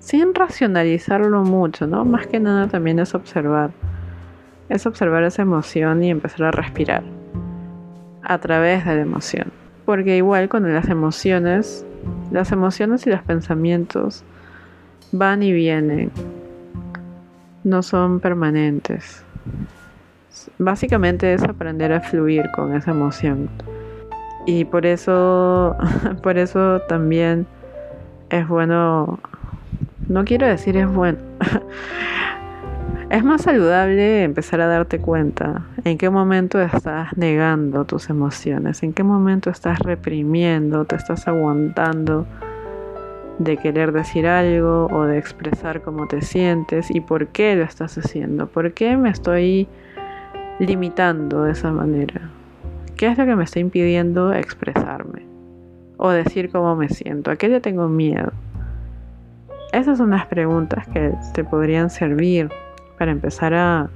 Sin 0.00 0.34
racionalizarlo 0.34 1.44
mucho, 1.44 1.86
¿no? 1.86 2.04
Más 2.04 2.26
que 2.26 2.40
nada 2.40 2.66
también 2.66 2.98
es 2.98 3.14
observar. 3.14 3.70
Es 4.68 4.84
observar 4.86 5.22
esa 5.22 5.42
emoción 5.42 6.02
y 6.02 6.10
empezar 6.10 6.46
a 6.46 6.50
respirar 6.50 7.04
a 8.22 8.38
través 8.38 8.84
de 8.84 8.96
la 8.96 9.02
emoción. 9.02 9.52
Porque 9.84 10.16
igual 10.16 10.48
con 10.48 10.72
las 10.72 10.88
emociones, 10.88 11.84
las 12.32 12.50
emociones 12.50 13.06
y 13.06 13.10
los 13.10 13.22
pensamientos 13.22 14.24
van 15.12 15.42
y 15.42 15.52
vienen. 15.52 16.10
No 17.62 17.82
son 17.82 18.20
permanentes. 18.20 19.24
Básicamente 20.58 21.34
es 21.34 21.42
aprender 21.42 21.92
a 21.92 22.00
fluir 22.00 22.50
con 22.54 22.74
esa 22.74 22.92
emoción. 22.92 23.48
Y 24.46 24.64
por 24.64 24.86
eso, 24.86 25.76
por 26.22 26.38
eso 26.38 26.80
también 26.88 27.46
es 28.30 28.46
bueno, 28.46 29.18
no 30.08 30.24
quiero 30.24 30.46
decir 30.46 30.76
es 30.76 30.88
bueno, 30.88 31.18
es 33.10 33.24
más 33.24 33.42
saludable 33.42 34.22
empezar 34.22 34.60
a 34.60 34.66
darte 34.66 35.00
cuenta 35.00 35.66
en 35.84 35.98
qué 35.98 36.10
momento 36.10 36.60
estás 36.60 37.16
negando 37.16 37.84
tus 37.84 38.08
emociones, 38.08 38.82
en 38.82 38.92
qué 38.92 39.02
momento 39.02 39.50
estás 39.50 39.80
reprimiendo, 39.80 40.84
te 40.84 40.96
estás 40.96 41.26
aguantando 41.26 42.26
de 43.38 43.56
querer 43.56 43.92
decir 43.92 44.26
algo 44.26 44.86
o 44.92 45.04
de 45.04 45.18
expresar 45.18 45.80
cómo 45.82 46.06
te 46.06 46.22
sientes 46.22 46.90
y 46.90 47.00
por 47.00 47.28
qué 47.28 47.56
lo 47.56 47.64
estás 47.64 47.98
haciendo, 47.98 48.46
por 48.46 48.72
qué 48.72 48.96
me 48.96 49.10
estoy 49.10 49.66
limitando 50.60 51.44
de 51.44 51.52
esa 51.52 51.72
manera? 51.72 52.30
¿Qué 52.96 53.06
es 53.06 53.18
lo 53.18 53.24
que 53.24 53.34
me 53.34 53.44
está 53.44 53.58
impidiendo 53.58 54.32
expresarme? 54.32 55.26
O 55.96 56.10
decir 56.10 56.50
cómo 56.50 56.76
me 56.76 56.88
siento. 56.88 57.30
¿A 57.30 57.36
qué 57.36 57.48
le 57.48 57.60
tengo 57.60 57.88
miedo? 57.88 58.32
Esas 59.72 59.98
son 59.98 60.10
las 60.10 60.26
preguntas 60.26 60.86
que 60.88 61.14
te 61.32 61.44
podrían 61.44 61.90
servir 61.90 62.50
para 62.98 63.10
empezar 63.10 63.54
a, 63.54 63.88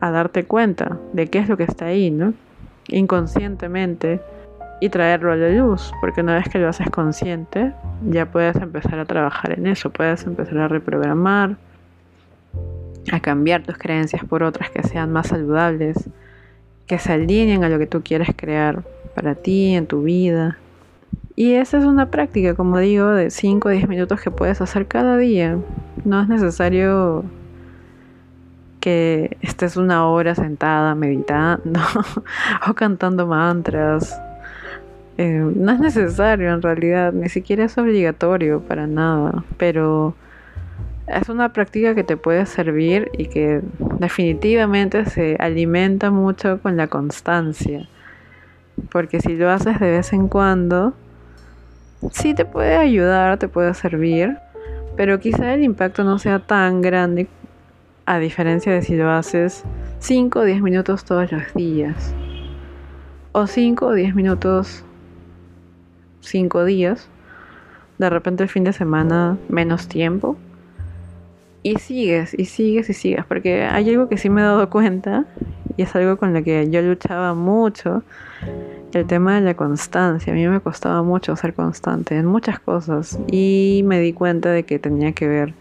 a 0.00 0.10
darte 0.10 0.44
cuenta 0.44 0.98
de 1.12 1.28
qué 1.28 1.38
es 1.38 1.48
lo 1.48 1.56
que 1.56 1.64
está 1.64 1.86
ahí, 1.86 2.10
¿no? 2.10 2.34
Inconscientemente 2.88 4.20
y 4.80 4.88
traerlo 4.88 5.32
a 5.32 5.36
la 5.36 5.50
luz, 5.50 5.92
porque 6.00 6.20
una 6.20 6.34
vez 6.34 6.48
que 6.48 6.58
lo 6.58 6.68
haces 6.68 6.88
consciente, 6.90 7.72
ya 8.08 8.26
puedes 8.26 8.56
empezar 8.56 8.98
a 8.98 9.04
trabajar 9.04 9.58
en 9.58 9.66
eso, 9.66 9.90
puedes 9.90 10.24
empezar 10.24 10.58
a 10.58 10.68
reprogramar, 10.68 11.56
a 13.10 13.20
cambiar 13.20 13.62
tus 13.62 13.78
creencias 13.78 14.24
por 14.24 14.42
otras 14.42 14.70
que 14.70 14.82
sean 14.82 15.12
más 15.12 15.28
saludables, 15.28 15.96
que 16.86 16.98
se 16.98 17.12
alineen 17.12 17.64
a 17.64 17.68
lo 17.68 17.78
que 17.78 17.86
tú 17.86 18.02
quieres 18.02 18.28
crear 18.36 18.82
para 19.14 19.34
ti, 19.34 19.74
en 19.74 19.86
tu 19.86 20.02
vida. 20.02 20.58
Y 21.36 21.54
esa 21.54 21.78
es 21.78 21.84
una 21.84 22.10
práctica, 22.10 22.54
como 22.54 22.78
digo, 22.78 23.08
de 23.08 23.30
5 23.30 23.68
o 23.68 23.70
10 23.70 23.88
minutos 23.88 24.20
que 24.20 24.30
puedes 24.30 24.60
hacer 24.60 24.86
cada 24.86 25.16
día. 25.16 25.58
No 26.04 26.20
es 26.20 26.28
necesario 26.28 27.24
que 28.80 29.36
estés 29.40 29.76
una 29.76 30.08
hora 30.08 30.34
sentada 30.34 30.94
meditando 30.94 31.80
o 32.68 32.74
cantando 32.74 33.26
mantras. 33.26 34.20
Eh, 35.16 35.44
no 35.54 35.72
es 35.72 35.80
necesario 35.80 36.52
en 36.52 36.62
realidad, 36.62 37.12
ni 37.12 37.28
siquiera 37.28 37.64
es 37.64 37.76
obligatorio 37.76 38.60
para 38.60 38.86
nada, 38.86 39.44
pero 39.56 40.14
es 41.08 41.28
una 41.28 41.52
práctica 41.52 41.94
que 41.94 42.04
te 42.04 42.16
puede 42.16 42.46
servir 42.46 43.10
y 43.16 43.26
que 43.26 43.62
definitivamente 43.98 45.06
se 45.06 45.36
alimenta 45.38 46.10
mucho 46.10 46.60
con 46.60 46.76
la 46.76 46.88
constancia. 46.88 47.88
Porque 48.90 49.20
si 49.20 49.36
lo 49.36 49.50
haces 49.50 49.80
de 49.80 49.90
vez 49.90 50.12
en 50.12 50.28
cuando, 50.28 50.94
sí 52.12 52.34
te 52.34 52.44
puede 52.44 52.76
ayudar, 52.76 53.38
te 53.38 53.48
puede 53.48 53.74
servir, 53.74 54.36
pero 54.96 55.18
quizá 55.18 55.54
el 55.54 55.62
impacto 55.62 56.04
no 56.04 56.18
sea 56.18 56.40
tan 56.40 56.82
grande 56.82 57.28
a 58.06 58.18
diferencia 58.18 58.72
de 58.72 58.82
si 58.82 58.96
lo 58.96 59.10
haces 59.10 59.64
5 60.00 60.38
o 60.38 60.44
10 60.44 60.62
minutos 60.62 61.04
todos 61.04 61.32
los 61.32 61.54
días. 61.54 62.14
O 63.32 63.46
5 63.46 63.86
o 63.86 63.92
10 63.92 64.14
minutos 64.14 64.84
5 66.20 66.64
días. 66.64 67.08
De 67.98 68.08
repente 68.10 68.44
el 68.44 68.48
fin 68.48 68.64
de 68.64 68.72
semana 68.72 69.36
menos 69.48 69.88
tiempo 69.88 70.36
y 71.62 71.76
sigues, 71.76 72.34
y 72.34 72.44
sigues, 72.44 72.88
y 72.90 72.94
sigues, 72.94 73.24
porque 73.26 73.64
hay 73.64 73.90
algo 73.90 74.08
que 74.08 74.16
sí 74.16 74.30
me 74.30 74.40
he 74.40 74.44
dado 74.44 74.70
cuenta, 74.70 75.26
y 75.76 75.82
es 75.82 75.94
algo 75.94 76.16
con 76.16 76.32
lo 76.32 76.42
que 76.42 76.68
yo 76.70 76.80
luchaba 76.82 77.34
mucho, 77.34 78.02
el 78.92 79.06
tema 79.06 79.34
de 79.34 79.42
la 79.42 79.54
constancia. 79.54 80.32
A 80.32 80.36
mí 80.36 80.46
me 80.48 80.60
costaba 80.60 81.02
mucho 81.02 81.36
ser 81.36 81.54
constante 81.54 82.16
en 82.16 82.26
muchas 82.26 82.60
cosas, 82.60 83.18
y 83.30 83.82
me 83.84 84.00
di 84.00 84.12
cuenta 84.12 84.50
de 84.50 84.62
que 84.62 84.78
tenía 84.78 85.12
que 85.12 85.26
ver 85.26 85.54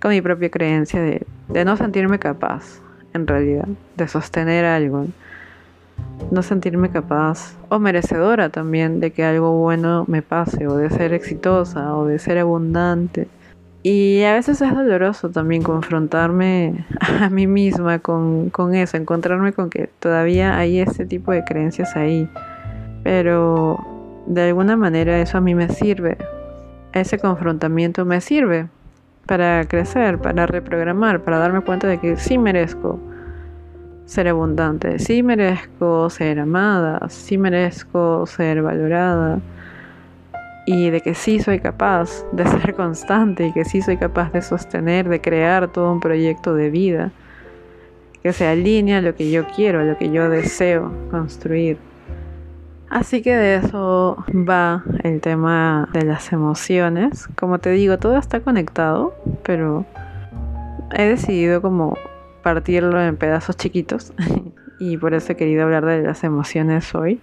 con 0.00 0.12
mi 0.12 0.20
propia 0.20 0.50
creencia 0.50 1.00
de, 1.00 1.26
de 1.48 1.64
no 1.64 1.76
sentirme 1.76 2.18
capaz, 2.18 2.80
en 3.12 3.26
realidad, 3.26 3.68
de 3.96 4.08
sostener 4.08 4.64
algo. 4.64 5.06
No 6.30 6.42
sentirme 6.42 6.90
capaz 6.90 7.56
o 7.68 7.78
merecedora 7.78 8.50
también 8.50 9.00
de 9.00 9.12
que 9.12 9.24
algo 9.24 9.52
bueno 9.58 10.04
me 10.08 10.22
pase, 10.22 10.66
o 10.66 10.76
de 10.76 10.90
ser 10.90 11.12
exitosa, 11.14 11.96
o 11.96 12.06
de 12.06 12.18
ser 12.18 12.38
abundante 12.38 13.28
y 13.88 14.24
a 14.24 14.32
veces 14.32 14.60
es 14.60 14.74
doloroso 14.74 15.30
también 15.30 15.62
confrontarme 15.62 16.84
a 17.20 17.30
mí 17.30 17.46
misma 17.46 18.00
con, 18.00 18.50
eso, 18.74 18.96
encontrarme 18.96 19.52
con 19.52 19.70
que 19.70 19.88
todavía 20.00 20.58
hay 20.58 20.80
ese 20.80 21.06
tipo 21.06 21.30
de 21.30 21.44
creencias 21.44 21.94
ahí. 21.94 22.28
Pero 23.04 23.78
de 24.26 24.48
alguna 24.48 24.76
manera 24.76 25.20
eso 25.20 25.38
a 25.38 25.40
mí 25.40 25.54
me 25.54 25.68
sirve. 25.68 26.18
Ese 26.94 27.20
confrontamiento 27.20 28.04
me 28.04 28.20
sirve 28.20 28.66
para 29.24 29.64
crecer, 29.68 30.18
para 30.18 30.46
reprogramar, 30.46 31.20
para 31.20 31.38
darme 31.38 31.60
cuenta 31.60 31.86
de 31.86 32.00
que 32.00 32.16
sí 32.16 32.38
merezco 32.38 32.98
ser 34.04 34.26
abundante, 34.26 34.98
sí 34.98 35.22
merezco 35.22 36.10
ser 36.10 36.40
amada, 36.40 37.08
sí 37.08 37.38
merezco 37.38 38.26
ser 38.26 38.62
valorada 38.62 39.38
y 40.66 40.90
de 40.90 41.00
que 41.00 41.14
sí 41.14 41.38
soy 41.38 41.60
capaz 41.60 42.26
de 42.32 42.44
ser 42.44 42.74
constante 42.74 43.46
y 43.46 43.52
que 43.52 43.64
sí 43.64 43.80
soy 43.80 43.96
capaz 43.96 44.32
de 44.32 44.42
sostener, 44.42 45.08
de 45.08 45.20
crear 45.20 45.68
todo 45.68 45.92
un 45.92 46.00
proyecto 46.00 46.54
de 46.54 46.70
vida 46.70 47.12
que 48.22 48.32
se 48.32 48.46
alinea 48.48 48.98
a 48.98 49.00
lo 49.00 49.14
que 49.14 49.30
yo 49.30 49.46
quiero, 49.46 49.80
a 49.80 49.84
lo 49.84 49.96
que 49.96 50.10
yo 50.10 50.28
deseo 50.28 50.92
construir. 51.12 51.78
Así 52.90 53.22
que 53.22 53.36
de 53.36 53.56
eso 53.56 54.24
va 54.28 54.82
el 55.04 55.20
tema 55.20 55.88
de 55.92 56.04
las 56.04 56.32
emociones. 56.32 57.28
Como 57.36 57.58
te 57.58 57.70
digo, 57.70 57.98
todo 57.98 58.16
está 58.16 58.40
conectado, 58.40 59.14
pero 59.44 59.84
he 60.96 61.04
decidido 61.04 61.62
como 61.62 61.96
partirlo 62.42 63.00
en 63.00 63.16
pedazos 63.16 63.56
chiquitos 63.56 64.12
y 64.80 64.96
por 64.96 65.14
eso 65.14 65.32
he 65.32 65.36
querido 65.36 65.62
hablar 65.62 65.84
de 65.84 66.02
las 66.02 66.24
emociones 66.24 66.92
hoy 66.94 67.20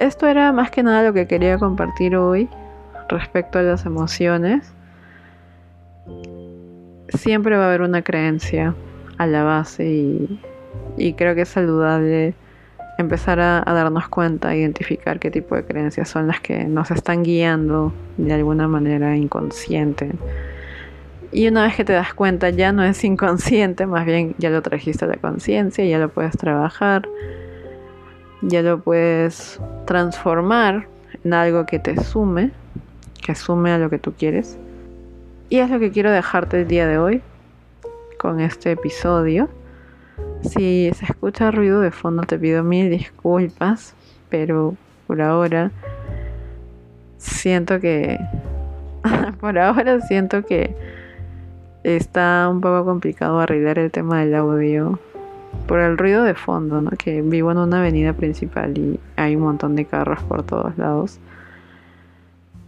esto 0.00 0.26
era 0.26 0.52
más 0.52 0.70
que 0.70 0.82
nada 0.82 1.02
lo 1.02 1.12
que 1.12 1.26
quería 1.26 1.58
compartir 1.58 2.16
hoy 2.16 2.48
respecto 3.08 3.58
a 3.58 3.62
las 3.62 3.84
emociones. 3.86 4.72
Siempre 7.08 7.56
va 7.56 7.64
a 7.64 7.68
haber 7.68 7.82
una 7.82 8.02
creencia 8.02 8.74
a 9.16 9.26
la 9.26 9.42
base 9.42 9.86
y, 10.96 11.12
creo 11.14 11.34
que 11.34 11.42
es 11.42 11.48
saludable 11.48 12.34
empezar 12.98 13.40
a, 13.40 13.62
darnos 13.66 14.08
cuenta, 14.08 14.54
identificar 14.54 15.18
qué 15.18 15.30
tipo 15.30 15.54
de 15.54 15.64
creencias 15.64 16.08
son 16.08 16.26
las 16.26 16.40
que 16.40 16.64
nos 16.64 16.90
están 16.90 17.22
guiando 17.22 17.92
de 18.16 18.34
alguna 18.34 18.68
manera 18.68 19.16
inconsciente. 19.16 20.12
Y 21.30 21.46
una 21.48 21.64
vez 21.64 21.76
que 21.76 21.84
te 21.84 21.92
das 21.92 22.14
cuenta 22.14 22.50
ya 22.50 22.72
no 22.72 22.82
es 22.82 23.04
inconsciente, 23.04 23.86
más 23.86 24.06
bien 24.06 24.34
ya 24.38 24.50
lo 24.50 24.62
trajiste 24.62 25.04
a 25.04 25.08
la 25.08 25.16
conciencia, 25.16 25.84
ya 25.84 25.98
lo 25.98 26.08
puedes 26.08 26.36
trabajar 26.36 27.08
ya 28.42 28.62
lo 28.62 28.80
puedes 28.80 29.60
transformar 29.86 30.86
en 31.24 31.34
algo 31.34 31.66
que 31.66 31.78
te 31.78 32.02
sume, 32.02 32.52
que 33.24 33.34
sume 33.34 33.72
a 33.72 33.78
lo 33.78 33.90
que 33.90 33.98
tú 33.98 34.12
quieres. 34.12 34.58
Y 35.48 35.58
es 35.58 35.70
lo 35.70 35.78
que 35.78 35.90
quiero 35.90 36.10
dejarte 36.10 36.60
el 36.60 36.68
día 36.68 36.86
de 36.86 36.98
hoy 36.98 37.22
con 38.18 38.40
este 38.40 38.72
episodio. 38.72 39.48
Si 40.42 40.90
se 40.94 41.04
escucha 41.06 41.50
ruido 41.50 41.80
de 41.80 41.90
fondo 41.90 42.22
te 42.22 42.38
pido 42.38 42.62
mil 42.62 42.90
disculpas. 42.90 43.94
pero 44.28 44.76
por 45.06 45.22
ahora 45.22 45.70
siento 47.16 47.80
que 47.80 48.18
por 49.40 49.58
ahora 49.58 50.00
siento 50.02 50.44
que 50.44 50.74
está 51.82 52.48
un 52.50 52.60
poco 52.60 52.84
complicado 52.84 53.40
arreglar 53.40 53.78
el 53.78 53.90
tema 53.90 54.20
del 54.20 54.34
audio 54.34 54.98
por 55.66 55.80
el 55.80 55.98
ruido 55.98 56.24
de 56.24 56.34
fondo, 56.34 56.80
¿no? 56.80 56.90
Que 56.90 57.22
vivo 57.22 57.52
en 57.52 57.58
una 57.58 57.80
avenida 57.80 58.12
principal 58.12 58.76
y 58.78 58.98
hay 59.16 59.36
un 59.36 59.42
montón 59.42 59.76
de 59.76 59.84
carros 59.84 60.22
por 60.22 60.42
todos 60.42 60.76
lados. 60.78 61.20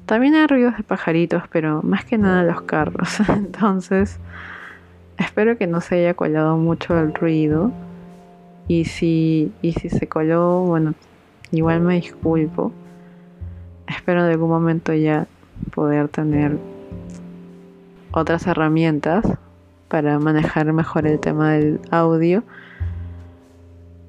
También 0.07 0.35
hay 0.35 0.47
ruidos 0.47 0.77
de 0.77 0.83
pajaritos, 0.83 1.45
pero 1.51 1.83
más 1.83 2.05
que 2.05 2.19
nada 2.19 2.43
los 2.43 2.63
carros. 2.63 3.21
Entonces, 3.29 4.19
espero 5.19 5.57
que 5.57 5.67
no 5.67 5.81
se 5.81 5.97
haya 5.97 6.15
colado 6.15 6.57
mucho 6.57 6.99
el 6.99 7.15
ruido. 7.15 7.73
Y 8.69 8.85
si, 8.85 9.53
y 9.63 9.73
si 9.73 9.89
se 9.89 10.09
coló, 10.09 10.65
bueno, 10.65 10.95
igual 11.53 11.81
me 11.81 11.95
disculpo. 11.95 12.73
Espero 13.87 14.25
en 14.25 14.31
algún 14.31 14.49
momento 14.49 14.93
ya 14.93 15.27
poder 15.75 16.09
tener 16.09 16.59
otras 18.13 18.47
herramientas 18.47 19.25
para 19.89 20.19
manejar 20.19 20.73
mejor 20.73 21.07
el 21.07 21.19
tema 21.19 21.53
del 21.53 21.81
audio. 21.91 22.45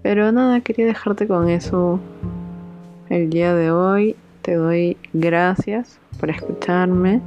Pero 0.04 0.32
nada, 0.32 0.62
quería 0.62 0.86
dejarte 0.86 1.28
con 1.28 1.50
eso 1.50 2.00
el 3.10 3.30
día 3.30 3.54
de 3.54 3.72
hoy. 3.72 4.16
Te 4.42 4.56
doy 4.56 4.98
gracias 5.14 6.00
por 6.20 6.30
escucharme. 6.30 7.22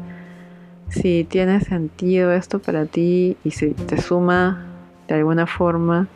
Si 0.88 1.24
tiene 1.24 1.60
sentido 1.60 2.32
esto 2.32 2.58
para 2.58 2.86
ti 2.86 3.36
y 3.44 3.52
si 3.52 3.70
te 3.70 4.00
suma 4.00 4.66
de 5.08 5.14
alguna 5.14 5.46
forma, 5.46 6.08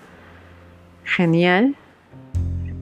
genial. 1.04 1.76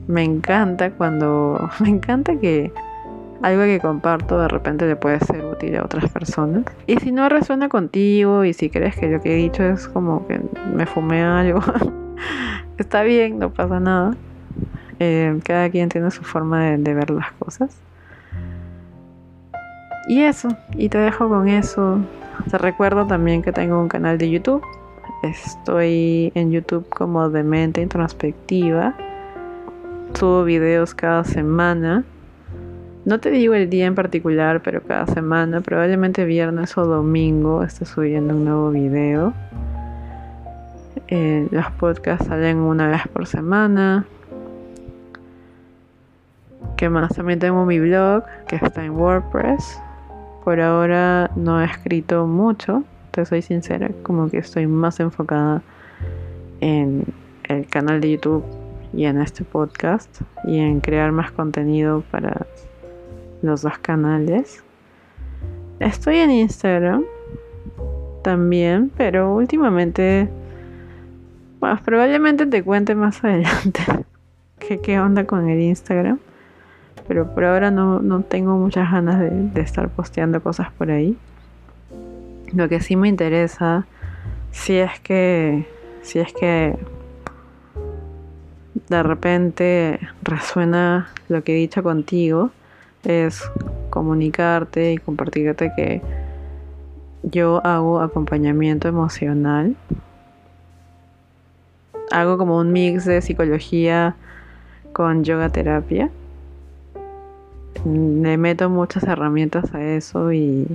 Me 0.07 0.23
encanta 0.23 0.91
cuando... 0.91 1.69
Me 1.79 1.89
encanta 1.89 2.35
que 2.39 2.71
algo 3.43 3.63
que 3.63 3.79
comparto 3.79 4.39
de 4.39 4.47
repente 4.47 4.87
le 4.87 4.95
puede 4.95 5.19
ser 5.19 5.45
útil 5.45 5.75
a 5.75 5.83
otras 5.83 6.11
personas. 6.11 6.65
Y 6.87 6.97
si 6.97 7.11
no 7.11 7.29
resuena 7.29 7.69
contigo 7.69 8.43
y 8.43 8.53
si 8.53 8.69
crees 8.69 8.95
que 8.95 9.07
lo 9.07 9.21
que 9.21 9.33
he 9.33 9.37
dicho 9.37 9.63
es 9.63 9.87
como 9.87 10.25
que 10.27 10.41
me 10.73 10.87
fumé 10.87 11.21
algo, 11.21 11.61
está 12.77 13.03
bien, 13.03 13.39
no 13.39 13.51
pasa 13.51 13.79
nada. 13.79 14.15
Eh, 14.99 15.39
cada 15.43 15.69
quien 15.69 15.89
tiene 15.89 16.09
su 16.11 16.23
forma 16.23 16.71
de, 16.71 16.93
ver 16.93 17.09
las 17.11 17.31
cosas. 17.33 17.77
Y 20.07 20.21
eso, 20.21 20.49
y 20.75 20.89
te 20.89 20.97
dejo 20.97 21.27
con 21.27 21.47
eso. 21.47 21.99
Te 22.49 22.57
recuerdo 22.57 23.05
también 23.05 23.41
que 23.41 23.51
tengo 23.51 23.79
un 23.79 23.89
canal 23.89 24.17
de 24.17 24.29
YouTube. 24.29 24.63
Estoy 25.23 26.31
en 26.35 26.51
YouTube 26.51 26.87
como 26.89 27.29
de 27.29 27.43
mente 27.43 27.81
introspectiva. 27.81 28.95
Subo 30.13 30.43
videos 30.43 30.95
cada 30.95 31.23
semana. 31.23 32.03
No 33.05 33.19
te 33.19 33.31
digo 33.31 33.53
el 33.53 33.69
día 33.69 33.85
en 33.85 33.95
particular, 33.95 34.61
pero 34.61 34.81
cada 34.81 35.07
semana, 35.07 35.61
probablemente 35.61 36.25
viernes 36.25 36.77
o 36.77 36.85
domingo, 36.85 37.63
estoy 37.63 37.87
subiendo 37.87 38.35
un 38.35 38.45
nuevo 38.45 38.71
video. 38.71 39.33
Eh, 41.07 41.47
los 41.51 41.71
podcasts 41.71 42.27
salen 42.27 42.57
una 42.57 42.87
vez 42.87 43.01
por 43.13 43.27
semana. 43.27 44.05
¿Qué 46.75 46.89
más? 46.89 47.15
También 47.15 47.39
tengo 47.39 47.65
mi 47.65 47.79
blog 47.79 48.23
que 48.47 48.57
está 48.57 48.83
en 48.83 48.91
WordPress. 48.91 49.81
Por 50.43 50.61
ahora 50.61 51.31
no 51.35 51.61
he 51.61 51.65
escrito 51.65 52.25
mucho, 52.25 52.83
te 53.11 53.25
soy 53.25 53.41
sincera, 53.41 53.89
como 54.03 54.29
que 54.29 54.37
estoy 54.37 54.67
más 54.67 54.99
enfocada 54.99 55.61
en 56.61 57.03
el 57.43 57.67
canal 57.67 57.99
de 57.99 58.11
YouTube 58.11 58.43
y 58.93 59.05
en 59.05 59.19
este 59.19 59.43
podcast 59.43 60.21
y 60.45 60.59
en 60.59 60.79
crear 60.79 61.11
más 61.11 61.31
contenido 61.31 62.03
para 62.11 62.47
los 63.41 63.61
dos 63.61 63.77
canales. 63.79 64.63
Estoy 65.79 66.17
en 66.17 66.31
Instagram 66.31 67.03
también, 68.23 68.91
pero 68.95 69.33
últimamente, 69.33 70.29
bueno, 71.59 71.79
probablemente 71.83 72.45
te 72.45 72.63
cuente 72.63 72.95
más 72.95 73.23
adelante 73.23 73.83
que 74.59 74.79
qué 74.79 74.99
onda 74.99 75.25
con 75.25 75.49
el 75.49 75.59
Instagram. 75.59 76.19
Pero 77.07 77.33
por 77.33 77.45
ahora 77.45 77.71
no, 77.71 78.21
tengo 78.23 78.57
muchas 78.57 78.91
ganas 78.91 79.19
de, 79.19 79.29
de 79.29 79.61
estar 79.61 79.87
posteando 79.89 80.41
cosas 80.41 80.71
por 80.73 80.91
ahí. 80.91 81.17
Lo 82.53 82.67
que 82.67 82.81
sí 82.81 82.95
me 82.97 83.07
interesa, 83.07 83.85
si 84.51 84.75
es 84.75 84.99
que, 84.99 85.65
si 86.01 86.19
es 86.19 86.33
que 86.33 86.77
de 88.89 89.03
repente 89.03 89.99
resuena 90.21 91.09
lo 91.29 91.43
que 91.43 91.53
he 91.53 91.55
dicho 91.55 91.81
contigo, 91.81 92.51
es 93.03 93.41
comunicarte 93.89 94.93
y 94.93 94.97
compartirte 94.97 95.71
que 95.75 96.01
yo 97.23 97.65
hago 97.65 98.01
acompañamiento 98.01 98.87
emocional. 98.87 99.75
Hago 102.11 102.37
como 102.37 102.57
un 102.57 102.71
mix 102.71 103.05
de 103.05 103.21
psicología 103.21 104.15
con 104.93 105.23
yoga 105.23 105.49
terapia. 105.49 106.09
Le 107.85 108.37
meto 108.37 108.69
muchas 108.69 109.03
herramientas 109.03 109.73
a 109.73 109.81
eso 109.83 110.31
y, 110.31 110.67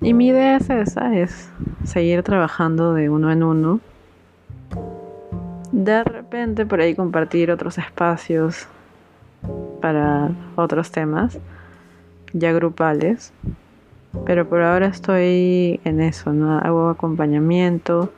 y 0.00 0.14
mi 0.14 0.28
idea 0.28 0.56
es 0.56 0.68
esa, 0.68 1.16
es 1.16 1.50
seguir 1.84 2.22
trabajando 2.22 2.94
de 2.94 3.08
uno 3.08 3.30
en 3.32 3.42
uno. 3.42 3.80
De 5.72 6.04
repente 6.04 6.66
por 6.66 6.80
ahí 6.80 6.94
compartir 6.94 7.50
otros 7.50 7.78
espacios 7.78 8.66
para 9.80 10.30
otros 10.56 10.90
temas 10.90 11.38
ya 12.32 12.52
grupales. 12.52 13.32
Pero 14.26 14.48
por 14.48 14.62
ahora 14.62 14.86
estoy 14.86 15.80
en 15.84 16.00
eso, 16.00 16.32
¿no? 16.32 16.58
Hago 16.58 16.90
acompañamiento. 16.90 18.12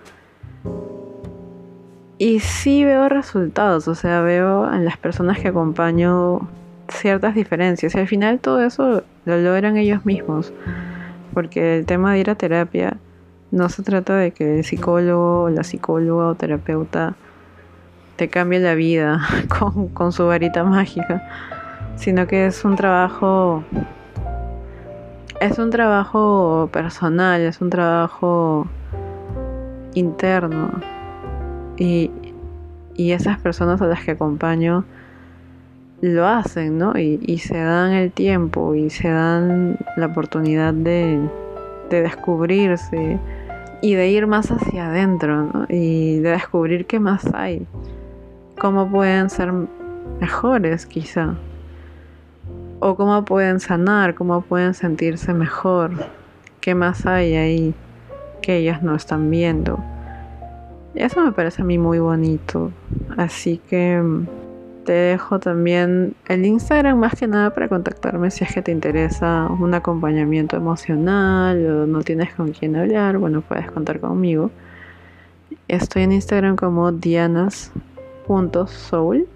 Y 2.24 2.40
sí 2.40 2.86
veo 2.86 3.10
resultados, 3.10 3.86
o 3.86 3.94
sea, 3.94 4.22
veo 4.22 4.72
en 4.72 4.86
las 4.86 4.96
personas 4.96 5.38
que 5.40 5.48
acompaño 5.48 6.48
ciertas 6.88 7.34
diferencias. 7.34 7.94
Y 7.94 7.98
al 7.98 8.08
final 8.08 8.40
todo 8.40 8.62
eso 8.62 9.02
lo 9.26 9.36
logran 9.36 9.76
ellos 9.76 10.06
mismos. 10.06 10.50
Porque 11.34 11.76
el 11.76 11.84
tema 11.84 12.14
de 12.14 12.20
ir 12.20 12.30
a 12.30 12.34
terapia 12.34 12.96
no 13.50 13.68
se 13.68 13.82
trata 13.82 14.16
de 14.16 14.30
que 14.30 14.60
el 14.60 14.64
psicólogo, 14.64 15.50
la 15.50 15.64
psicóloga 15.64 16.28
o 16.28 16.34
terapeuta 16.34 17.14
te 18.16 18.30
cambie 18.30 18.58
la 18.58 18.74
vida 18.74 19.20
con, 19.58 19.88
con 19.88 20.10
su 20.10 20.26
varita 20.26 20.64
mágica 20.64 21.28
sino 21.96 22.26
que 22.26 22.46
es 22.46 22.64
un 22.64 22.74
trabajo 22.74 23.62
es 25.42 25.58
un 25.58 25.68
trabajo 25.68 26.70
personal, 26.72 27.42
es 27.42 27.60
un 27.60 27.68
trabajo 27.68 28.66
interno 29.92 30.70
y, 31.76 32.10
y 32.94 33.12
esas 33.12 33.38
personas 33.38 33.80
a 33.82 33.86
las 33.86 34.04
que 34.04 34.12
acompaño 34.12 34.84
lo 36.00 36.26
hacen, 36.26 36.78
¿no? 36.78 36.92
Y, 36.98 37.38
se 37.38 37.56
dan 37.56 37.92
el 37.92 38.12
tiempo 38.12 38.74
y 38.74 38.90
se 38.90 39.08
dan 39.08 39.78
la 39.96 40.06
oportunidad 40.06 40.74
de, 40.74 41.18
de 41.90 42.02
descubrirse 42.02 43.18
y 43.80 43.94
de 43.94 44.08
ir 44.08 44.26
más 44.26 44.50
hacia 44.50 44.88
adentro, 44.88 45.44
¿no? 45.44 45.66
Y 45.68 46.18
de 46.20 46.30
descubrir 46.30 46.86
qué 46.86 47.00
más 47.00 47.24
hay, 47.34 47.66
cómo 48.58 48.90
pueden 48.90 49.30
ser 49.30 49.52
mejores 50.20 50.86
quizá 50.86 51.34
o 52.80 52.96
cómo 52.96 53.24
pueden 53.24 53.60
sanar, 53.60 54.14
cómo 54.14 54.42
pueden 54.42 54.74
sentirse 54.74 55.32
mejor, 55.32 55.92
qué 56.60 56.74
más 56.74 57.06
hay 57.06 57.34
ahí 57.34 57.74
que 58.42 58.58
ellas 58.58 58.82
no 58.82 58.94
están 58.94 59.30
viendo. 59.30 59.82
Eso 60.94 61.24
me 61.24 61.32
parece 61.32 61.62
a 61.62 61.64
mí 61.64 61.78
muy 61.78 61.98
bonito. 61.98 62.70
Así 63.16 63.60
que 63.68 64.00
mm, 64.00 64.26
te 64.84 64.92
dejo 64.92 65.40
también 65.40 66.14
el 66.28 66.46
Instagram 66.46 66.98
más 66.98 67.14
que 67.14 67.26
nada 67.26 67.52
para 67.54 67.68
contactarme 67.68 68.30
si 68.30 68.44
es 68.44 68.54
que 68.54 68.62
te 68.62 68.70
interesa 68.70 69.48
un 69.48 69.74
acompañamiento 69.74 70.56
emocional 70.56 71.66
o 71.66 71.86
no 71.86 72.02
tienes 72.02 72.32
con 72.34 72.52
quién 72.52 72.76
hablar, 72.76 73.18
bueno, 73.18 73.40
puedes 73.40 73.68
contar 73.70 73.98
conmigo. 74.00 74.50
Estoy 75.68 76.02
en 76.02 76.12
Instagram 76.12 76.56
como 76.56 76.92
dianas.soul, 76.92 79.26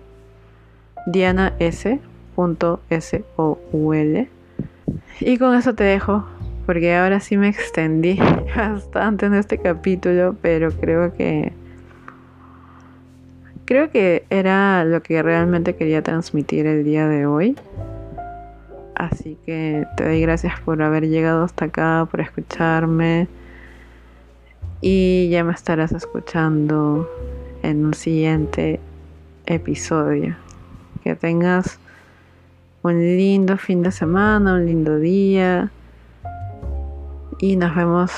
Diana. 1.06 1.54
Y 5.20 5.38
con 5.38 5.54
eso 5.54 5.74
te 5.74 5.84
dejo, 5.84 6.26
porque 6.68 6.94
ahora 6.94 7.18
sí 7.18 7.38
me 7.38 7.48
extendí 7.48 8.18
bastante 8.56 9.24
en 9.24 9.32
este 9.32 9.56
capítulo, 9.56 10.36
pero 10.42 10.70
creo 10.70 11.14
que 11.14 11.50
creo 13.64 13.90
que 13.90 14.26
era 14.28 14.84
lo 14.84 15.02
que 15.02 15.22
realmente 15.22 15.76
quería 15.76 16.02
transmitir 16.02 16.66
el 16.66 16.84
día 16.84 17.08
de 17.08 17.24
hoy. 17.24 17.56
Así 18.96 19.38
que 19.46 19.86
te 19.96 20.04
doy 20.04 20.20
gracias 20.20 20.60
por 20.60 20.82
haber 20.82 21.08
llegado 21.08 21.42
hasta 21.42 21.64
acá, 21.64 22.06
por 22.10 22.20
escucharme. 22.20 23.28
Y 24.82 25.30
ya 25.30 25.44
me 25.44 25.54
estarás 25.54 25.92
escuchando 25.92 27.08
en 27.62 27.86
un 27.86 27.94
siguiente 27.94 28.78
episodio. 29.46 30.36
Que 31.02 31.14
tengas 31.14 31.78
un 32.82 33.00
lindo 33.00 33.56
fin 33.56 33.82
de 33.82 33.90
semana, 33.90 34.52
un 34.52 34.66
lindo 34.66 34.98
día. 34.98 35.72
Y 37.38 37.56
nos 37.56 37.74
vemos 37.74 38.12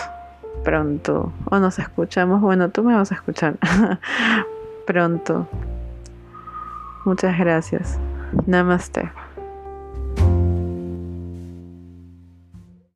pronto. 0.65 1.33
O 1.51 1.59
nos 1.59 1.79
escuchamos. 1.79 2.41
Bueno, 2.41 2.71
tú 2.71 2.83
me 2.83 2.95
vas 2.95 3.13
a 3.13 3.15
escuchar 3.15 3.57
pronto. 4.87 5.47
Muchas 7.05 7.39
gracias. 7.39 7.99
Namaste. 8.47 9.11